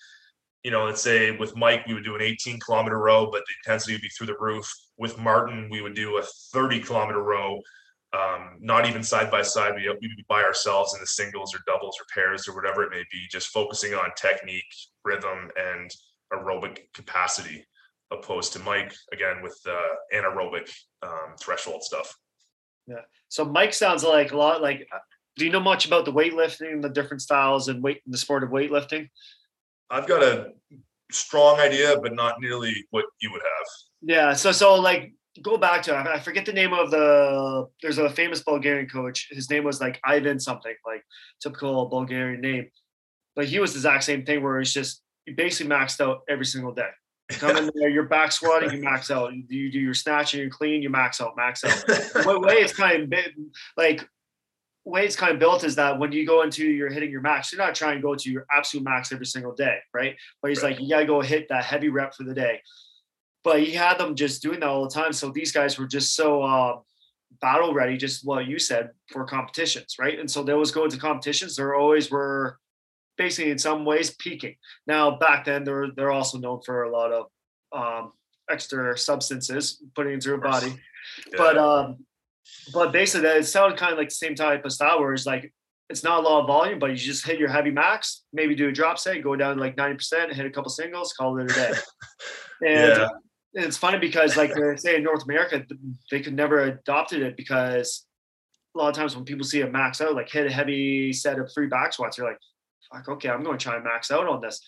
You 0.65 0.71
know, 0.71 0.85
let's 0.85 1.03
say 1.03 1.29
with 1.29 1.55
Mike, 1.55 1.85
we 1.85 1.93
would 1.93 2.03
do 2.03 2.15
an 2.15 2.23
18 2.23 2.59
kilometer 2.59 2.97
row, 2.97 3.29
but 3.31 3.43
the 3.45 3.53
intensity 3.63 3.93
would 3.93 4.01
be 4.01 4.09
through 4.09 4.25
the 4.25 4.37
roof. 4.39 4.67
With 4.97 5.15
Martin, 5.19 5.69
we 5.69 5.81
would 5.83 5.93
do 5.93 6.17
a 6.17 6.23
30 6.53 6.79
kilometer 6.79 7.21
row, 7.21 7.59
um, 8.13 8.57
not 8.61 8.87
even 8.87 9.03
side 9.03 9.29
by 9.29 9.43
side. 9.43 9.75
We 9.75 9.87
would 9.87 9.99
be 9.99 10.25
by 10.27 10.41
ourselves 10.41 10.95
in 10.95 11.01
the 11.01 11.05
singles 11.05 11.53
or 11.53 11.59
doubles 11.67 11.97
or 12.01 12.05
pairs 12.11 12.47
or 12.47 12.55
whatever 12.55 12.81
it 12.81 12.89
may 12.89 13.03
be, 13.11 13.27
just 13.29 13.49
focusing 13.49 13.93
on 13.93 14.09
technique, 14.17 14.63
rhythm, 15.03 15.51
and 15.55 15.91
aerobic 16.33 16.79
capacity, 16.95 17.63
opposed 18.09 18.51
to 18.53 18.59
Mike 18.59 18.95
again 19.13 19.43
with 19.43 19.59
uh, 19.69 19.77
anaerobic 20.15 20.67
um, 21.03 21.35
threshold 21.39 21.83
stuff. 21.83 22.11
Yeah. 22.87 23.01
So 23.29 23.45
Mike 23.45 23.75
sounds 23.75 24.03
like 24.03 24.31
a 24.31 24.37
lot 24.37 24.63
like. 24.63 24.87
uh, 24.91 24.97
Do 25.37 25.45
you 25.45 25.51
know 25.51 25.59
much 25.59 25.85
about 25.85 26.05
the 26.05 26.13
weightlifting, 26.13 26.81
the 26.81 26.89
different 26.89 27.21
styles, 27.21 27.67
and 27.67 27.83
weight 27.83 28.01
in 28.03 28.11
the 28.11 28.17
sport 28.17 28.43
of 28.43 28.49
weightlifting? 28.49 29.09
I've 29.89 30.07
got 30.07 30.23
a 30.23 30.51
strong 31.11 31.59
idea, 31.59 31.97
but 32.01 32.13
not 32.13 32.35
nearly 32.39 32.73
what 32.91 33.05
you 33.21 33.31
would 33.31 33.41
have. 33.41 33.67
Yeah. 34.01 34.33
So 34.33 34.51
so 34.51 34.75
like 34.75 35.13
go 35.41 35.57
back 35.57 35.83
to 35.83 35.95
I 35.95 36.19
forget 36.19 36.45
the 36.45 36.53
name 36.53 36.73
of 36.73 36.91
the 36.91 37.67
there's 37.81 37.97
a 37.97 38.09
famous 38.09 38.41
Bulgarian 38.41 38.87
coach. 38.87 39.27
His 39.31 39.49
name 39.49 39.63
was 39.63 39.81
like 39.81 39.99
Ivan 40.05 40.39
something, 40.39 40.75
like 40.85 41.03
typical 41.41 41.87
Bulgarian 41.87 42.41
name. 42.41 42.69
But 43.35 43.45
he 43.45 43.59
was 43.59 43.73
the 43.73 43.79
exact 43.79 44.03
same 44.03 44.25
thing 44.25 44.41
where 44.43 44.59
it's 44.59 44.73
just 44.73 45.01
you 45.25 45.35
basically 45.35 45.73
maxed 45.73 45.99
out 45.99 46.21
every 46.29 46.45
single 46.45 46.73
day. 46.73 46.89
Come 47.29 47.57
in 47.57 47.69
there, 47.75 47.89
you're 47.89 48.03
back 48.03 48.31
squatting, 48.31 48.71
you 48.71 48.81
max 48.81 49.11
out. 49.11 49.33
You, 49.33 49.43
you 49.49 49.71
do 49.71 49.79
your 49.79 49.93
snatching 49.93 50.41
and 50.41 50.51
clean, 50.51 50.81
you 50.81 50.89
max 50.89 51.19
out, 51.19 51.35
max 51.35 51.63
out. 51.63 51.85
the 51.87 52.39
way 52.39 52.55
it's 52.55 52.73
kind 52.73 53.13
of 53.13 53.19
like 53.77 54.07
way 54.85 55.03
it's 55.05 55.15
kind 55.15 55.33
of 55.33 55.39
built 55.39 55.63
is 55.63 55.75
that 55.75 55.97
when 55.99 56.11
you 56.11 56.25
go 56.25 56.43
into 56.43 56.65
you're 56.65 56.89
hitting 56.91 57.09
your 57.11 57.21
max, 57.21 57.51
you're 57.51 57.61
not 57.63 57.75
trying 57.75 57.95
to 57.97 58.01
go 58.01 58.15
to 58.15 58.31
your 58.31 58.45
absolute 58.51 58.83
max 58.83 59.11
every 59.11 59.25
single 59.25 59.53
day, 59.53 59.77
right? 59.93 60.15
But 60.41 60.49
he's 60.49 60.61
Right. 60.61 60.73
like, 60.73 60.81
you 60.81 60.89
gotta 60.89 61.05
go 61.05 61.21
hit 61.21 61.47
that 61.49 61.63
heavy 61.63 61.89
rep 61.89 62.13
for 62.13 62.23
the 62.23 62.33
day. 62.35 62.61
But 63.43 63.61
he 63.61 63.71
had 63.71 63.97
them 63.97 64.15
just 64.15 64.41
doing 64.41 64.59
that 64.61 64.69
all 64.69 64.83
the 64.87 64.93
time. 64.93 65.11
So 65.13 65.29
these 65.31 65.51
guys 65.51 65.77
were 65.77 65.87
just 65.87 66.15
so 66.15 66.41
uh, 66.41 66.79
battle 67.41 67.73
ready, 67.73 67.97
just 67.97 68.25
what 68.25 68.47
you 68.47 68.59
said 68.59 68.91
for 69.11 69.25
competitions, 69.25 69.95
right? 69.99 70.19
And 70.19 70.29
so 70.29 70.43
they 70.43 70.53
always 70.53 70.71
go 70.71 70.83
into 70.85 70.97
competitions. 70.97 71.55
They're 71.55 71.75
always 71.75 72.09
were 72.09 72.59
basically 73.17 73.51
in 73.51 73.57
some 73.57 73.85
ways 73.85 74.15
peaking. 74.15 74.55
Now 74.87 75.17
back 75.17 75.45
then 75.45 75.63
they're 75.63 75.87
they're 75.95 76.11
also 76.11 76.37
known 76.37 76.61
for 76.65 76.83
a 76.83 76.91
lot 76.91 77.11
of 77.11 77.25
um, 77.71 78.13
extra 78.49 78.97
substances 78.97 79.81
putting 79.95 80.13
into 80.13 80.37
course. 80.37 80.61
body 80.61 80.79
Yeah. 81.31 81.37
but 81.37 81.57
um 81.57 82.05
but 82.73 82.91
basically 82.91 83.27
that 83.27 83.37
it 83.37 83.45
sounded 83.45 83.77
kind 83.77 83.91
of 83.91 83.97
like 83.97 84.09
the 84.09 84.15
same 84.15 84.35
type 84.35 84.63
of 84.65 84.71
style 84.71 84.99
where 84.99 85.13
it's 85.13 85.25
like 85.25 85.53
it's 85.89 86.03
not 86.03 86.23
a 86.23 86.27
lot 86.27 86.41
of 86.41 86.47
volume 86.47 86.79
but 86.79 86.89
you 86.89 86.95
just 86.95 87.25
hit 87.25 87.39
your 87.39 87.49
heavy 87.49 87.71
max 87.71 88.23
maybe 88.33 88.55
do 88.55 88.69
a 88.69 88.71
drop 88.71 88.97
set 88.97 89.21
go 89.23 89.35
down 89.35 89.55
to 89.55 89.61
like 89.61 89.75
90% 89.75 90.33
hit 90.33 90.45
a 90.45 90.49
couple 90.49 90.69
singles 90.69 91.13
call 91.13 91.37
it 91.37 91.51
a 91.51 91.53
day 91.53 91.71
and 92.67 93.01
Yeah. 93.01 93.07
it's 93.53 93.77
funny 93.77 93.99
because 93.99 94.35
like 94.35 94.53
they 94.53 94.75
say 94.77 94.95
in 94.95 95.03
north 95.03 95.23
america 95.25 95.63
they 96.11 96.21
could 96.21 96.33
never 96.35 96.61
adopted 96.61 97.21
it 97.21 97.37
because 97.37 98.05
a 98.75 98.77
lot 98.77 98.89
of 98.89 98.95
times 98.95 99.15
when 99.15 99.25
people 99.25 99.45
see 99.45 99.61
a 99.61 99.67
max 99.69 100.01
out 100.01 100.15
like 100.15 100.29
hit 100.29 100.47
a 100.47 100.51
heavy 100.51 101.13
set 101.13 101.39
of 101.39 101.51
three 101.53 101.67
back 101.67 101.93
squats 101.93 102.17
you're 102.17 102.27
like 102.27 102.39
fuck 102.91 103.07
okay 103.07 103.29
i'm 103.29 103.43
going 103.43 103.57
to 103.57 103.63
try 103.63 103.75
and 103.75 103.83
max 103.83 104.11
out 104.11 104.27
on 104.27 104.41
this 104.41 104.61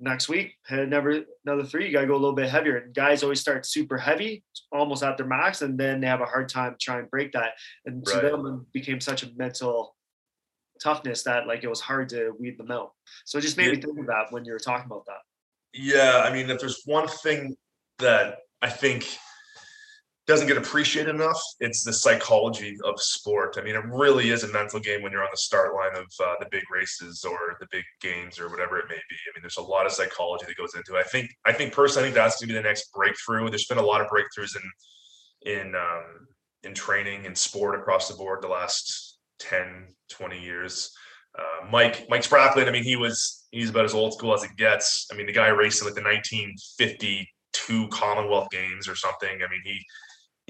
next 0.00 0.28
week 0.28 0.54
hit 0.66 0.78
another 0.80 1.24
another 1.44 1.62
three 1.64 1.86
you 1.86 1.92
got 1.92 2.00
to 2.00 2.06
go 2.06 2.14
a 2.14 2.16
little 2.16 2.34
bit 2.34 2.48
heavier 2.48 2.78
and 2.78 2.94
guys 2.94 3.22
always 3.22 3.40
start 3.40 3.66
super 3.66 3.98
heavy 3.98 4.42
almost 4.72 5.02
at 5.02 5.16
their 5.18 5.26
max 5.26 5.60
and 5.62 5.78
then 5.78 6.00
they 6.00 6.06
have 6.06 6.22
a 6.22 6.24
hard 6.26 6.48
time 6.48 6.74
trying 6.80 7.02
to 7.02 7.08
break 7.08 7.32
that 7.32 7.52
and 7.84 8.04
to 8.06 8.12
Right. 8.14 8.22
them 8.30 8.46
it 8.46 8.72
became 8.72 9.00
such 9.00 9.22
a 9.22 9.30
mental 9.36 9.94
toughness 10.82 11.22
that 11.24 11.46
like 11.46 11.62
it 11.64 11.68
was 11.68 11.80
hard 11.80 12.08
to 12.08 12.32
weed 12.40 12.56
them 12.58 12.70
out 12.70 12.92
so 13.26 13.36
it 13.38 13.42
just 13.42 13.56
made 13.58 13.66
Yeah. 13.66 13.72
me 13.72 13.80
think 13.82 13.98
of 13.98 14.06
that 14.06 14.26
when 14.32 14.44
you 14.46 14.52
were 14.52 14.58
talking 14.58 14.86
about 14.86 15.04
that 15.06 15.20
Yeah, 15.74 16.24
I 16.26 16.32
mean, 16.32 16.48
if 16.50 16.58
there's 16.60 16.82
one 16.86 17.06
thing 17.06 17.56
that 17.98 18.38
I 18.62 18.70
think 18.70 19.06
doesn't 20.30 20.46
get 20.46 20.56
appreciated 20.56 21.12
enough, 21.12 21.40
it's 21.58 21.82
the 21.82 21.92
psychology 21.92 22.76
of 22.84 23.00
sport. 23.00 23.56
I 23.58 23.62
mean, 23.62 23.74
it 23.74 23.84
really 23.86 24.30
is 24.30 24.44
a 24.44 24.52
mental 24.52 24.78
game 24.78 25.02
when 25.02 25.10
you're 25.10 25.24
on 25.24 25.28
the 25.32 25.36
start 25.36 25.74
line 25.74 25.94
of 25.96 26.06
uh, 26.24 26.34
the 26.38 26.46
big 26.50 26.62
races 26.72 27.24
or 27.24 27.56
the 27.58 27.66
big 27.72 27.82
games 28.00 28.38
or 28.38 28.48
whatever 28.48 28.78
it 28.78 28.86
may 28.88 28.94
be. 28.94 29.16
I 29.16 29.30
mean, 29.34 29.42
there's 29.42 29.56
a 29.56 29.62
lot 29.62 29.86
of 29.86 29.92
psychology 29.92 30.46
that 30.46 30.56
goes 30.56 30.74
into 30.76 30.94
it. 30.94 31.00
I 31.00 31.02
think, 31.02 31.30
I 31.44 31.52
think 31.52 31.72
personally, 31.72 32.04
I 32.04 32.06
think 32.06 32.14
that's 32.14 32.40
going 32.40 32.48
to 32.48 32.54
be 32.54 32.58
the 32.58 32.62
next 32.62 32.92
breakthrough. 32.92 33.50
There's 33.50 33.66
been 33.66 33.78
a 33.78 33.82
lot 33.82 34.00
of 34.00 34.06
breakthroughs 34.06 34.56
in, 34.56 35.52
in, 35.52 35.74
um, 35.74 36.28
in 36.62 36.74
training 36.74 37.26
and 37.26 37.36
sport 37.36 37.78
across 37.78 38.08
the 38.08 38.14
board 38.14 38.40
the 38.40 38.48
last 38.48 39.18
10, 39.40 39.88
20 40.10 40.40
years. 40.40 40.92
Uh, 41.36 41.66
Mike, 41.70 42.06
Mike 42.08 42.22
Spracklen, 42.22 42.68
I 42.68 42.70
mean, 42.70 42.84
he 42.84 42.96
was, 42.96 43.46
he's 43.50 43.70
about 43.70 43.84
as 43.84 43.94
old 43.94 44.14
school 44.14 44.32
as 44.32 44.44
it 44.44 44.56
gets. 44.56 45.08
I 45.12 45.16
mean, 45.16 45.26
the 45.26 45.32
guy 45.32 45.48
raced 45.48 45.82
like 45.84 45.94
the 45.94 46.02
1952 46.02 47.88
Commonwealth 47.88 48.50
Games 48.50 48.88
or 48.88 48.94
something. 48.94 49.30
I 49.30 49.50
mean, 49.50 49.62
he, 49.64 49.84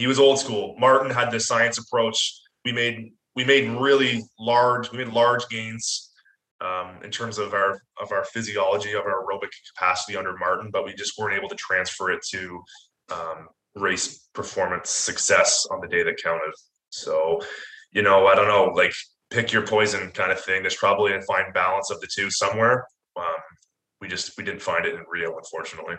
he 0.00 0.06
was 0.06 0.18
old 0.18 0.38
school. 0.38 0.74
Martin 0.78 1.10
had 1.10 1.30
the 1.30 1.38
science 1.38 1.76
approach. 1.76 2.16
We 2.64 2.72
made, 2.72 3.12
we 3.36 3.44
made 3.44 3.68
really 3.68 4.22
large, 4.38 4.90
we 4.90 4.96
made 4.96 5.08
large 5.08 5.46
gains 5.50 6.10
um, 6.62 6.96
in 7.04 7.10
terms 7.10 7.36
of 7.36 7.52
our, 7.52 7.82
of 8.00 8.10
our 8.10 8.24
physiology, 8.24 8.92
of 8.94 9.04
our 9.04 9.22
aerobic 9.22 9.50
capacity 9.74 10.16
under 10.16 10.34
Martin, 10.38 10.70
but 10.72 10.86
we 10.86 10.94
just 10.94 11.18
weren't 11.18 11.36
able 11.36 11.50
to 11.50 11.54
transfer 11.56 12.10
it 12.10 12.20
to 12.30 12.62
um, 13.12 13.48
race 13.74 14.28
performance 14.32 14.88
success 14.88 15.66
on 15.70 15.82
the 15.82 15.88
day 15.88 16.02
that 16.02 16.16
counted. 16.22 16.54
So, 16.88 17.42
you 17.92 18.00
know, 18.00 18.26
I 18.26 18.34
don't 18.34 18.48
know, 18.48 18.72
like 18.74 18.94
pick 19.30 19.52
your 19.52 19.66
poison 19.66 20.10
kind 20.12 20.32
of 20.32 20.40
thing. 20.40 20.62
There's 20.62 20.76
probably 20.76 21.12
a 21.12 21.20
fine 21.22 21.52
balance 21.52 21.90
of 21.90 22.00
the 22.00 22.08
two 22.10 22.30
somewhere. 22.30 22.86
Um, 23.18 23.42
we 24.00 24.08
just 24.08 24.36
we 24.38 24.44
didn't 24.44 24.62
find 24.62 24.86
it 24.86 24.94
in 24.94 25.04
Rio, 25.10 25.36
unfortunately. 25.36 25.96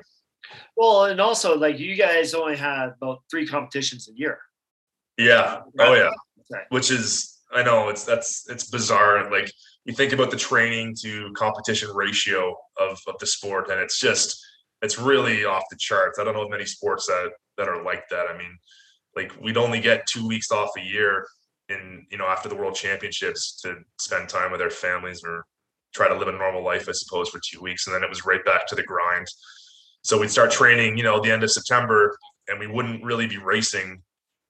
Well 0.75 1.05
and 1.05 1.19
also 1.19 1.57
like 1.57 1.79
you 1.79 1.95
guys 1.95 2.33
only 2.33 2.55
had 2.55 2.89
about 3.01 3.19
three 3.29 3.47
competitions 3.47 4.09
a 4.09 4.17
year 4.17 4.39
Yeah. 5.17 5.61
Oh 5.79 5.93
yeah. 5.93 6.11
Right. 6.51 6.65
Which 6.69 6.91
is 6.91 7.39
I 7.53 7.63
know 7.63 7.89
it's 7.89 8.03
that's 8.03 8.49
it's 8.49 8.69
bizarre. 8.69 9.29
Like 9.29 9.51
you 9.85 9.93
think 9.93 10.13
about 10.13 10.31
the 10.31 10.37
training 10.37 10.95
to 11.01 11.31
competition 11.33 11.89
ratio 11.93 12.55
of 12.77 12.99
of 13.07 13.15
the 13.19 13.27
sport, 13.27 13.69
and 13.69 13.79
it's 13.79 13.99
just 13.99 14.39
it's 14.81 14.97
really 14.97 15.45
off 15.45 15.63
the 15.69 15.77
charts. 15.77 16.19
I 16.19 16.23
don't 16.23 16.33
know 16.33 16.43
of 16.43 16.49
many 16.49 16.65
sports 16.65 17.07
that 17.07 17.31
that 17.57 17.67
are 17.67 17.83
like 17.83 18.07
that. 18.09 18.27
I 18.29 18.37
mean, 18.37 18.57
like 19.15 19.33
we'd 19.41 19.57
only 19.57 19.79
get 19.79 20.07
two 20.07 20.27
weeks 20.27 20.51
off 20.51 20.69
a 20.77 20.81
year 20.81 21.27
in 21.69 22.05
you 22.09 22.17
know 22.17 22.25
after 22.25 22.49
the 22.49 22.55
world 22.55 22.75
championships 22.75 23.59
to 23.61 23.75
spend 23.99 24.29
time 24.29 24.51
with 24.51 24.61
our 24.61 24.69
families 24.69 25.23
or 25.23 25.45
try 25.93 26.07
to 26.07 26.15
live 26.15 26.29
a 26.29 26.31
normal 26.31 26.63
life, 26.63 26.87
I 26.87 26.93
suppose, 26.93 27.29
for 27.29 27.41
two 27.45 27.61
weeks, 27.61 27.87
and 27.87 27.95
then 27.95 28.03
it 28.03 28.09
was 28.09 28.25
right 28.25 28.43
back 28.45 28.65
to 28.67 28.75
the 28.75 28.83
grind. 28.83 29.27
So 30.03 30.19
we'd 30.19 30.31
start 30.31 30.51
training, 30.51 30.97
you 30.97 31.03
know, 31.03 31.21
the 31.21 31.31
end 31.31 31.43
of 31.43 31.51
September, 31.51 32.17
and 32.47 32.59
we 32.59 32.67
wouldn't 32.67 33.03
really 33.03 33.27
be 33.27 33.37
racing, 33.37 34.01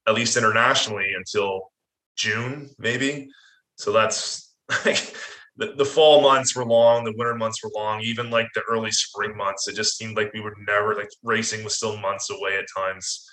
at 0.07 0.15
least 0.15 0.37
internationally, 0.37 1.13
until 1.15 1.71
June, 2.15 2.69
maybe. 2.79 3.29
So 3.75 3.91
that's 3.91 4.53
like 4.85 5.13
the, 5.57 5.73
the 5.73 5.85
fall 5.85 6.21
months 6.21 6.55
were 6.55 6.65
long, 6.65 7.03
the 7.03 7.13
winter 7.17 7.35
months 7.35 7.63
were 7.63 7.71
long, 7.75 8.01
even 8.01 8.29
like 8.29 8.47
the 8.55 8.63
early 8.69 8.91
spring 8.91 9.35
months. 9.35 9.67
It 9.67 9.75
just 9.75 9.97
seemed 9.97 10.15
like 10.15 10.33
we 10.33 10.41
would 10.41 10.53
never 10.67 10.95
like 10.95 11.09
racing 11.23 11.63
was 11.63 11.75
still 11.75 11.97
months 11.97 12.29
away 12.29 12.57
at 12.57 12.65
times. 12.75 13.27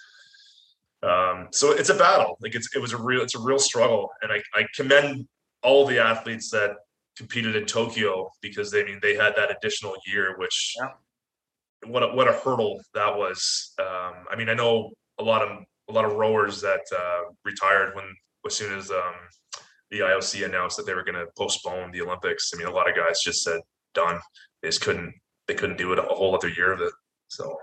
Um, 1.02 1.48
so 1.52 1.70
it's 1.70 1.90
a 1.90 1.94
battle. 1.94 2.36
Like 2.40 2.54
it's 2.54 2.74
it 2.74 2.80
was 2.80 2.92
a 2.92 3.00
real 3.00 3.22
it's 3.22 3.36
a 3.36 3.40
real 3.40 3.58
struggle, 3.58 4.10
and 4.22 4.32
I, 4.32 4.42
I 4.54 4.66
commend 4.74 5.28
all 5.62 5.86
the 5.86 5.98
athletes 5.98 6.50
that 6.50 6.72
competed 7.16 7.54
in 7.56 7.66
Tokyo 7.66 8.30
because 8.42 8.70
they 8.70 8.82
I 8.82 8.84
mean 8.84 8.98
they 9.00 9.14
had 9.14 9.36
that 9.36 9.50
additional 9.50 9.94
year, 10.06 10.34
which 10.38 10.74
yeah. 10.80 10.90
What 11.86 12.02
a, 12.02 12.08
what 12.08 12.28
a 12.28 12.32
hurdle 12.32 12.80
that 12.94 13.16
was. 13.16 13.72
Um, 13.78 14.24
I 14.30 14.36
mean 14.36 14.48
I 14.48 14.54
know 14.54 14.90
a 15.18 15.22
lot 15.22 15.42
of 15.42 15.64
a 15.88 15.92
lot 15.92 16.04
of 16.04 16.12
rowers 16.12 16.60
that 16.60 16.80
uh, 16.96 17.22
retired 17.44 17.94
when 17.94 18.04
as 18.46 18.54
soon 18.54 18.76
as 18.78 18.90
um, 18.90 19.14
the 19.90 20.00
IOC 20.00 20.44
announced 20.44 20.76
that 20.76 20.86
they 20.86 20.94
were 20.94 21.04
going 21.04 21.14
to 21.14 21.26
postpone 21.36 21.92
the 21.92 22.02
Olympics. 22.02 22.50
I 22.52 22.58
mean, 22.58 22.66
a 22.66 22.72
lot 22.72 22.88
of 22.88 22.96
guys 22.96 23.20
just 23.22 23.42
said 23.42 23.60
done. 23.94 24.20
They 24.62 24.68
just 24.68 24.80
couldn't. 24.80 25.14
They 25.46 25.54
couldn't 25.54 25.78
do 25.78 25.92
it 25.92 25.98
a 25.98 26.02
whole 26.02 26.34
other 26.34 26.48
year 26.48 26.72
of 26.72 26.80
it. 26.80 26.92
So 27.28 27.56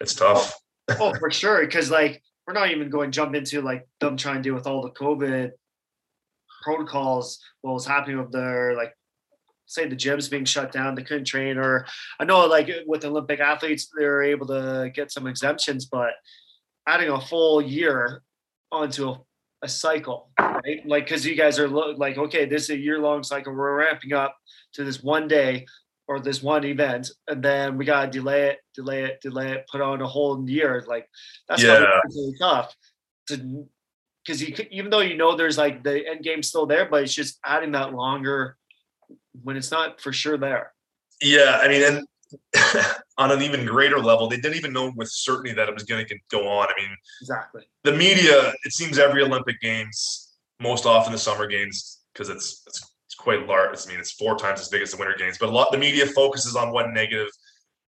it's 0.00 0.14
tough. 0.14 0.52
Oh, 0.88 0.96
oh 1.00 1.18
for 1.18 1.30
sure. 1.30 1.64
Because 1.64 1.90
like 1.90 2.22
we're 2.46 2.54
not 2.54 2.70
even 2.70 2.90
going 2.90 3.12
to 3.12 3.16
jump 3.16 3.34
into 3.34 3.62
like 3.62 3.86
them 4.00 4.16
trying 4.16 4.36
to 4.36 4.42
deal 4.42 4.54
with 4.54 4.66
all 4.66 4.82
the 4.82 4.90
COVID 4.90 5.50
protocols. 6.64 7.40
What 7.60 7.74
was 7.74 7.86
happening 7.86 8.18
with 8.18 8.32
their 8.32 8.74
like 8.74 8.92
say 9.70 9.88
the 9.88 9.96
gyms 9.96 10.30
being 10.30 10.44
shut 10.44 10.72
down, 10.72 10.94
they 10.94 11.02
couldn't 11.02 11.24
train, 11.24 11.58
or 11.58 11.86
I 12.18 12.24
know 12.24 12.46
like 12.46 12.70
with 12.86 13.04
Olympic 13.04 13.40
athletes, 13.40 13.88
they're 13.96 14.22
able 14.22 14.46
to 14.48 14.90
get 14.94 15.12
some 15.12 15.26
exemptions, 15.26 15.86
but 15.86 16.12
adding 16.86 17.10
a 17.10 17.20
full 17.20 17.62
year 17.62 18.22
onto 18.72 19.08
a 19.08 19.20
a 19.62 19.68
cycle, 19.68 20.30
right? 20.38 20.86
Like, 20.86 21.04
because 21.04 21.26
you 21.26 21.34
guys 21.34 21.58
are 21.58 21.68
lo- 21.68 21.94
like, 21.96 22.16
okay, 22.16 22.46
this 22.46 22.64
is 22.64 22.70
a 22.70 22.78
year 22.78 22.98
long 22.98 23.22
cycle. 23.22 23.52
We're 23.52 23.76
ramping 23.76 24.12
up 24.12 24.36
to 24.74 24.84
this 24.84 25.02
one 25.02 25.28
day 25.28 25.66
or 26.08 26.18
this 26.18 26.42
one 26.42 26.64
event, 26.64 27.10
and 27.28 27.42
then 27.42 27.76
we 27.76 27.84
gotta 27.84 28.10
delay 28.10 28.50
it, 28.50 28.58
delay 28.74 29.04
it, 29.04 29.20
delay 29.20 29.52
it, 29.52 29.66
put 29.70 29.80
on 29.80 30.00
a 30.00 30.06
whole 30.06 30.48
year. 30.48 30.84
Like, 30.88 31.08
that's 31.48 31.62
yeah. 31.62 32.00
really 32.14 32.34
tough 32.38 32.74
to 33.28 33.68
because 34.24 34.42
you 34.42 34.54
even 34.70 34.90
though 34.90 35.00
you 35.00 35.16
know 35.16 35.36
there's 35.36 35.58
like 35.58 35.82
the 35.82 36.06
end 36.06 36.22
game 36.22 36.42
still 36.42 36.66
there, 36.66 36.88
but 36.90 37.02
it's 37.02 37.14
just 37.14 37.38
adding 37.44 37.72
that 37.72 37.94
longer 37.94 38.56
when 39.42 39.56
it's 39.56 39.70
not 39.70 40.00
for 40.00 40.12
sure 40.12 40.36
there. 40.36 40.72
Yeah, 41.20 41.60
I 41.62 41.68
mean, 41.68 41.82
and 41.82 42.06
on 43.18 43.30
an 43.30 43.42
even 43.42 43.64
greater 43.64 43.98
level, 43.98 44.28
they 44.28 44.36
didn't 44.36 44.56
even 44.56 44.72
know 44.72 44.92
with 44.96 45.08
certainty 45.10 45.52
that 45.54 45.68
it 45.68 45.74
was 45.74 45.84
going 45.84 46.06
to 46.06 46.18
go 46.30 46.48
on. 46.48 46.68
I 46.68 46.80
mean, 46.80 46.94
exactly. 47.20 47.62
The 47.84 47.92
media, 47.92 48.52
it 48.64 48.72
seems 48.72 48.98
every 48.98 49.22
Olympic 49.22 49.60
Games, 49.60 50.34
most 50.60 50.86
often 50.86 51.12
the 51.12 51.18
Summer 51.18 51.46
Games, 51.46 52.00
because 52.12 52.28
it's, 52.28 52.62
it's 52.66 52.90
it's 53.10 53.16
quite 53.16 53.48
large. 53.48 53.76
I 53.84 53.90
mean, 53.90 53.98
it's 53.98 54.12
four 54.12 54.36
times 54.36 54.60
as 54.60 54.68
big 54.68 54.82
as 54.82 54.92
the 54.92 54.96
Winter 54.96 55.16
Games, 55.18 55.36
but 55.36 55.48
a 55.48 55.52
lot 55.52 55.72
the 55.72 55.78
media 55.78 56.06
focuses 56.06 56.54
on 56.54 56.72
one 56.72 56.94
negative 56.94 57.28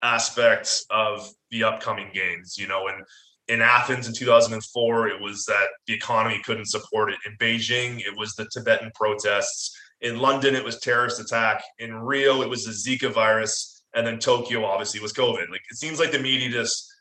aspect 0.02 0.84
of 0.90 1.28
the 1.50 1.64
upcoming 1.64 2.08
games. 2.14 2.56
You 2.56 2.68
know, 2.68 2.86
and 2.86 3.04
in 3.48 3.60
Athens 3.60 4.06
in 4.06 4.14
2004, 4.14 5.08
it 5.08 5.20
was 5.20 5.44
that 5.46 5.66
the 5.88 5.94
economy 5.94 6.40
couldn't 6.44 6.66
support 6.66 7.10
it. 7.10 7.18
In 7.26 7.36
Beijing, 7.38 7.98
it 7.98 8.16
was 8.16 8.34
the 8.34 8.46
Tibetan 8.52 8.92
protests. 8.94 9.76
In 10.00 10.18
London, 10.18 10.54
it 10.54 10.64
was 10.64 10.78
terrorist 10.80 11.20
attack. 11.20 11.62
In 11.78 11.94
Rio, 11.94 12.42
it 12.42 12.48
was 12.48 12.64
the 12.64 12.70
Zika 12.70 13.12
virus 13.12 13.78
and 13.94 14.06
then 14.06 14.18
Tokyo 14.18 14.64
obviously 14.64 15.00
was 15.00 15.12
COVID. 15.12 15.50
Like 15.50 15.62
it 15.70 15.76
seems 15.76 15.98
like 15.98 16.12
the 16.12 16.18
media 16.18 16.50
just 16.50 16.92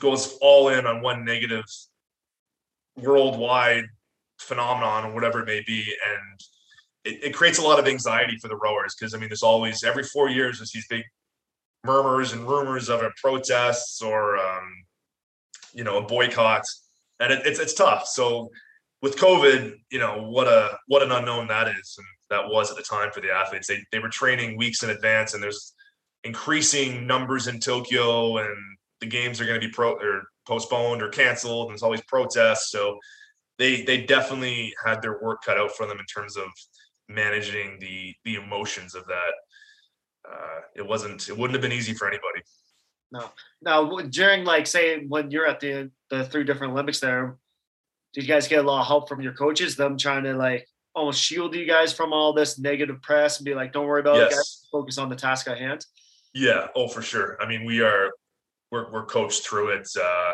goes 0.00 0.36
all 0.40 0.68
in 0.68 0.86
on 0.86 1.02
one 1.02 1.24
negative 1.24 1.64
worldwide 2.96 3.84
phenomenon 4.38 5.04
or 5.06 5.14
whatever 5.14 5.40
it 5.40 5.46
may 5.46 5.62
be, 5.66 5.84
and 6.08 6.40
it, 7.04 7.24
it 7.24 7.34
creates 7.34 7.58
a 7.58 7.62
lot 7.62 7.78
of 7.78 7.86
anxiety 7.86 8.36
for 8.40 8.48
the 8.48 8.56
rowers 8.56 8.94
because 8.98 9.14
I 9.14 9.18
mean, 9.18 9.28
there's 9.28 9.42
always 9.42 9.84
every 9.84 10.04
four 10.04 10.28
years 10.28 10.58
there's 10.58 10.72
these 10.72 10.86
big 10.88 11.04
murmurs 11.84 12.32
and 12.32 12.48
rumors 12.48 12.88
of 12.88 13.02
a 13.02 13.10
protests 13.20 14.00
or 14.00 14.38
um, 14.38 14.84
you 15.72 15.84
know 15.84 15.98
a 15.98 16.02
boycott, 16.02 16.64
and 17.20 17.32
it, 17.32 17.42
it's 17.46 17.60
it's 17.60 17.74
tough. 17.74 18.06
So 18.06 18.50
with 19.02 19.16
COVID, 19.16 19.74
you 19.90 19.98
know 19.98 20.22
what 20.22 20.48
a 20.48 20.78
what 20.86 21.02
an 21.02 21.12
unknown 21.12 21.48
that 21.48 21.68
is, 21.68 21.94
and 21.98 22.06
that 22.30 22.48
was 22.48 22.70
at 22.70 22.76
the 22.76 22.82
time 22.82 23.10
for 23.12 23.20
the 23.20 23.30
athletes. 23.30 23.68
They 23.68 23.82
they 23.92 23.98
were 23.98 24.08
training 24.08 24.56
weeks 24.56 24.82
in 24.82 24.90
advance, 24.90 25.34
and 25.34 25.42
there's 25.42 25.74
increasing 26.24 27.06
numbers 27.06 27.46
in 27.46 27.60
Tokyo 27.60 28.38
and 28.38 28.56
the 29.00 29.06
games 29.06 29.40
are 29.40 29.46
going 29.46 29.60
to 29.60 29.66
be 29.66 29.72
pro 29.72 29.92
or 29.92 30.22
postponed 30.46 31.02
or 31.02 31.10
canceled 31.10 31.66
and 31.66 31.72
there's 31.72 31.82
always 31.82 32.02
protests. 32.08 32.70
So 32.70 32.98
they 33.58 33.82
they 33.82 34.04
definitely 34.04 34.74
had 34.84 35.02
their 35.02 35.20
work 35.22 35.42
cut 35.44 35.58
out 35.58 35.72
for 35.72 35.86
them 35.86 35.98
in 35.98 36.06
terms 36.06 36.36
of 36.36 36.46
managing 37.08 37.78
the 37.80 38.14
the 38.24 38.36
emotions 38.36 38.94
of 38.94 39.06
that. 39.06 39.34
Uh, 40.28 40.60
it 40.74 40.86
wasn't 40.86 41.28
it 41.28 41.36
wouldn't 41.36 41.54
have 41.54 41.62
been 41.62 41.76
easy 41.76 41.92
for 41.92 42.08
anybody. 42.08 42.42
No. 43.12 43.30
Now 43.62 43.98
during 44.00 44.44
like 44.44 44.66
say 44.66 45.04
when 45.06 45.30
you're 45.30 45.46
at 45.46 45.60
the 45.60 45.90
the 46.10 46.24
three 46.24 46.44
different 46.44 46.72
olympics 46.72 47.00
there 47.00 47.36
did 48.12 48.22
you 48.22 48.28
guys 48.28 48.48
get 48.48 48.64
a 48.64 48.68
lot 48.68 48.80
of 48.80 48.86
help 48.86 49.08
from 49.08 49.20
your 49.20 49.32
coaches 49.32 49.76
them 49.76 49.98
trying 49.98 50.24
to 50.24 50.34
like 50.34 50.66
almost 50.94 51.20
shield 51.20 51.54
you 51.54 51.66
guys 51.66 51.92
from 51.92 52.12
all 52.12 52.32
this 52.32 52.58
negative 52.58 53.02
press 53.02 53.38
and 53.38 53.44
be 53.44 53.54
like 53.54 53.72
don't 53.72 53.86
worry 53.86 54.00
about 54.00 54.16
yes. 54.16 54.32
it 54.32 54.36
guys 54.36 54.68
focus 54.70 54.98
on 54.98 55.08
the 55.08 55.16
task 55.16 55.48
at 55.48 55.58
hand 55.58 55.84
yeah. 56.34 56.66
Oh, 56.74 56.88
for 56.88 57.00
sure. 57.00 57.38
I 57.40 57.48
mean, 57.48 57.64
we 57.64 57.80
are 57.80 58.10
we're 58.70 58.90
we're 58.90 59.06
coached 59.06 59.46
through 59.46 59.68
it. 59.70 59.88
Uh, 59.98 60.32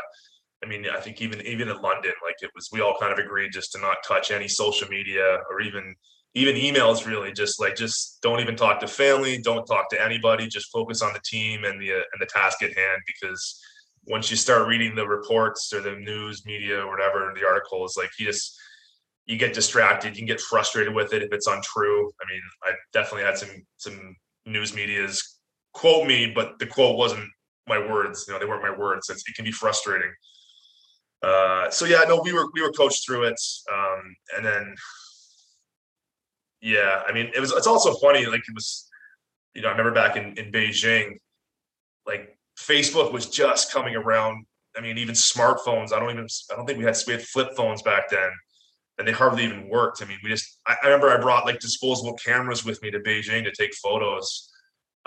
I 0.64 0.66
mean, 0.66 0.86
I 0.90 0.98
think 0.98 1.20
even 1.20 1.40
even 1.42 1.68
in 1.68 1.80
London, 1.80 2.12
like 2.24 2.36
it 2.40 2.50
was, 2.54 2.70
we 2.72 2.80
all 2.80 2.96
kind 2.98 3.12
of 3.12 3.18
agreed 3.18 3.52
just 3.52 3.72
to 3.72 3.80
not 3.80 3.98
touch 4.06 4.30
any 4.30 4.48
social 4.48 4.88
media 4.88 5.38
or 5.50 5.60
even 5.60 5.94
even 6.34 6.56
emails. 6.56 7.06
Really, 7.06 7.32
just 7.32 7.60
like 7.60 7.76
just 7.76 8.20
don't 8.22 8.40
even 8.40 8.56
talk 8.56 8.80
to 8.80 8.88
family, 8.88 9.38
don't 9.38 9.66
talk 9.66 9.90
to 9.90 10.02
anybody. 10.02 10.48
Just 10.48 10.72
focus 10.72 11.02
on 11.02 11.12
the 11.12 11.20
team 11.24 11.64
and 11.64 11.80
the 11.80 11.92
uh, 11.92 11.96
and 11.96 12.20
the 12.20 12.26
task 12.26 12.62
at 12.62 12.74
hand. 12.74 13.02
Because 13.06 13.60
once 14.06 14.30
you 14.30 14.38
start 14.38 14.66
reading 14.66 14.94
the 14.94 15.06
reports 15.06 15.70
or 15.74 15.82
the 15.82 15.96
news 15.96 16.46
media 16.46 16.80
or 16.80 16.90
whatever, 16.90 17.30
the 17.38 17.46
articles, 17.46 17.98
like 17.98 18.10
you 18.18 18.24
just 18.24 18.58
you 19.26 19.36
get 19.36 19.54
distracted. 19.54 20.10
You 20.10 20.16
can 20.16 20.26
get 20.26 20.40
frustrated 20.40 20.94
with 20.94 21.12
it 21.12 21.22
if 21.22 21.32
it's 21.32 21.46
untrue. 21.46 22.08
I 22.08 22.32
mean, 22.32 22.42
I 22.64 22.72
definitely 22.92 23.24
had 23.24 23.38
some 23.38 23.50
some 23.76 24.16
news 24.46 24.74
media's 24.74 25.38
quote 25.72 26.06
me, 26.06 26.32
but 26.34 26.58
the 26.58 26.66
quote 26.66 26.96
wasn't 26.96 27.28
my 27.68 27.78
words. 27.78 28.24
You 28.26 28.34
know, 28.34 28.40
they 28.40 28.46
weren't 28.46 28.62
my 28.62 28.76
words. 28.76 29.08
It's, 29.08 29.22
it 29.28 29.34
can 29.34 29.44
be 29.44 29.52
frustrating. 29.52 30.10
Uh, 31.22 31.70
so 31.70 31.84
yeah, 31.84 32.02
no, 32.08 32.20
we 32.22 32.32
were 32.32 32.46
we 32.54 32.62
were 32.62 32.72
coached 32.72 33.04
through 33.06 33.24
it, 33.24 33.40
um, 33.70 34.16
and 34.36 34.44
then 34.44 34.74
yeah, 36.60 37.02
I 37.06 37.12
mean, 37.12 37.30
it 37.34 37.40
was. 37.40 37.52
It's 37.52 37.66
also 37.66 37.94
funny. 37.94 38.26
Like 38.26 38.40
it 38.40 38.54
was, 38.54 38.88
you 39.54 39.62
know, 39.62 39.68
I 39.68 39.72
remember 39.72 39.92
back 39.92 40.16
in 40.16 40.36
in 40.38 40.52
Beijing, 40.52 41.18
like 42.06 42.36
Facebook 42.58 43.12
was 43.12 43.26
just 43.26 43.72
coming 43.72 43.96
around. 43.96 44.44
I 44.76 44.80
mean, 44.80 44.98
even 44.98 45.14
smartphones. 45.14 45.92
I 45.92 45.98
don't 45.98 46.10
even. 46.10 46.26
I 46.50 46.56
don't 46.56 46.66
think 46.66 46.78
we 46.78 46.84
had 46.84 46.96
we 47.06 47.14
had 47.14 47.22
flip 47.22 47.50
phones 47.56 47.82
back 47.82 48.08
then, 48.10 48.30
and 49.00 49.08
they 49.08 49.12
hardly 49.12 49.42
even 49.42 49.68
worked. 49.68 50.00
I 50.00 50.06
mean, 50.06 50.18
we 50.22 50.30
just. 50.30 50.60
I, 50.68 50.76
I 50.82 50.86
remember 50.86 51.10
I 51.10 51.20
brought 51.20 51.44
like 51.44 51.58
disposable 51.58 52.14
cameras 52.14 52.64
with 52.64 52.80
me 52.82 52.92
to 52.92 53.00
Beijing 53.00 53.42
to 53.42 53.50
take 53.50 53.74
photos 53.74 54.50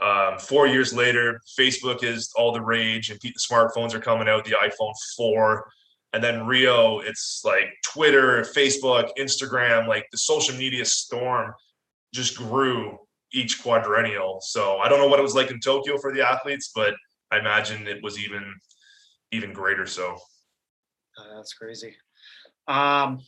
um, 0.01 0.39
four 0.39 0.67
years 0.67 0.93
later, 0.93 1.39
Facebook 1.57 2.03
is 2.03 2.31
all 2.35 2.51
the 2.51 2.61
rage, 2.61 3.09
and 3.09 3.19
the 3.21 3.33
smartphones 3.39 3.93
are 3.93 3.99
coming 3.99 4.27
out. 4.27 4.43
The 4.43 4.51
iPhone 4.51 4.93
four, 5.15 5.69
and 6.13 6.23
then 6.23 6.47
Rio, 6.47 6.99
it's 6.99 7.41
like 7.45 7.69
Twitter, 7.83 8.41
Facebook, 8.41 9.09
Instagram, 9.19 9.87
like 9.87 10.07
the 10.11 10.17
social 10.17 10.57
media 10.57 10.83
storm 10.85 11.53
just 12.13 12.37
grew 12.37 12.97
each 13.33 13.61
quadrennial. 13.61 14.39
So 14.41 14.77
I 14.77 14.89
don't 14.89 14.99
know 14.99 15.07
what 15.07 15.19
it 15.19 15.23
was 15.23 15.35
like 15.35 15.51
in 15.51 15.59
Tokyo 15.59 15.97
for 15.97 16.13
the 16.13 16.27
athletes, 16.27 16.71
but 16.73 16.95
I 17.31 17.39
imagine 17.39 17.87
it 17.87 18.01
was 18.03 18.19
even 18.19 18.53
even 19.31 19.53
greater. 19.53 19.85
So 19.85 20.17
uh, 21.17 21.35
that's 21.35 21.53
crazy. 21.53 21.95
Um, 22.67 23.19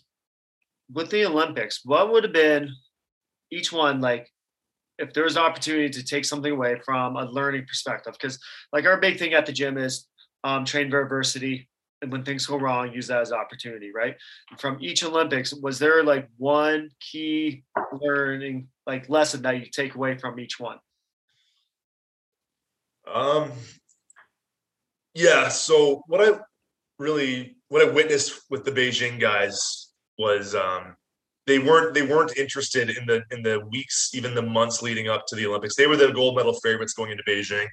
with 0.91 1.09
the 1.09 1.25
Olympics, 1.25 1.81
what 1.83 2.11
would 2.11 2.23
have 2.23 2.33
been 2.33 2.69
each 3.51 3.71
one 3.71 4.01
like 4.01 4.29
if 4.97 5.13
there's 5.13 5.37
opportunity 5.37 5.89
to 5.89 6.03
take 6.03 6.25
something 6.25 6.51
away 6.51 6.79
from 6.85 7.15
a 7.17 7.25
learning 7.25 7.65
perspective, 7.67 8.13
because 8.13 8.39
like 8.71 8.85
our 8.85 8.99
big 8.99 9.19
thing 9.19 9.33
at 9.33 9.45
the 9.45 9.51
gym 9.51 9.77
is 9.77 10.07
um, 10.43 10.63
train 10.63 10.89
for 10.89 11.01
adversity, 11.01 11.69
and 12.01 12.11
when 12.11 12.23
things 12.23 12.45
go 12.45 12.57
wrong, 12.57 12.93
use 12.93 13.07
that 13.07 13.21
as 13.21 13.31
opportunity, 13.31 13.91
right? 13.93 14.15
From 14.57 14.77
each 14.79 15.03
Olympics, 15.03 15.53
was 15.53 15.79
there 15.79 16.03
like 16.03 16.29
one 16.37 16.89
key 16.99 17.63
learning 17.91 18.67
like 18.85 19.09
lesson 19.09 19.41
that 19.41 19.57
you 19.59 19.65
take 19.65 19.95
away 19.95 20.17
from 20.17 20.39
each 20.39 20.59
one? 20.59 20.77
Um, 23.11 23.51
yeah. 25.13 25.49
So 25.49 26.03
what 26.07 26.21
I 26.21 26.39
really 26.99 27.57
what 27.67 27.81
I 27.81 27.91
witnessed 27.91 28.41
with 28.49 28.63
the 28.63 28.71
Beijing 28.71 29.19
guys 29.19 29.84
was 30.17 30.55
um, 30.55 30.95
they 31.47 31.59
weren't 31.59 31.93
they 31.93 32.01
weren't 32.01 32.37
interested 32.37 32.89
in 32.89 33.05
the 33.05 33.23
in 33.31 33.43
the 33.43 33.59
weeks 33.71 34.11
even 34.13 34.33
the 34.33 34.41
months 34.41 34.81
leading 34.81 35.09
up 35.09 35.25
to 35.27 35.35
the 35.35 35.45
olympics. 35.45 35.75
They 35.75 35.87
were 35.87 35.97
the 35.97 36.11
gold 36.11 36.35
medal 36.35 36.53
favorites 36.53 36.93
going 36.93 37.11
into 37.11 37.23
beijing. 37.23 37.67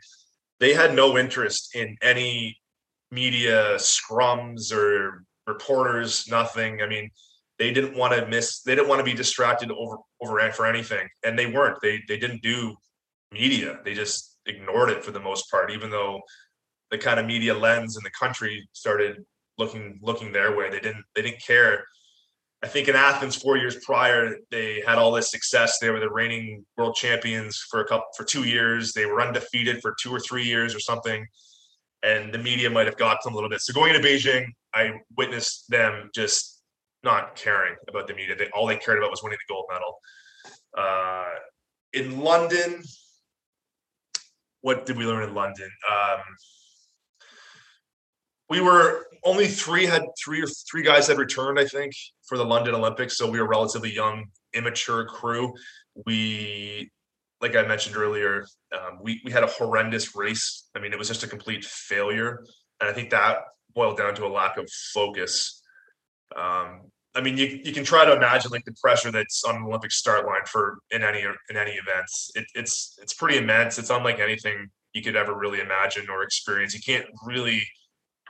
They 0.61 0.74
had 0.74 0.95
no 0.95 1.18
interest 1.18 1.74
in 1.74 1.97
any 2.03 2.59
media 3.11 3.76
scrums 3.76 4.72
or 4.72 5.24
reporters 5.47 6.28
nothing. 6.28 6.82
I 6.82 6.88
mean 6.88 7.11
they 7.59 7.72
didn't 7.72 7.97
want 7.97 8.14
to 8.14 8.26
miss 8.26 8.62
they 8.62 8.74
didn't 8.74 8.88
want 8.88 9.01
to 9.01 9.05
be 9.05 9.14
distracted 9.14 9.70
over 9.70 9.99
over 10.20 10.53
for 10.53 10.66
anything 10.66 11.09
and 11.24 11.38
they 11.38 11.47
weren't. 11.47 11.78
They 11.82 12.03
they 12.09 12.18
didn't 12.18 12.43
do 12.43 12.76
media. 13.32 13.80
They 13.84 13.95
just 13.95 14.36
ignored 14.47 14.90
it 14.90 15.05
for 15.05 15.12
the 15.12 15.20
most 15.20 15.51
part 15.51 15.70
even 15.70 15.90
though 15.90 16.20
the 16.90 16.99
kind 16.99 17.18
of 17.18 17.24
media 17.24 17.55
lens 17.55 17.97
in 17.97 18.03
the 18.03 18.11
country 18.11 18.68
started 18.72 19.24
looking 19.57 19.99
looking 20.03 20.30
their 20.30 20.55
way. 20.55 20.68
They 20.68 20.80
didn't 20.80 21.05
they 21.14 21.22
didn't 21.22 21.43
care 21.43 21.84
i 22.62 22.68
think 22.68 22.88
in 22.88 22.96
athens 22.96 23.36
four 23.36 23.56
years 23.56 23.76
prior 23.84 24.36
they 24.50 24.82
had 24.86 24.98
all 24.98 25.12
this 25.12 25.30
success 25.30 25.78
they 25.78 25.90
were 25.90 26.00
the 26.00 26.10
reigning 26.10 26.64
world 26.76 26.94
champions 26.94 27.58
for 27.70 27.80
a 27.80 27.86
couple 27.86 28.06
for 28.16 28.24
two 28.24 28.44
years 28.44 28.92
they 28.92 29.06
were 29.06 29.20
undefeated 29.20 29.80
for 29.80 29.94
two 30.00 30.10
or 30.10 30.20
three 30.20 30.44
years 30.44 30.74
or 30.74 30.80
something 30.80 31.26
and 32.02 32.32
the 32.32 32.38
media 32.38 32.68
might 32.68 32.86
have 32.86 32.96
got 32.96 33.22
them 33.22 33.32
a 33.32 33.36
little 33.36 33.50
bit 33.50 33.60
so 33.60 33.72
going 33.72 33.94
into 33.94 34.06
beijing 34.06 34.46
i 34.74 34.92
witnessed 35.16 35.64
them 35.68 36.10
just 36.14 36.52
not 37.04 37.34
caring 37.34 37.74
about 37.88 38.06
the 38.06 38.14
media. 38.14 38.36
They, 38.36 38.48
all 38.50 38.66
they 38.66 38.76
cared 38.76 38.98
about 38.98 39.10
was 39.10 39.22
winning 39.22 39.38
the 39.46 39.52
gold 39.52 39.66
medal. 39.70 39.98
Uh, 40.76 41.30
in 41.92 42.20
London, 42.20 42.82
what 44.60 44.86
did 44.86 44.96
we 44.96 45.04
learn 45.04 45.28
in 45.28 45.34
London? 45.34 45.70
Um, 45.90 46.20
we 48.48 48.60
were 48.60 49.06
only 49.25 49.47
three 49.47 49.87
had 49.87 50.03
three 50.23 50.43
or 50.43 50.47
three 50.47 50.83
guys 50.83 51.07
had 51.07 51.18
returned, 51.18 51.59
I 51.59 51.64
think, 51.64 51.93
for 52.27 52.37
the 52.37 52.45
London 52.45 52.75
Olympics. 52.75 53.16
So 53.16 53.31
we 53.31 53.41
were 53.41 53.49
relatively 53.49 53.93
young, 53.93 54.27
immature 54.55 55.05
crew. 55.05 55.53
We, 56.07 56.91
like 57.41 57.57
I 57.57 57.62
mentioned 57.62 57.97
earlier, 57.97 58.47
um, 58.73 58.99
we 59.03 59.20
we 59.25 59.31
had 59.31 59.45
a 59.45 59.49
horrendous 59.49 60.16
race. 60.16 60.68
I 60.75 60.81
mean, 60.81 60.93
it 60.93 60.99
was 60.99 61.09
just 61.09 61.23
a 61.23 61.29
complete 61.29 61.64
failure, 61.64 62.45
and 62.81 62.91
I 62.91 62.93
think 62.93 63.11
that 63.11 63.39
boiled 63.75 63.97
down 63.99 64.14
to 64.16 64.27
a 64.27 64.29
lack 64.29 64.57
of 64.59 64.68
focus. 64.93 65.62
Um, 66.37 66.91
I 67.14 67.20
mean, 67.20 67.37
you, 67.37 67.61
you 67.62 67.73
can 67.73 67.85
try 67.85 68.05
to 68.05 68.16
imagine 68.16 68.51
like 68.51 68.64
the 68.64 68.75
pressure 68.81 69.11
that's 69.11 69.45
on 69.45 69.57
an 69.57 69.62
Olympic 69.64 69.93
start 69.93 70.27
line 70.27 70.45
for 70.47 70.79
in 70.91 71.03
any 71.03 71.20
in 71.20 71.57
any 71.57 71.73
events. 71.73 72.31
It, 72.35 72.47
it's 72.55 72.99
it's 73.03 73.12
pretty 73.12 73.39
immense. 73.39 73.79
It's 73.79 73.91
unlike 73.91 74.18
anything 74.18 74.68
you 74.95 75.03
could 75.03 75.16
ever 75.16 75.35
really 75.35 75.61
imagine 75.61 76.09
or 76.09 76.23
experience. 76.23 76.75
You 76.75 76.81
can't 76.81 77.07
really 77.25 77.62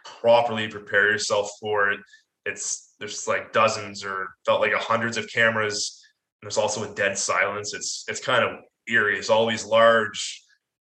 properly 0.05 0.69
prepare 0.69 1.11
yourself 1.11 1.51
for 1.61 1.91
it. 1.91 2.01
It's 2.45 2.95
there's 2.99 3.27
like 3.29 3.53
dozens 3.53 4.05
or 4.05 4.29
felt 4.45 4.61
like 4.61 4.73
hundreds 4.75 5.17
of 5.17 5.31
cameras. 5.31 6.05
And 6.41 6.47
there's 6.47 6.59
also 6.59 6.91
a 6.91 6.95
dead 6.95 7.17
silence. 7.17 7.75
It's 7.75 8.05
it's 8.09 8.21
kind 8.21 8.45
of 8.45 8.61
eerie. 8.89 9.19
It's 9.19 9.31
all 9.31 9.47
these 9.47 9.65
large 9.65 10.43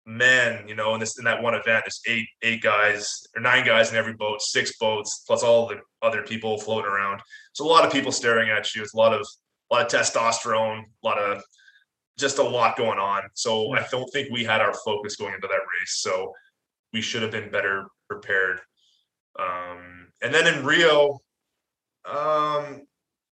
men, 0.07 0.67
you 0.67 0.75
know, 0.75 0.95
in 0.95 1.01
this 1.01 1.19
in 1.19 1.25
that 1.25 1.43
one 1.43 1.55
event, 1.55 1.85
there's 1.85 2.01
eight 2.07 2.27
eight 2.43 2.63
guys 2.63 3.27
or 3.37 3.43
nine 3.43 3.65
guys 3.65 3.91
in 3.91 3.97
every 3.97 4.15
boat, 4.15 4.41
six 4.43 4.77
boats, 4.79 5.25
plus 5.27 5.43
all 5.43 5.67
the 5.67 5.81
other 6.03 6.23
people 6.23 6.59
floating 6.59 6.91
around. 6.91 7.21
So 7.53 7.65
a 7.65 7.69
lot 7.69 7.85
of 7.85 7.93
people 7.93 8.13
staring 8.13 8.51
at 8.51 8.75
you. 8.75 8.83
It's 8.83 8.95
a 8.95 8.97
lot 8.97 9.13
of 9.13 9.27
a 9.71 9.75
lot 9.75 9.83
of 9.83 10.01
testosterone, 10.01 10.81
a 10.81 11.07
lot 11.07 11.19
of 11.19 11.43
just 12.19 12.39
a 12.39 12.43
lot 12.43 12.77
going 12.77 12.99
on. 12.99 13.23
So 13.35 13.73
I 13.75 13.87
don't 13.91 14.11
think 14.13 14.31
we 14.31 14.45
had 14.45 14.61
our 14.61 14.75
focus 14.85 15.17
going 15.17 15.35
into 15.35 15.49
that 15.49 15.55
race. 15.55 15.97
So 15.97 16.33
we 16.93 17.01
should 17.01 17.23
have 17.23 17.31
been 17.31 17.51
better 17.51 17.87
prepared. 18.09 18.61
Um, 19.39 20.09
and 20.23 20.35
then 20.35 20.47
in 20.53 20.65
Rio, 20.65 21.21
um, 22.05 22.83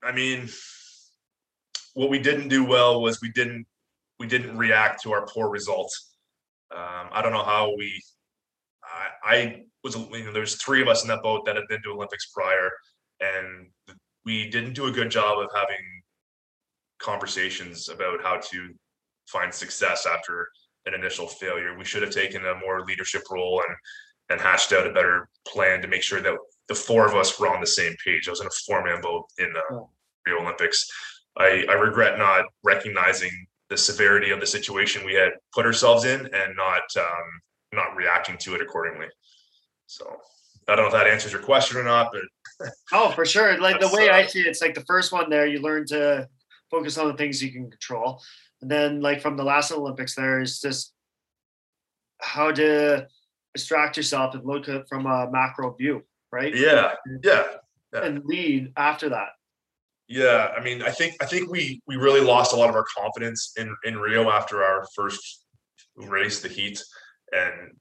I 0.03 0.11
mean, 0.13 0.49
what 1.93 2.09
we 2.09 2.19
didn't 2.19 2.49
do 2.49 2.63
well 2.63 3.01
was 3.01 3.21
we 3.21 3.31
didn't 3.31 3.65
we 4.19 4.27
didn't 4.27 4.57
react 4.57 5.03
to 5.03 5.11
our 5.11 5.25
poor 5.27 5.49
results. 5.49 6.15
Um, 6.71 7.09
I 7.11 7.21
don't 7.21 7.33
know 7.33 7.43
how 7.43 7.73
we. 7.75 8.01
I, 8.83 9.35
I 9.35 9.63
was 9.83 9.95
you 9.95 10.25
know 10.25 10.33
there's 10.33 10.55
three 10.55 10.81
of 10.81 10.87
us 10.87 11.03
in 11.03 11.07
that 11.09 11.23
boat 11.23 11.45
that 11.45 11.55
had 11.55 11.67
been 11.67 11.81
to 11.83 11.91
Olympics 11.91 12.27
prior, 12.27 12.71
and 13.19 13.67
we 14.25 14.49
didn't 14.49 14.73
do 14.73 14.87
a 14.87 14.91
good 14.91 15.09
job 15.09 15.39
of 15.39 15.49
having 15.55 16.01
conversations 16.99 17.89
about 17.89 18.21
how 18.21 18.37
to 18.37 18.73
find 19.27 19.53
success 19.53 20.05
after 20.05 20.47
an 20.85 20.93
initial 20.93 21.27
failure. 21.27 21.77
We 21.77 21.85
should 21.85 22.01
have 22.01 22.11
taken 22.11 22.45
a 22.45 22.55
more 22.55 22.85
leadership 22.85 23.23
role 23.29 23.61
and 23.67 23.75
and 24.30 24.41
hashed 24.41 24.73
out 24.73 24.88
a 24.88 24.93
better 24.93 25.30
plan 25.47 25.82
to 25.82 25.88
make 25.88 26.03
sure 26.03 26.21
that 26.21 26.34
the 26.67 26.75
four 26.75 27.07
of 27.07 27.15
us 27.15 27.39
were 27.39 27.47
on 27.47 27.61
the 27.61 27.67
same 27.67 27.95
page. 28.03 28.28
I 28.28 28.32
was 28.32 28.41
in 28.41 28.47
a 28.47 28.57
four 28.65 28.84
man 28.84 29.01
boat 29.01 29.25
in 29.38 29.53
the 29.53 29.86
Rio 30.25 30.41
Olympics. 30.41 30.89
I, 31.38 31.65
I 31.69 31.73
regret 31.73 32.17
not 32.17 32.45
recognizing 32.63 33.32
the 33.69 33.78
severity 33.78 34.32
of 34.32 34.39
the 34.39 34.47
situation 34.47 35.05
we 35.05 35.13
had 35.13 35.32
put 35.53 35.65
ourselves 35.65 36.05
in 36.05 36.21
and 36.21 36.55
not 36.55 36.84
um, 36.97 37.41
not 37.73 37.95
reacting 37.95 38.38
to 38.39 38.55
it 38.55 38.61
accordingly. 38.61 39.07
So 39.88 40.05
I 40.67 40.75
don't 40.75 40.86
know 40.86 40.88
if 40.88 40.93
that 40.93 41.07
answers 41.07 41.32
your 41.32 41.41
question 41.41 41.78
or 41.78 41.84
not, 41.84 42.11
but 42.11 42.69
oh, 42.93 43.11
for 43.11 43.25
sure. 43.25 43.59
Like 43.59 43.80
the 43.80 43.89
way 43.89 44.09
uh, 44.09 44.15
I 44.15 44.25
see 44.25 44.41
it, 44.41 44.47
it's 44.47 44.61
like 44.61 44.73
the 44.73 44.86
first 44.86 45.11
one 45.11 45.30
there, 45.30 45.47
you 45.47 45.59
learn 45.59 45.86
to 45.88 46.28
focus 46.71 46.97
on 46.97 47.07
the 47.07 47.13
things 47.13 47.41
you 47.41 47.51
can 47.51 47.69
control, 47.69 48.21
and 48.61 48.71
then 48.71 49.01
like 49.01 49.21
from 49.21 49.38
the 49.38 49.43
last 49.43 49.71
Olympics, 49.71 50.15
there 50.15 50.41
is 50.41 50.59
just 50.59 50.93
how 52.19 52.51
to 52.51 53.07
distract 53.57 53.97
yourself 53.97 54.35
and 54.35 54.45
look 54.45 54.69
at 54.69 54.87
from 54.87 55.05
a 55.05 55.29
macro 55.31 55.73
view, 55.73 56.03
right? 56.31 56.55
Yeah, 56.55 56.93
yeah, 57.23 57.43
yeah. 57.93 58.03
and 58.03 58.23
lead 58.25 58.71
after 58.77 59.09
that. 59.09 59.29
Yeah, 60.07 60.53
I 60.57 60.63
mean, 60.63 60.81
I 60.83 60.91
think 60.91 61.15
I 61.21 61.25
think 61.25 61.49
we 61.49 61.81
we 61.87 61.95
really 61.97 62.21
lost 62.21 62.53
a 62.53 62.55
lot 62.55 62.69
of 62.69 62.75
our 62.75 62.85
confidence 62.97 63.53
in 63.57 63.75
in 63.83 63.97
Rio 63.97 64.29
after 64.29 64.63
our 64.63 64.85
first 64.95 65.43
race, 65.95 66.39
the 66.39 66.47
heat, 66.47 66.81
and 67.33 67.75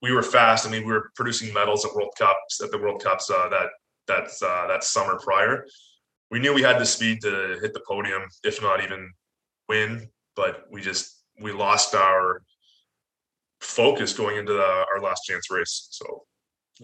we 0.00 0.12
were 0.12 0.22
fast. 0.22 0.66
I 0.66 0.70
mean, 0.70 0.86
we 0.86 0.92
were 0.92 1.10
producing 1.16 1.52
medals 1.52 1.84
at 1.84 1.94
World 1.94 2.14
Cups 2.16 2.60
at 2.62 2.70
the 2.70 2.78
World 2.78 3.02
Cups 3.02 3.30
uh, 3.30 3.48
that 3.48 3.70
that 4.06 4.28
uh, 4.46 4.68
that 4.68 4.84
summer 4.84 5.18
prior. 5.18 5.66
We 6.30 6.38
knew 6.38 6.54
we 6.54 6.62
had 6.62 6.78
the 6.78 6.86
speed 6.86 7.20
to 7.22 7.58
hit 7.60 7.74
the 7.74 7.82
podium, 7.86 8.22
if 8.44 8.62
not 8.62 8.82
even 8.82 9.12
win, 9.68 10.08
but 10.36 10.64
we 10.70 10.80
just 10.80 11.24
we 11.40 11.52
lost 11.52 11.94
our 11.94 12.42
focus 13.62 14.12
going 14.12 14.36
into 14.36 14.52
the, 14.52 14.62
our 14.62 15.00
last 15.00 15.22
chance 15.24 15.50
race. 15.50 15.88
So, 15.90 16.24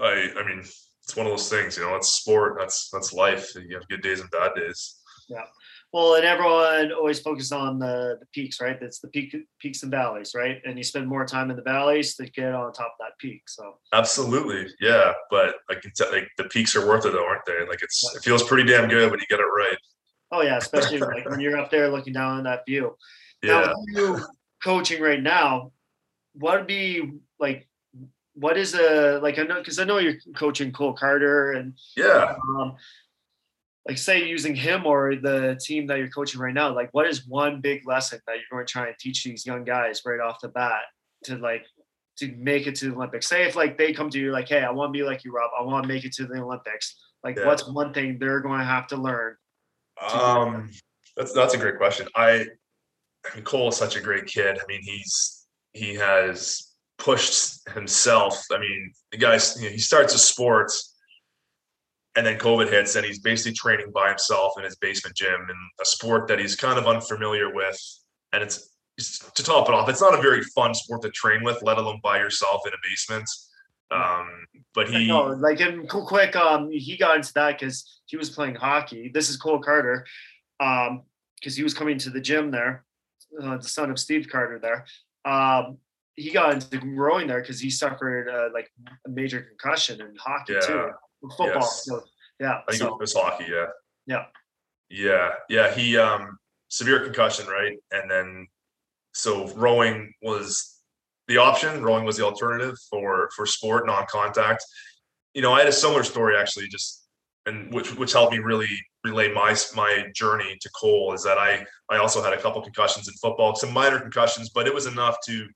I 0.01 0.31
I 0.39 0.47
mean, 0.47 0.61
it's 0.61 1.16
one 1.16 1.26
of 1.26 1.33
those 1.33 1.49
things, 1.49 1.76
you 1.76 1.85
know, 1.85 1.97
it's 1.97 2.09
sport. 2.09 2.57
That's 2.59 2.91
that's 2.91 3.12
life. 3.12 3.55
You 3.55 3.76
have 3.76 3.89
good 3.89 4.03
days 4.03 4.20
and 4.20 4.31
bad 4.31 4.53
days. 4.55 4.97
Yeah. 5.29 5.45
Well, 5.91 6.16
and 6.16 6.24
everyone 6.24 6.93
always 6.93 7.18
focuses 7.20 7.51
on 7.51 7.79
the, 7.79 8.18
the 8.20 8.26
peaks, 8.35 8.61
right? 8.61 8.79
That's 8.79 9.01
the 9.01 9.09
peak 9.09 9.35
peaks 9.59 9.83
and 9.83 9.91
valleys, 9.91 10.33
right? 10.35 10.61
And 10.66 10.76
you 10.76 10.85
spend 10.85 11.09
more 11.09 11.24
time 11.24 11.51
in 11.51 11.57
the 11.57 11.62
valleys 11.62 12.14
to 12.16 12.26
get 12.26 12.55
on 12.55 12.72
top 12.74 12.89
of 12.89 13.07
that 13.07 13.18
peak. 13.18 13.43
So 13.49 13.79
absolutely, 13.95 14.70
yeah. 14.81 15.12
But 15.31 15.55
like, 15.70 15.83
like 16.12 16.29
the 16.37 16.45
peaks 16.45 16.76
are 16.76 16.87
worth 16.87 17.07
it, 17.07 17.12
though, 17.12 17.26
aren't 17.26 17.47
they? 17.47 17.66
Like 17.66 17.83
it's 17.83 18.14
it 18.14 18.22
feels 18.22 18.43
pretty 18.43 18.70
damn 18.70 18.89
good 18.89 19.11
when 19.11 19.18
you 19.18 19.26
get 19.31 19.41
it 19.41 19.45
right. 19.45 19.79
Oh 20.31 20.43
yeah, 20.43 20.59
especially 20.59 20.99
like 20.99 21.29
when 21.29 21.41
you're 21.41 21.59
up 21.59 21.70
there 21.70 21.89
looking 21.89 22.12
down 22.12 22.37
on 22.37 22.45
that 22.45 22.66
view. 22.66 22.95
Yeah. 23.43 23.61
Now, 23.61 23.74
you 23.87 24.26
coaching 24.62 25.01
right 25.01 25.22
now, 25.22 25.72
what 26.39 26.59
would 26.59 26.66
be 26.66 27.12
like 27.39 27.68
what 28.34 28.57
is 28.57 28.74
a 28.74 29.18
like 29.22 29.39
I 29.39 29.43
know 29.43 29.59
because 29.59 29.78
I 29.78 29.84
know 29.84 29.99
you're 29.99 30.14
coaching 30.36 30.72
Cole 30.72 30.93
Carter 30.93 31.53
and 31.53 31.74
yeah, 31.97 32.36
um, 32.57 32.76
like 33.86 33.99
say 33.99 34.28
using 34.28 34.55
him 34.55 34.86
or 34.86 35.16
the 35.16 35.59
team 35.61 35.86
that 35.89 35.99
you're 35.99 36.09
coaching 36.09 36.41
right 36.41 36.55
now. 36.55 36.72
Like, 36.74 36.91
what 36.93 37.07
is 37.07 37.26
one 37.26 37.61
big 37.61 37.86
lesson 37.86 38.20
that 38.26 38.36
you're 38.36 38.45
going 38.51 38.66
to 38.66 38.70
try 38.70 38.86
and 38.86 38.97
teach 38.99 39.24
these 39.24 39.45
young 39.45 39.64
guys 39.64 40.03
right 40.07 40.20
off 40.20 40.41
the 40.41 40.49
bat 40.49 40.82
to 41.24 41.36
like 41.36 41.64
to 42.18 42.32
make 42.36 42.66
it 42.66 42.76
to 42.76 42.91
the 42.91 42.95
Olympics? 42.95 43.26
Say 43.26 43.45
if 43.45 43.57
like 43.57 43.76
they 43.76 43.93
come 43.93 44.11
to 44.11 44.18
you 44.18 44.30
like, 44.30 44.49
hey, 44.49 44.62
I 44.62 44.70
want 44.70 44.93
to 44.95 44.99
be 44.99 45.05
like 45.05 45.24
you, 45.24 45.32
Rob. 45.32 45.51
I 45.59 45.62
want 45.62 45.84
to 45.84 45.89
make 45.89 46.05
it 46.05 46.12
to 46.14 46.26
the 46.26 46.41
Olympics. 46.41 46.97
Like, 47.24 47.36
yeah. 47.36 47.47
what's 47.47 47.66
one 47.66 47.93
thing 47.93 48.18
they're 48.18 48.41
going 48.41 48.61
to 48.61 48.64
have 48.64 48.86
to 48.89 48.97
learn? 48.97 49.34
To 50.09 50.26
um, 50.26 50.70
that's 51.16 51.32
that's 51.32 51.55
a 51.55 51.59
great 51.59 51.78
question. 51.78 52.07
I, 52.14 52.47
I 53.26 53.34
mean, 53.34 53.43
Cole 53.43 53.68
is 53.68 53.76
such 53.76 53.97
a 53.97 54.01
great 54.01 54.26
kid. 54.26 54.59
I 54.59 54.62
mean, 54.68 54.80
he's 54.82 55.38
he 55.79 55.95
has 55.95 56.74
pushed 56.99 57.68
himself. 57.70 58.45
I 58.53 58.59
mean, 58.59 58.93
the 59.12 59.18
guy's 59.18 59.57
you 59.61 59.68
know, 59.68 59.72
he 59.72 59.79
starts 59.79 60.14
a 60.14 60.18
sport 60.18 60.72
and 62.16 62.26
then 62.26 62.39
COVID 62.39 62.68
hits 62.68 62.97
and 62.97 63.07
he's 63.07 63.20
basically 63.20 63.53
training 63.53 63.93
by 63.95 64.09
himself 64.09 64.55
in 64.59 64.64
his 64.64 64.76
basement 64.76 65.16
gym 65.16 65.41
in 65.49 65.57
a 65.81 65.85
sport 65.85 66.26
that 66.29 66.41
he's 66.41 66.57
kind 66.57 66.79
of 66.79 66.87
unfamiliar 66.87 67.55
with. 67.55 67.81
And 68.33 68.43
it's, 68.43 68.68
to 69.37 69.45
top 69.45 69.68
it 69.68 69.74
off, 69.74 69.89
it's 69.89 70.01
not 70.01 70.18
a 70.18 70.20
very 70.20 70.43
fun 70.43 70.74
sport 70.74 71.03
to 71.03 71.11
train 71.11 71.45
with, 71.45 71.62
let 71.62 71.79
alone 71.79 72.01
by 72.03 72.18
yourself 72.18 72.62
in 72.66 72.72
a 72.72 72.76
basement. 72.83 73.31
Um, 73.93 74.29
but 74.74 74.91
he 74.91 75.07
no, 75.07 75.29
like 75.29 75.61
in 75.61 75.87
quick, 75.87 76.35
um, 76.35 76.68
he 76.70 76.97
got 76.97 77.16
into 77.16 77.33
that 77.35 77.59
because 77.59 78.01
he 78.07 78.16
was 78.16 78.29
playing 78.29 78.57
hockey. 78.57 79.11
This 79.14 79.31
is 79.31 79.37
Cole 79.37 79.61
Carter, 79.61 80.05
um, 80.61 81.03
because 81.37 81.57
he 81.57 81.62
was 81.62 81.72
coming 81.72 81.97
to 81.99 82.11
the 82.11 82.20
gym 82.20 82.51
there, 82.51 82.85
uh, 83.41 83.57
the 83.57 83.68
son 83.68 83.91
of 83.91 83.99
Steve 83.99 84.29
Carter 84.31 84.59
there. 84.59 84.85
Um, 85.29 85.79
he 86.16 86.31
got 86.31 86.55
into 86.55 86.85
rowing 86.85 87.29
there 87.29 87.41
because 87.41 87.61
he 87.61 87.70
suffered 87.70 88.29
uh, 88.29 88.49
like 88.53 88.70
a 89.07 89.11
major 89.11 89.41
concussion 89.43 90.01
in 90.01 90.16
hockey 90.16 90.55
yeah. 90.55 90.61
too, 90.61 90.91
football. 91.37 91.61
Yes. 91.61 91.85
So, 91.85 92.03
yeah, 92.41 92.61
I 92.66 92.72
think 92.72 92.83
so, 92.83 92.95
it 92.95 93.01
was 93.01 93.14
hockey. 93.14 93.47
Yeah, 93.51 93.66
yeah, 94.07 94.24
yeah, 94.91 95.31
yeah. 95.49 95.74
He 95.74 95.97
um 95.97 96.39
severe 96.68 97.05
concussion, 97.05 97.47
right? 97.47 97.76
And 97.91 98.11
then 98.11 98.47
so 99.12 99.49
rowing 99.55 100.12
was 100.22 100.76
the 101.29 101.37
option. 101.37 101.83
Rowing 101.83 102.05
was 102.05 102.16
the 102.16 102.24
alternative 102.24 102.76
for 102.91 103.29
for 103.37 103.47
sport, 103.47 103.87
non-contact. 103.87 104.64
You 105.35 105.43
know, 105.43 105.53
I 105.53 105.61
had 105.61 105.68
a 105.68 105.72
similar 105.72 106.05
story 106.05 106.37
actually. 106.37 106.68
Just 106.68 107.08
and 107.49 107.72
which 107.72 107.94
which 107.96 108.12
helped 108.12 108.32
me 108.32 108.38
really 108.38 108.68
relay 109.05 109.32
my 109.32 109.57
my 109.74 110.05
journey 110.14 110.57
to 110.61 110.70
Cole 110.70 111.12
is 111.14 111.24
that 111.24 111.38
I 111.38 111.64
I 111.90 111.99
also 111.99 112.22
had 112.22 112.32
a 112.32 112.40
couple 112.40 112.61
concussions 112.62 113.09
in 113.09 113.14
football, 113.14 113.55
some 113.55 113.72
minor 113.72 113.99
concussions, 113.99 114.51
but 114.51 114.66
it 114.66 114.74
was 114.74 114.86
enough 114.86 115.16
to 115.26 115.46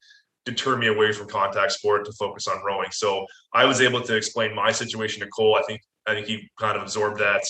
deter 0.45 0.77
me 0.77 0.89
away 0.89 1.13
from 1.13 1.29
contact 1.29 1.73
sport 1.73 2.05
to 2.07 2.13
focus 2.13 2.49
on 2.49 2.65
rowing. 2.65 2.91
So 2.91 3.27
I 3.55 3.65
was 3.65 3.81
able 3.81 4.01
to 4.01 4.17
explain 4.17 4.55
my 4.55 4.73
situation 4.73 5.21
to 5.21 5.29
Cole. 5.29 5.57
I 5.57 5.63
think 5.63 5.81
I 6.07 6.15
think 6.15 6.27
he 6.27 6.49
kind 6.59 6.77
of 6.77 6.83
absorbed 6.83 7.21
that, 7.21 7.45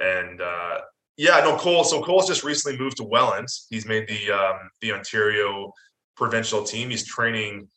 and 0.00 0.40
uh, 0.40 0.80
yeah, 1.16 1.40
no 1.40 1.56
Cole. 1.56 1.84
So 1.84 2.02
Cole's 2.02 2.26
just 2.26 2.44
recently 2.44 2.78
moved 2.78 2.96
to 2.98 3.04
Welland. 3.04 3.48
He's 3.70 3.86
made 3.86 4.08
the 4.08 4.32
um, 4.32 4.70
the 4.80 4.92
Ontario 4.92 5.72
provincial 6.16 6.64
team. 6.64 6.90
He's 6.90 7.06
training 7.06 7.68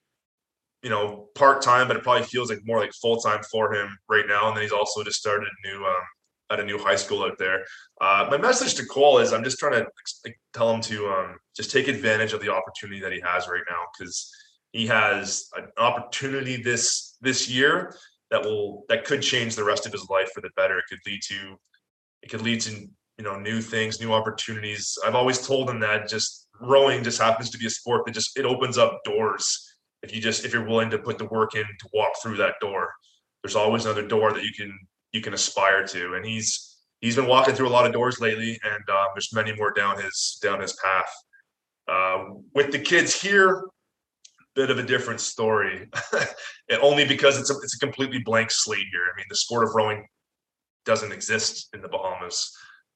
you 0.84 0.89
know, 0.89 1.27
part 1.36 1.61
time, 1.61 1.88
but 1.88 1.97
it 1.97 2.03
probably 2.03 2.25
feels 2.25 2.49
like 2.49 2.59
more 2.63 2.80
like 2.80 2.93
full 2.93 3.17
time 3.17 3.41
for 3.51 3.73
him 3.73 3.97
right 4.07 4.25
now. 4.27 4.47
And 4.47 4.55
then 4.55 4.63
he's 4.63 4.71
also 4.71 5.03
just 5.03 5.19
started 5.19 5.49
new 5.65 5.84
um, 5.84 6.03
at 6.51 6.59
a 6.59 6.63
new 6.63 6.77
high 6.77 6.95
school 6.95 7.23
out 7.23 7.38
there. 7.38 7.63
Uh, 7.99 8.27
my 8.30 8.38
message 8.38 8.75
to 8.75 8.86
Cole 8.86 9.19
is 9.19 9.34
I'm 9.34 9.43
just 9.43 9.59
trying 9.59 9.73
to 9.73 9.88
like, 10.25 10.39
tell 10.53 10.73
him 10.73 10.82
to 10.82 11.07
um, 11.07 11.38
just 11.55 11.71
take 11.71 11.88
advantage 11.88 12.34
of 12.34 12.41
the 12.41 12.51
opportunity 12.51 13.01
that 13.01 13.11
he 13.11 13.21
has 13.21 13.47
right 13.47 13.63
now 13.69 13.82
because 13.97 14.32
he 14.71 14.88
has 14.88 15.49
an 15.57 15.67
opportunity 15.77 16.61
this 16.61 17.17
this 17.21 17.49
year 17.49 17.95
that 18.32 18.43
will 18.43 18.86
that 18.88 19.03
could 19.03 19.21
change 19.21 19.55
the 19.55 19.63
rest 19.63 19.86
of 19.86 19.91
his 19.91 20.07
life 20.09 20.30
for 20.34 20.41
the 20.41 20.49
better. 20.55 20.77
It 20.77 20.86
could 20.89 20.99
lead 21.05 21.21
to 21.30 21.55
it 22.21 22.30
could 22.30 22.41
lead 22.41 22.61
to 22.61 22.71
you 22.71 23.23
know 23.23 23.38
new 23.38 23.61
things, 23.61 23.99
new 23.99 24.13
opportunities. 24.13 24.97
I've 25.05 25.15
always 25.15 25.45
told 25.45 25.69
him 25.69 25.82
that 25.82 26.07
just 26.07 26.47
rowing 26.61 27.03
just 27.03 27.21
happens 27.21 27.49
to 27.49 27.57
be 27.57 27.65
a 27.65 27.69
sport 27.69 28.05
that 28.05 28.13
just 28.13 28.38
it 28.38 28.45
opens 28.45 28.77
up 28.77 28.99
doors 29.03 29.68
if 30.03 30.13
you 30.13 30.21
just 30.21 30.45
if 30.45 30.53
you're 30.53 30.67
willing 30.67 30.89
to 30.89 30.97
put 30.97 31.17
the 31.17 31.25
work 31.25 31.55
in 31.55 31.63
to 31.63 31.89
walk 31.93 32.11
through 32.21 32.37
that 32.37 32.55
door 32.61 32.89
there's 33.43 33.55
always 33.55 33.85
another 33.85 34.05
door 34.05 34.33
that 34.33 34.43
you 34.43 34.51
can 34.53 34.77
you 35.11 35.21
can 35.21 35.33
aspire 35.33 35.85
to. 35.87 36.13
And 36.15 36.25
he's 36.25 36.77
he's 37.01 37.15
been 37.15 37.27
walking 37.27 37.55
through 37.55 37.67
a 37.67 37.69
lot 37.69 37.85
of 37.85 37.93
doors 37.93 38.19
lately 38.19 38.59
and 38.63 38.89
um, 38.89 39.07
there's 39.13 39.33
many 39.33 39.55
more 39.55 39.71
down 39.71 40.01
his 40.01 40.39
down 40.41 40.61
his 40.61 40.73
path. 40.73 41.11
Uh, 41.87 42.25
with 42.53 42.71
the 42.71 42.79
kids 42.79 43.19
here 43.19 43.63
bit 44.55 44.71
of 44.71 44.79
a 44.79 44.83
different 44.83 45.21
story. 45.21 45.87
Only 46.81 47.05
because 47.05 47.39
it's 47.39 47.49
a, 47.49 47.53
it's 47.63 47.75
a 47.75 47.79
completely 47.79 48.19
blank 48.19 48.51
slate 48.51 48.87
here. 48.91 49.03
I 49.11 49.15
mean 49.15 49.25
the 49.29 49.35
sport 49.35 49.63
of 49.63 49.73
rowing 49.75 50.05
doesn't 50.85 51.11
exist 51.11 51.69
in 51.73 51.81
the 51.81 51.87
bahamas. 51.87 52.51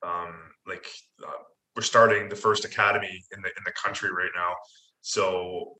Um, 0.05 0.33
like 0.67 0.85
uh, 1.25 1.31
we're 1.75 1.83
starting 1.83 2.27
the 2.27 2.35
first 2.35 2.65
academy 2.65 3.23
in 3.35 3.41
the 3.41 3.49
in 3.49 3.63
the 3.65 3.71
country 3.71 4.11
right 4.11 4.31
now. 4.35 4.53
So 5.01 5.77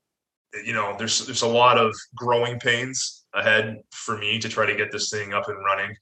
you 0.64 0.72
know, 0.72 0.94
there's 0.98 1.26
there's 1.26 1.42
a 1.42 1.48
lot 1.48 1.78
of 1.78 1.94
growing 2.14 2.58
pains 2.58 3.24
ahead 3.34 3.80
for 3.90 4.18
me 4.18 4.38
to 4.38 4.48
try 4.48 4.66
to 4.66 4.76
get 4.76 4.92
this 4.92 5.10
thing 5.10 5.32
up 5.32 5.48
and 5.48 5.58
running. 5.64 5.96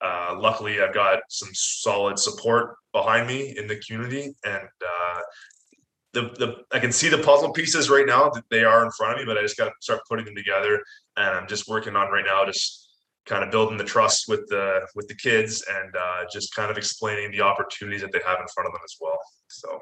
Uh, 0.00 0.36
luckily, 0.38 0.80
I've 0.80 0.94
got 0.94 1.20
some 1.28 1.48
solid 1.52 2.18
support 2.18 2.76
behind 2.92 3.26
me 3.26 3.56
in 3.56 3.66
the 3.66 3.76
community, 3.76 4.34
and 4.44 4.62
uh, 4.62 5.20
the 6.12 6.22
the 6.38 6.56
I 6.72 6.78
can 6.78 6.92
see 6.92 7.08
the 7.08 7.18
puzzle 7.18 7.52
pieces 7.52 7.90
right 7.90 8.06
now 8.06 8.28
that 8.30 8.44
they 8.50 8.64
are 8.64 8.84
in 8.84 8.90
front 8.92 9.14
of 9.14 9.18
me, 9.18 9.24
but 9.24 9.38
I 9.38 9.42
just 9.42 9.56
got 9.56 9.66
to 9.66 9.72
start 9.80 10.00
putting 10.08 10.26
them 10.26 10.36
together, 10.36 10.82
and 11.16 11.28
I'm 11.28 11.48
just 11.48 11.68
working 11.68 11.96
on 11.96 12.10
right 12.10 12.24
now, 12.24 12.44
just 12.44 12.84
kind 13.26 13.42
of 13.42 13.50
building 13.50 13.76
the 13.76 13.84
trust 13.84 14.28
with 14.28 14.46
the 14.48 14.86
with 14.94 15.08
the 15.08 15.14
kids, 15.14 15.64
and 15.68 15.94
uh, 15.96 16.24
just 16.30 16.54
kind 16.54 16.70
of 16.70 16.76
explaining 16.76 17.30
the 17.32 17.40
opportunities 17.40 18.02
that 18.02 18.12
they 18.12 18.20
have 18.26 18.38
in 18.40 18.46
front 18.54 18.68
of 18.68 18.72
them 18.72 18.82
as 18.84 18.96
well. 19.00 19.18
So 19.48 19.80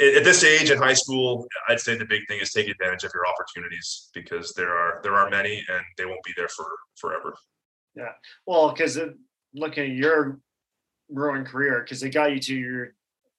at 0.00 0.24
this 0.24 0.44
age 0.44 0.70
in 0.70 0.78
high 0.78 0.94
school, 0.94 1.46
I'd 1.68 1.80
say 1.80 1.96
the 1.96 2.04
big 2.04 2.26
thing 2.28 2.40
is 2.40 2.52
take 2.52 2.68
advantage 2.68 3.04
of 3.04 3.12
your 3.14 3.26
opportunities 3.26 4.10
because 4.14 4.52
there 4.54 4.74
are 4.76 5.00
there 5.02 5.14
are 5.14 5.30
many 5.30 5.64
and 5.68 5.84
they 5.96 6.04
won't 6.04 6.22
be 6.24 6.32
there 6.36 6.48
for 6.48 6.66
forever. 7.00 7.34
Yeah, 7.94 8.12
well, 8.46 8.72
because 8.72 8.98
looking 9.54 9.90
at 9.90 9.96
your 9.96 10.40
rowing 11.10 11.44
career, 11.44 11.82
because 11.82 12.02
it 12.02 12.10
got 12.10 12.32
you 12.32 12.40
to 12.40 12.54
your 12.54 12.94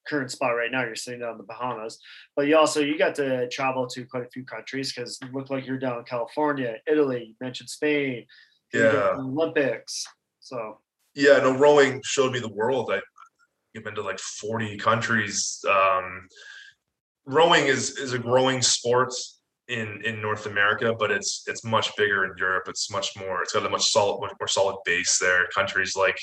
current 0.06 0.30
spot 0.30 0.56
right 0.56 0.70
now. 0.70 0.84
You're 0.84 0.96
sitting 0.96 1.20
down 1.20 1.32
in 1.32 1.38
the 1.38 1.44
Bahamas, 1.44 1.98
but 2.36 2.46
you 2.46 2.56
also 2.56 2.80
you 2.80 2.98
got 2.98 3.14
to 3.16 3.48
travel 3.48 3.86
to 3.88 4.04
quite 4.04 4.24
a 4.24 4.30
few 4.30 4.44
countries 4.44 4.92
because 4.92 5.18
it 5.22 5.32
looked 5.32 5.50
like 5.50 5.66
you're 5.66 5.78
down 5.78 5.98
in 5.98 6.04
California, 6.04 6.76
Italy. 6.86 7.24
You 7.28 7.34
mentioned 7.40 7.70
Spain. 7.70 8.26
Yeah, 8.72 9.16
Olympics. 9.18 10.06
So 10.40 10.78
yeah, 11.14 11.38
no, 11.38 11.56
rowing 11.56 12.00
showed 12.04 12.32
me 12.32 12.40
the 12.40 12.52
world. 12.52 12.90
I 12.92 13.00
you've 13.72 13.84
been 13.84 13.94
to 13.94 14.02
like 14.02 14.18
40 14.18 14.76
countries. 14.78 15.64
Um, 15.68 16.28
rowing 17.26 17.66
is 17.66 17.96
is 17.98 18.12
a 18.12 18.18
growing 18.18 18.62
sport 18.62 19.12
in 19.68 20.02
in 20.04 20.20
North 20.20 20.46
America, 20.46 20.94
but 20.98 21.10
it's 21.10 21.44
it's 21.46 21.64
much 21.64 21.94
bigger 21.96 22.24
in 22.24 22.32
Europe. 22.36 22.64
It's 22.68 22.90
much 22.90 23.16
more. 23.16 23.42
It's 23.42 23.52
got 23.52 23.66
a 23.66 23.70
much 23.70 23.90
solid, 23.90 24.20
much 24.20 24.34
more 24.40 24.48
solid 24.48 24.76
base 24.84 25.18
there. 25.18 25.46
Countries 25.54 25.96
like 25.96 26.18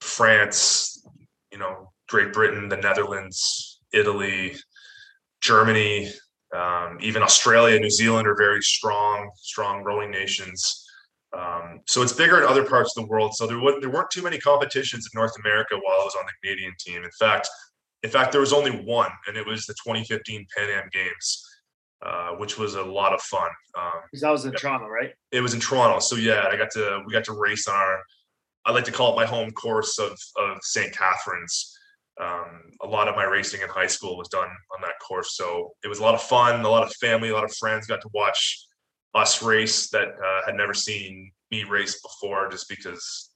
France, 0.00 1.06
you 1.50 1.58
know, 1.58 1.92
Great 2.08 2.32
Britain, 2.32 2.68
the 2.68 2.76
Netherlands, 2.76 3.80
Italy, 3.92 4.56
Germany, 5.40 6.10
um, 6.54 6.98
even 7.00 7.22
Australia, 7.22 7.78
New 7.78 7.90
Zealand 7.90 8.26
are 8.26 8.36
very 8.36 8.62
strong, 8.62 9.30
strong 9.36 9.82
rowing 9.82 10.10
nations. 10.10 10.81
Um, 11.36 11.80
so 11.86 12.02
it's 12.02 12.12
bigger 12.12 12.38
in 12.38 12.44
other 12.44 12.64
parts 12.64 12.96
of 12.96 13.04
the 13.04 13.08
world. 13.08 13.34
So 13.34 13.46
there, 13.46 13.56
w- 13.56 13.80
there 13.80 13.90
weren't 13.90 14.10
too 14.10 14.22
many 14.22 14.38
competitions 14.38 15.08
in 15.12 15.18
North 15.18 15.32
America 15.42 15.76
while 15.76 16.00
I 16.00 16.04
was 16.04 16.14
on 16.14 16.24
the 16.26 16.32
Canadian 16.42 16.74
team. 16.78 17.04
In 17.04 17.10
fact, 17.18 17.48
in 18.02 18.10
fact, 18.10 18.32
there 18.32 18.40
was 18.40 18.52
only 18.52 18.70
one, 18.70 19.10
and 19.26 19.36
it 19.36 19.46
was 19.46 19.64
the 19.64 19.74
2015 19.74 20.46
Pan 20.56 20.68
Am 20.70 20.88
Games, 20.92 21.46
uh, 22.04 22.30
which 22.32 22.58
was 22.58 22.74
a 22.74 22.82
lot 22.82 23.12
of 23.12 23.22
fun. 23.22 23.48
Um, 23.78 24.02
that 24.20 24.30
was 24.30 24.44
in 24.44 24.52
yeah, 24.52 24.58
Toronto, 24.58 24.88
right? 24.88 25.12
It 25.30 25.40
was 25.40 25.54
in 25.54 25.60
Toronto. 25.60 26.00
So 26.00 26.16
yeah, 26.16 26.48
I 26.50 26.56
got 26.56 26.70
to 26.72 27.02
we 27.06 27.12
got 27.12 27.24
to 27.24 27.32
race 27.32 27.68
on 27.68 27.76
our, 27.76 28.02
I 28.66 28.72
like 28.72 28.84
to 28.84 28.92
call 28.92 29.12
it 29.12 29.16
my 29.16 29.26
home 29.26 29.52
course 29.52 29.98
of 29.98 30.18
of 30.36 30.58
St. 30.62 30.92
Catharines. 30.92 31.78
Um, 32.20 32.60
a 32.82 32.86
lot 32.86 33.08
of 33.08 33.16
my 33.16 33.24
racing 33.24 33.62
in 33.62 33.68
high 33.68 33.86
school 33.86 34.18
was 34.18 34.28
done 34.28 34.48
on 34.48 34.82
that 34.82 34.98
course, 35.06 35.36
so 35.36 35.72
it 35.82 35.88
was 35.88 36.00
a 36.00 36.02
lot 36.02 36.14
of 36.14 36.22
fun. 36.22 36.60
A 36.60 36.68
lot 36.68 36.82
of 36.82 36.92
family, 36.96 37.30
a 37.30 37.34
lot 37.34 37.44
of 37.44 37.54
friends 37.54 37.86
got 37.86 38.02
to 38.02 38.08
watch 38.12 38.66
us 39.14 39.42
race 39.42 39.90
that 39.90 40.08
uh, 40.08 40.40
had 40.46 40.54
never 40.54 40.74
seen 40.74 41.30
me 41.50 41.64
race 41.64 42.00
before, 42.00 42.48
just 42.50 42.68
because 42.68 43.30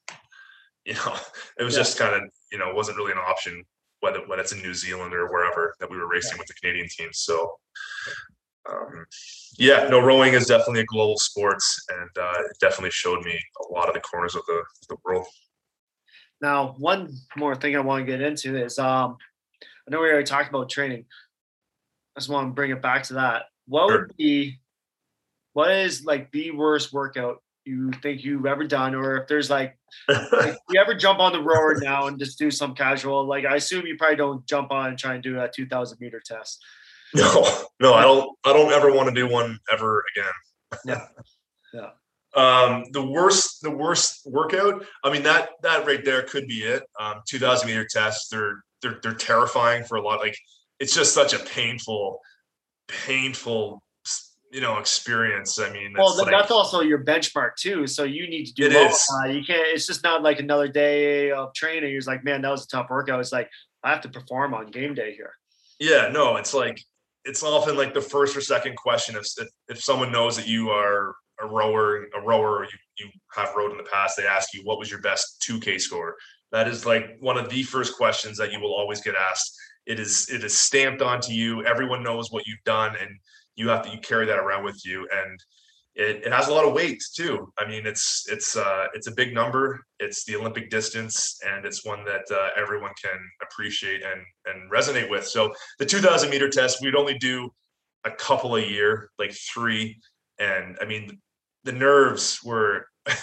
you 0.84 0.94
know 0.94 1.16
it 1.58 1.64
was 1.64 1.74
yeah. 1.74 1.80
just 1.80 1.98
kind 1.98 2.14
of 2.14 2.22
you 2.50 2.58
know 2.58 2.72
wasn't 2.72 2.96
really 2.96 3.12
an 3.12 3.18
option 3.18 3.64
whether 4.00 4.20
when 4.26 4.38
it's 4.38 4.52
in 4.52 4.62
New 4.62 4.74
Zealand 4.74 5.14
or 5.14 5.30
wherever 5.30 5.74
that 5.80 5.90
we 5.90 5.96
were 5.96 6.08
racing 6.08 6.32
yeah. 6.34 6.40
with 6.40 6.48
the 6.48 6.54
Canadian 6.54 6.88
team. 6.88 7.08
So 7.12 7.50
um, 8.70 9.06
yeah, 9.58 9.88
no, 9.88 10.00
rowing 10.00 10.34
is 10.34 10.46
definitely 10.46 10.80
a 10.80 10.86
global 10.86 11.18
sport, 11.18 11.58
and 11.88 12.10
uh, 12.18 12.40
it 12.40 12.56
definitely 12.60 12.90
showed 12.90 13.24
me 13.24 13.38
a 13.68 13.72
lot 13.72 13.88
of 13.88 13.94
the 13.94 14.00
corners 14.00 14.34
of 14.34 14.42
the, 14.46 14.62
the 14.88 14.96
world. 15.04 15.26
Now, 16.40 16.74
one 16.78 17.14
more 17.36 17.54
thing 17.54 17.76
I 17.76 17.80
want 17.80 18.04
to 18.04 18.10
get 18.10 18.20
into 18.20 18.56
is 18.56 18.78
um, 18.78 19.16
I 19.62 19.90
know 19.90 20.00
we 20.00 20.08
already 20.08 20.24
talked 20.24 20.48
about 20.48 20.68
training. 20.68 21.04
I 22.16 22.20
just 22.20 22.28
want 22.28 22.48
to 22.48 22.54
bring 22.54 22.70
it 22.70 22.82
back 22.82 23.04
to 23.04 23.14
that. 23.14 23.44
What 23.66 23.88
sure. 23.88 24.00
would 24.00 24.16
be 24.16 24.58
what 25.56 25.70
is 25.70 26.04
like 26.04 26.30
the 26.32 26.50
worst 26.50 26.92
workout 26.92 27.42
you 27.64 27.90
think 28.02 28.22
you've 28.22 28.44
ever 28.44 28.64
done? 28.64 28.94
Or 28.94 29.16
if 29.16 29.26
there's 29.26 29.48
like, 29.48 29.78
like 30.08 30.54
you 30.68 30.78
ever 30.78 30.94
jump 30.94 31.18
on 31.18 31.32
the 31.32 31.40
rower 31.40 31.76
now 31.80 32.08
and 32.08 32.18
just 32.18 32.38
do 32.38 32.50
some 32.50 32.74
casual 32.74 33.26
like 33.26 33.46
i 33.46 33.56
assume 33.56 33.86
you 33.86 33.96
probably 33.96 34.16
don't 34.16 34.44
jump 34.44 34.70
on 34.70 34.90
and 34.90 34.98
try 34.98 35.14
and 35.14 35.22
do 35.22 35.40
a 35.40 35.48
2000 35.48 35.98
meter 35.98 36.20
test. 36.24 36.62
No 37.14 37.46
no 37.80 37.94
i 37.94 38.02
don't 38.02 38.28
i 38.44 38.52
don't 38.52 38.70
ever 38.70 38.92
want 38.92 39.08
to 39.08 39.14
do 39.14 39.26
one 39.26 39.58
ever 39.72 40.04
again. 40.14 40.32
Yeah. 40.84 41.06
Yeah. 41.74 41.90
Um 42.34 42.84
the 42.92 43.04
worst 43.04 43.62
the 43.62 43.70
worst 43.70 44.22
workout 44.26 44.84
i 45.04 45.10
mean 45.10 45.22
that 45.22 45.50
that 45.62 45.86
right 45.86 46.04
there 46.04 46.22
could 46.22 46.46
be 46.46 46.64
it. 46.64 46.82
Um 47.00 47.22
2000 47.26 47.66
meter 47.66 47.86
tests 47.90 48.28
they're 48.28 48.62
they're 48.82 48.98
they're 49.02 49.14
terrifying 49.14 49.84
for 49.84 49.96
a 49.96 50.02
lot 50.02 50.20
like 50.20 50.36
it's 50.80 50.94
just 50.94 51.14
such 51.14 51.32
a 51.32 51.38
painful 51.38 52.20
painful 52.88 53.82
you 54.56 54.62
know 54.62 54.78
experience. 54.78 55.60
I 55.60 55.70
mean, 55.70 55.92
well, 55.98 56.16
like, 56.16 56.30
that's 56.30 56.50
also 56.50 56.80
your 56.80 57.04
benchmark 57.04 57.56
too. 57.56 57.86
So 57.86 58.04
you 58.04 58.26
need 58.26 58.46
to 58.46 58.54
do 58.54 58.64
it. 58.64 58.72
Is. 58.72 59.06
Uh, 59.22 59.26
you 59.26 59.44
can't. 59.44 59.68
It's 59.74 59.86
just 59.86 60.02
not 60.02 60.22
like 60.22 60.40
another 60.40 60.66
day 60.66 61.30
of 61.30 61.52
training. 61.52 61.92
You're 61.92 62.00
like, 62.06 62.24
man, 62.24 62.40
that 62.40 62.50
was 62.50 62.64
a 62.64 62.68
tough 62.68 62.86
workout. 62.88 63.20
It's 63.20 63.32
like 63.32 63.50
I 63.84 63.90
have 63.90 64.00
to 64.00 64.08
perform 64.08 64.54
on 64.54 64.68
game 64.68 64.94
day 64.94 65.14
here. 65.14 65.34
Yeah, 65.78 66.08
no, 66.10 66.36
it's 66.36 66.54
like 66.54 66.82
it's 67.26 67.42
often 67.42 67.76
like 67.76 67.92
the 67.92 68.00
first 68.00 68.34
or 68.34 68.40
second 68.40 68.76
question 68.76 69.14
if 69.14 69.26
if, 69.36 69.48
if 69.68 69.80
someone 69.82 70.10
knows 70.10 70.36
that 70.38 70.48
you 70.48 70.70
are 70.70 71.14
a 71.38 71.46
rower, 71.46 72.06
a 72.16 72.20
rower, 72.22 72.64
you 72.64 72.78
you 72.98 73.10
have 73.34 73.52
rowed 73.54 73.72
in 73.72 73.76
the 73.76 73.90
past, 73.92 74.16
they 74.16 74.26
ask 74.26 74.54
you 74.54 74.62
what 74.64 74.78
was 74.78 74.90
your 74.90 75.02
best 75.02 75.44
2K 75.46 75.78
score. 75.78 76.16
That 76.50 76.66
is 76.66 76.86
like 76.86 77.18
one 77.20 77.36
of 77.36 77.50
the 77.50 77.62
first 77.62 77.94
questions 77.94 78.38
that 78.38 78.52
you 78.52 78.60
will 78.60 78.74
always 78.74 79.02
get 79.02 79.16
asked. 79.16 79.54
It 79.84 80.00
is 80.00 80.30
it 80.30 80.42
is 80.42 80.56
stamped 80.56 81.02
onto 81.02 81.32
you. 81.32 81.62
Everyone 81.66 82.02
knows 82.02 82.32
what 82.32 82.46
you've 82.46 82.64
done, 82.64 82.96
and 82.98 83.10
you 83.56 83.68
have 83.68 83.82
to 83.82 83.90
you 83.90 83.98
carry 83.98 84.26
that 84.26 84.38
around 84.38 84.64
with 84.64 84.80
you 84.84 85.08
and 85.12 85.40
it, 85.94 86.26
it 86.26 86.32
has 86.32 86.48
a 86.48 86.52
lot 86.52 86.66
of 86.66 86.74
weight 86.74 87.02
too 87.14 87.52
i 87.58 87.66
mean 87.66 87.86
it's 87.86 88.26
it's 88.30 88.56
uh 88.56 88.86
it's 88.94 89.06
a 89.06 89.12
big 89.12 89.34
number 89.34 89.80
it's 89.98 90.24
the 90.24 90.36
olympic 90.36 90.70
distance 90.70 91.38
and 91.46 91.64
it's 91.64 91.84
one 91.84 92.04
that 92.04 92.24
uh, 92.30 92.48
everyone 92.56 92.92
can 93.02 93.18
appreciate 93.42 94.02
and 94.02 94.20
and 94.46 94.70
resonate 94.70 95.10
with 95.10 95.26
so 95.26 95.52
the 95.78 95.86
2000 95.86 96.30
meter 96.30 96.48
test 96.48 96.82
we'd 96.82 96.94
only 96.94 97.18
do 97.18 97.50
a 98.04 98.10
couple 98.10 98.56
a 98.56 98.62
year 98.62 99.10
like 99.18 99.32
three 99.52 99.98
and 100.38 100.76
i 100.80 100.84
mean 100.84 101.18
the 101.64 101.72
nerves 101.72 102.40
were 102.44 102.86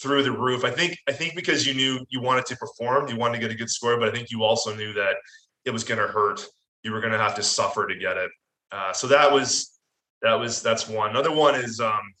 through 0.00 0.22
the 0.22 0.32
roof. 0.32 0.64
I 0.64 0.70
think 0.70 0.96
I 1.08 1.12
think 1.12 1.34
because 1.34 1.66
you 1.66 1.74
knew 1.74 2.04
you 2.08 2.20
wanted 2.20 2.46
to 2.46 2.56
perform, 2.56 3.08
you 3.08 3.16
wanted 3.16 3.34
to 3.34 3.40
get 3.40 3.50
a 3.50 3.54
good 3.54 3.70
score, 3.70 3.98
but 3.98 4.08
I 4.08 4.12
think 4.12 4.30
you 4.30 4.42
also 4.42 4.74
knew 4.74 4.92
that 4.94 5.16
it 5.64 5.70
was 5.70 5.84
going 5.84 6.00
to 6.00 6.06
hurt. 6.06 6.44
You 6.82 6.92
were 6.92 7.00
going 7.00 7.12
to 7.12 7.18
have 7.18 7.34
to 7.36 7.42
suffer 7.42 7.86
to 7.86 7.94
get 7.94 8.16
it. 8.16 8.30
Uh, 8.74 8.92
so 8.92 9.06
that 9.06 9.30
was 9.30 9.78
that 10.22 10.34
was 10.34 10.62
that's 10.62 10.88
one. 10.88 11.10
Another 11.10 11.30
one 11.30 11.54
is 11.54 11.80
um, 11.80 12.14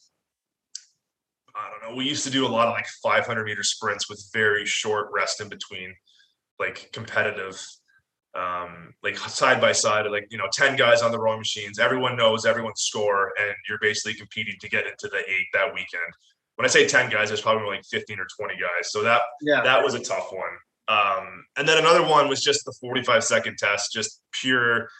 I 1.54 1.68
don't 1.70 1.90
know. 1.90 1.96
We 1.96 2.04
used 2.04 2.24
to 2.24 2.30
do 2.30 2.46
a 2.46 2.48
lot 2.48 2.68
of 2.68 2.74
like 2.74 2.86
500 3.02 3.44
meter 3.44 3.62
sprints 3.62 4.08
with 4.08 4.24
very 4.32 4.64
short 4.64 5.08
rest 5.12 5.40
in 5.40 5.48
between, 5.48 5.94
like 6.60 6.90
competitive 6.92 7.60
um, 8.34 8.94
like 9.02 9.16
side 9.18 9.60
by 9.60 9.72
side, 9.72 10.06
like 10.10 10.26
you 10.30 10.38
know, 10.38 10.48
ten 10.52 10.76
guys 10.76 11.02
on 11.02 11.12
the 11.12 11.18
rowing 11.18 11.38
machines. 11.38 11.78
Everyone 11.78 12.16
knows 12.16 12.44
everyone's 12.44 12.82
score, 12.82 13.32
and 13.40 13.54
you're 13.68 13.78
basically 13.80 14.14
competing 14.14 14.56
to 14.60 14.68
get 14.68 14.86
into 14.86 15.08
the 15.08 15.18
eight 15.18 15.46
that 15.52 15.72
weekend. 15.72 16.02
When 16.56 16.64
I 16.64 16.68
say 16.68 16.86
ten 16.86 17.10
guys, 17.10 17.28
there's 17.28 17.40
probably 17.40 17.66
like 17.66 17.84
fifteen 17.84 18.18
or 18.18 18.26
twenty 18.36 18.54
guys. 18.54 18.90
So 18.90 19.02
that 19.02 19.22
yeah. 19.40 19.62
that 19.62 19.82
was 19.82 19.94
a 19.94 20.00
tough 20.00 20.32
one. 20.32 20.56
Um, 20.86 21.44
and 21.56 21.66
then 21.66 21.78
another 21.78 22.02
one 22.02 22.28
was 22.28 22.42
just 22.42 22.66
the 22.66 22.74
45 22.78 23.24
second 23.24 23.56
test, 23.56 23.90
just 23.90 24.20
pure 24.32 24.90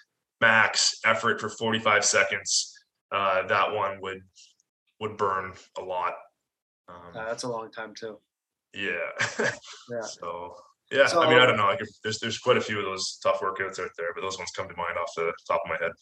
max 0.40 1.00
effort 1.04 1.40
for 1.40 1.48
45 1.48 2.04
seconds. 2.04 2.72
Uh, 3.12 3.46
that 3.46 3.72
one 3.72 4.00
would 4.00 4.20
would 5.00 5.16
burn 5.16 5.52
a 5.78 5.82
lot. 5.82 6.14
Um, 6.88 7.12
that's 7.14 7.42
a 7.44 7.48
long 7.48 7.70
time 7.70 7.94
too. 7.94 8.18
Yeah. 8.74 8.90
yeah. 9.90 10.02
So 10.02 10.56
yeah, 10.90 11.06
so, 11.06 11.22
I 11.22 11.28
mean, 11.28 11.38
I 11.38 11.46
don't 11.46 11.56
know. 11.56 11.64
Like, 11.64 11.80
there's 12.02 12.18
there's 12.20 12.38
quite 12.38 12.56
a 12.56 12.60
few 12.60 12.78
of 12.78 12.84
those 12.84 13.18
tough 13.22 13.40
workouts 13.40 13.80
out 13.80 13.90
there, 13.96 14.08
but 14.14 14.20
those 14.20 14.38
ones 14.38 14.50
come 14.54 14.68
to 14.68 14.76
mind 14.76 14.96
off 14.98 15.10
the 15.16 15.32
top 15.46 15.62
of 15.64 15.70
my 15.70 15.76
head. 15.80 15.92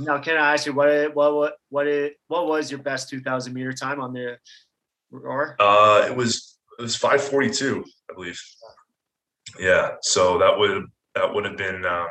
Now, 0.00 0.18
can 0.18 0.36
I 0.36 0.54
ask 0.54 0.66
you 0.66 0.72
what 0.72 1.14
what 1.14 1.34
what 1.34 1.54
what 1.68 1.86
it, 1.86 2.16
what 2.28 2.46
was 2.46 2.70
your 2.70 2.80
best 2.80 3.08
2,000 3.10 3.52
meter 3.52 3.72
time 3.72 4.00
on 4.00 4.12
the 4.12 4.38
roar? 5.10 5.56
Uh, 5.60 6.06
it 6.08 6.16
was 6.16 6.58
it 6.78 6.82
was 6.82 6.96
5:42, 6.96 7.84
I 8.10 8.14
believe. 8.14 8.40
Yeah, 9.60 9.92
so 10.02 10.38
that 10.38 10.58
would 10.58 10.86
that 11.14 11.32
would 11.32 11.44
have 11.44 11.56
been 11.56 11.84
um, 11.84 12.08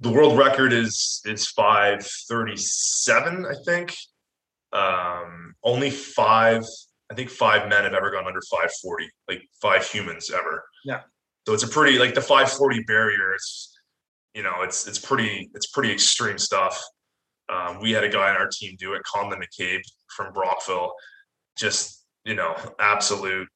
the 0.00 0.10
world 0.10 0.38
record 0.38 0.72
is 0.72 1.20
is 1.24 1.46
5:37, 1.46 3.46
I 3.46 3.54
think. 3.64 3.94
Um, 4.72 5.54
only 5.62 5.90
five 5.90 6.64
I 7.10 7.14
think 7.14 7.30
five 7.30 7.68
men 7.68 7.84
have 7.84 7.94
ever 7.94 8.10
gone 8.10 8.26
under 8.26 8.40
540, 8.50 9.08
like 9.28 9.42
five 9.60 9.86
humans 9.86 10.30
ever. 10.30 10.64
Yeah. 10.84 11.02
So 11.46 11.54
it's 11.54 11.62
a 11.62 11.68
pretty 11.68 11.98
like 11.98 12.14
the 12.14 12.20
540 12.20 12.82
barrier. 12.84 13.34
It's 13.34 13.72
you 14.34 14.42
know 14.42 14.62
it's 14.62 14.86
it's 14.86 14.98
pretty 14.98 15.50
it's 15.54 15.66
pretty 15.66 15.92
extreme 15.92 16.38
stuff. 16.38 16.82
Um, 17.48 17.80
we 17.80 17.92
had 17.92 18.02
a 18.02 18.08
guy 18.08 18.30
on 18.30 18.36
our 18.36 18.48
team 18.48 18.74
do 18.78 18.94
it, 18.94 19.02
Conlin 19.04 19.40
McCabe 19.40 19.82
from 20.16 20.32
Brockville, 20.32 20.92
just 21.56 22.04
you 22.24 22.34
know 22.34 22.56
absolute 22.80 23.48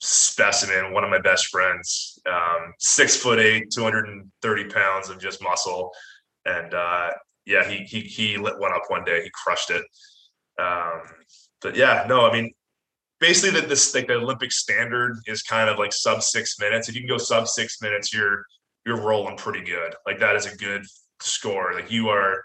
specimen. 0.00 0.92
One 0.92 1.04
of 1.04 1.10
my 1.10 1.20
best 1.20 1.46
friends, 1.46 2.18
um, 2.30 2.72
six 2.78 3.16
foot 3.16 3.38
eight, 3.38 3.70
230 3.72 4.64
pounds 4.70 5.08
of 5.08 5.20
just 5.20 5.42
muscle, 5.42 5.92
and 6.44 6.72
uh, 6.74 7.10
yeah, 7.44 7.68
he 7.68 7.84
he 7.84 8.00
he 8.00 8.36
lit 8.36 8.58
one 8.58 8.72
up 8.72 8.82
one 8.88 9.04
day. 9.04 9.22
He 9.22 9.30
crushed 9.44 9.70
it. 9.70 9.84
Um, 10.60 11.02
but 11.60 11.76
yeah, 11.76 12.04
no, 12.08 12.26
I 12.26 12.32
mean 12.32 12.52
basically 13.20 13.60
that 13.60 13.68
this 13.68 13.94
like 13.94 14.06
the 14.06 14.14
Olympic 14.14 14.52
standard 14.52 15.18
is 15.26 15.42
kind 15.42 15.70
of 15.70 15.78
like 15.78 15.92
sub 15.92 16.22
six 16.22 16.58
minutes. 16.58 16.88
If 16.88 16.94
you 16.94 17.00
can 17.00 17.08
go 17.08 17.18
sub 17.18 17.48
six 17.48 17.80
minutes, 17.80 18.12
you're 18.12 18.44
you're 18.84 19.00
rolling 19.00 19.36
pretty 19.36 19.64
good. 19.64 19.94
Like 20.06 20.18
that 20.20 20.36
is 20.36 20.46
a 20.46 20.56
good 20.56 20.82
score. 21.20 21.72
Like 21.74 21.90
you 21.90 22.08
are 22.08 22.44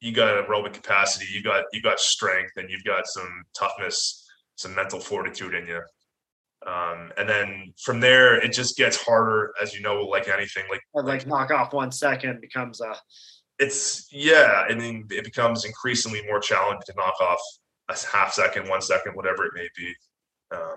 you 0.00 0.12
got 0.12 0.46
aerobic 0.46 0.72
capacity, 0.72 1.26
you 1.32 1.42
got 1.42 1.64
you 1.72 1.82
got 1.82 2.00
strength, 2.00 2.52
and 2.56 2.70
you've 2.70 2.84
got 2.84 3.06
some 3.06 3.42
toughness, 3.58 4.26
some 4.56 4.74
mental 4.74 5.00
fortitude 5.00 5.54
in 5.54 5.66
you. 5.66 5.82
Um, 6.66 7.10
and 7.16 7.28
then 7.28 7.72
from 7.82 8.00
there, 8.00 8.38
it 8.38 8.52
just 8.52 8.76
gets 8.76 8.96
harder, 9.02 9.52
as 9.62 9.74
you 9.74 9.80
know, 9.80 10.02
like 10.02 10.28
anything. 10.28 10.64
Like 10.68 10.82
like 10.94 11.26
knock 11.26 11.50
off 11.50 11.72
one 11.72 11.90
second 11.90 12.40
becomes 12.40 12.80
a. 12.80 12.94
It's 13.58 14.08
yeah, 14.12 14.64
I 14.68 14.74
mean, 14.74 15.06
it 15.10 15.24
becomes 15.24 15.64
increasingly 15.64 16.22
more 16.26 16.40
challenging 16.40 16.82
to 16.86 16.94
knock 16.96 17.14
off 17.20 17.40
a 17.88 17.96
half 18.12 18.32
second, 18.32 18.68
one 18.68 18.82
second, 18.82 19.14
whatever 19.14 19.44
it 19.44 19.52
may 19.54 19.68
be. 19.76 19.94
Um, 20.54 20.76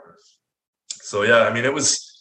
so 0.92 1.24
yeah, 1.24 1.40
I 1.40 1.54
mean, 1.54 1.66
it 1.66 1.74
was 1.74 2.14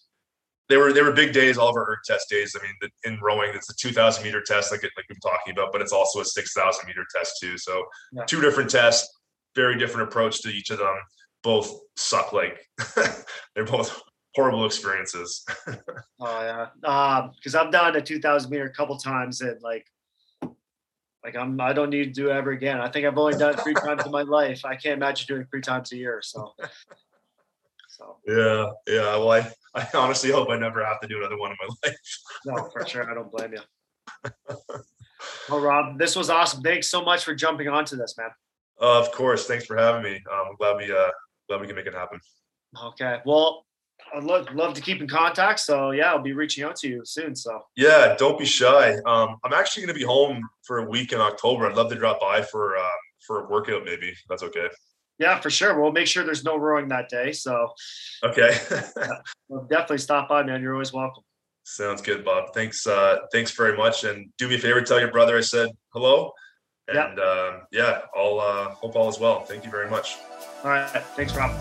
they 0.69 0.77
were 0.77 0.93
they 0.93 1.03
were 1.03 1.13
big 1.13 1.33
days, 1.33 1.59
all 1.59 1.69
of 1.69 1.77
our 1.77 1.91
erg 1.91 1.99
test 2.05 2.29
days. 2.29 2.57
I 2.59 2.65
mean, 2.65 2.75
the, 2.81 2.91
in 3.09 3.19
rowing, 3.21 3.53
it's 3.55 3.71
a 3.71 3.75
2,000 3.75 4.25
meter 4.25 4.43
test, 4.45 4.73
like 4.73 4.83
like 4.83 4.93
we've 4.97 5.09
been 5.09 5.19
talking 5.21 5.53
about, 5.53 5.73
but 5.73 5.81
it's 5.81 5.93
also 5.93 6.21
a 6.21 6.25
6,000 6.25 6.87
meter 6.87 7.05
test 7.15 7.39
too. 7.41 7.59
So 7.59 7.85
yeah. 8.13 8.25
two 8.25 8.41
different 8.41 8.71
tests, 8.71 9.09
very 9.55 9.79
different 9.79 10.09
approach 10.09 10.43
to 10.43 10.49
each 10.49 10.71
of 10.71 10.79
them. 10.79 10.97
Both 11.43 11.81
suck 11.97 12.33
like 12.33 12.67
they're 13.55 13.65
both 13.65 14.03
horrible 14.35 14.65
experiences. 14.67 15.45
oh 15.67 15.75
yeah, 16.21 17.29
because 17.35 17.55
um, 17.55 17.67
I've 17.67 17.73
done 17.73 17.97
a 17.97 18.01
2,000 18.01 18.51
meter 18.51 18.65
a 18.65 18.73
couple 18.73 18.97
times 18.97 19.41
and 19.41 19.61
like 19.63 19.87
like 21.25 21.37
I'm 21.37 21.61
I 21.61 21.73
don't 21.73 21.91
need 21.91 22.05
to 22.05 22.11
do 22.11 22.31
it 22.31 22.33
ever 22.33 22.51
again. 22.51 22.81
I 22.81 22.89
think 22.89 23.07
I've 23.07 23.19
only 23.19 23.39
done 23.39 23.55
it 23.55 23.61
three 23.61 23.75
times 23.87 24.05
in 24.05 24.13
my 24.13 24.23
life. 24.23 24.65
I 24.65 24.75
can't 24.75 24.97
imagine 24.97 25.27
doing 25.27 25.43
it 25.43 25.49
three 25.51 25.61
times 25.61 25.93
a 25.93 25.97
year. 25.97 26.21
So 26.23 26.55
so 27.89 28.17
yeah, 28.27 28.71
yeah. 28.87 29.17
Well 29.17 29.33
I, 29.33 29.53
I 29.75 29.87
honestly 29.95 30.31
hope 30.31 30.51
I 30.51 30.59
never 30.59 30.85
have 30.85 31.01
to 31.01 31.09
do 31.09 31.19
another 31.19 31.39
one 31.39 31.53
in 31.53 31.57
my 31.61 31.75
life. 31.85 31.97
no, 32.47 32.71
for 32.73 32.87
sure. 32.87 33.11
I 33.11 33.15
don't 33.15 33.31
blame 33.31 33.55
you. 33.55 34.57
well, 35.49 35.61
Rob, 35.61 35.99
this 35.99 36.17
was 36.17 36.31
awesome. 36.31 36.63
Thanks 36.63 36.89
so 36.89 37.05
much 37.05 37.25
for 37.25 37.35
jumping 37.35 37.69
onto 37.69 37.97
this, 37.97 38.17
man. 38.19 38.31
Uh, 38.81 38.99
of 38.99 39.13
course. 39.13 39.47
Thanks 39.47 39.65
for 39.65 39.77
having 39.77 40.03
me. 40.03 40.17
Um, 40.31 40.49
I'm 40.51 40.57
glad 40.57 40.77
we 40.77 40.91
uh 40.91 41.11
glad 41.49 41.61
we 41.61 41.67
can 41.67 41.77
make 41.77 41.87
it 41.87 41.95
happen. 41.95 42.21
Okay. 42.85 43.19
Well, 43.25 43.67
I'd 44.15 44.25
love, 44.25 44.53
love 44.55 44.75
to 44.75 44.81
keep 44.81 45.01
in 45.01 45.09
contact. 45.09 45.61
So 45.61 45.91
yeah, 45.93 46.11
I'll 46.13 46.23
be 46.23 46.33
reaching 46.33 46.65
out 46.65 46.77
to 46.77 46.89
you 46.89 47.03
soon. 47.05 47.35
So 47.37 47.63
yeah, 47.77 48.15
don't 48.19 48.39
be 48.39 48.45
shy. 48.45 48.95
Um, 49.07 49.39
I'm 49.45 49.53
actually 49.53 49.85
going 49.85 49.95
to 49.95 49.99
be 49.99 50.07
home 50.07 50.43
for 50.65 50.79
a 50.79 50.89
week 50.89 51.13
in 51.13 51.21
October. 51.21 51.69
I'd 51.69 51.77
love 51.77 51.91
to 51.91 51.97
drop 51.97 52.21
by 52.21 52.43
for 52.43 52.77
uh, 52.77 52.99
for 53.27 53.45
a 53.45 53.49
workout, 53.49 53.85
maybe. 53.85 54.13
That's 54.29 54.43
okay. 54.43 54.69
Yeah, 55.19 55.39
for 55.41 55.51
sure. 55.51 55.81
We'll 55.81 55.93
make 55.93 56.07
sure 56.07 56.25
there's 56.25 56.45
no 56.45 56.57
rowing 56.57 56.89
that 56.89 57.09
day. 57.09 57.33
So 57.33 57.69
okay, 58.25 58.57
yeah, 58.97 59.09
we'll 59.49 59.65
definitely 59.65 59.99
stop 59.99 60.29
by, 60.29 60.43
man. 60.43 60.63
You're 60.63 60.73
always 60.73 60.93
welcome. 60.93 61.23
Sounds 61.65 62.03
good, 62.03 62.25
Bob. 62.25 62.53
Thanks. 62.55 62.87
Uh, 62.87 63.19
thanks 63.31 63.53
very 63.53 63.77
much. 63.77 64.05
And 64.05 64.33
do 64.37 64.49
me 64.49 64.57
a 64.57 64.59
favor, 64.59 64.83
tell 64.83 64.99
your 64.99 65.13
brother 65.13 65.39
I 65.39 65.43
said 65.43 65.71
hello. 65.93 66.33
And 66.89 67.19
yeah, 67.19 67.25
uh, 67.25 67.61
yeah 67.71 68.01
I'll 68.17 68.41
uh, 68.41 68.71
hope 68.71 68.97
all 68.97 69.09
is 69.09 69.19
well. 69.19 69.41
Thank 69.41 69.65
you 69.65 69.71
very 69.71 69.89
much. 69.89 70.17
All 70.65 70.71
right. 70.71 70.89
Thanks, 71.17 71.35
Rob. 71.35 71.53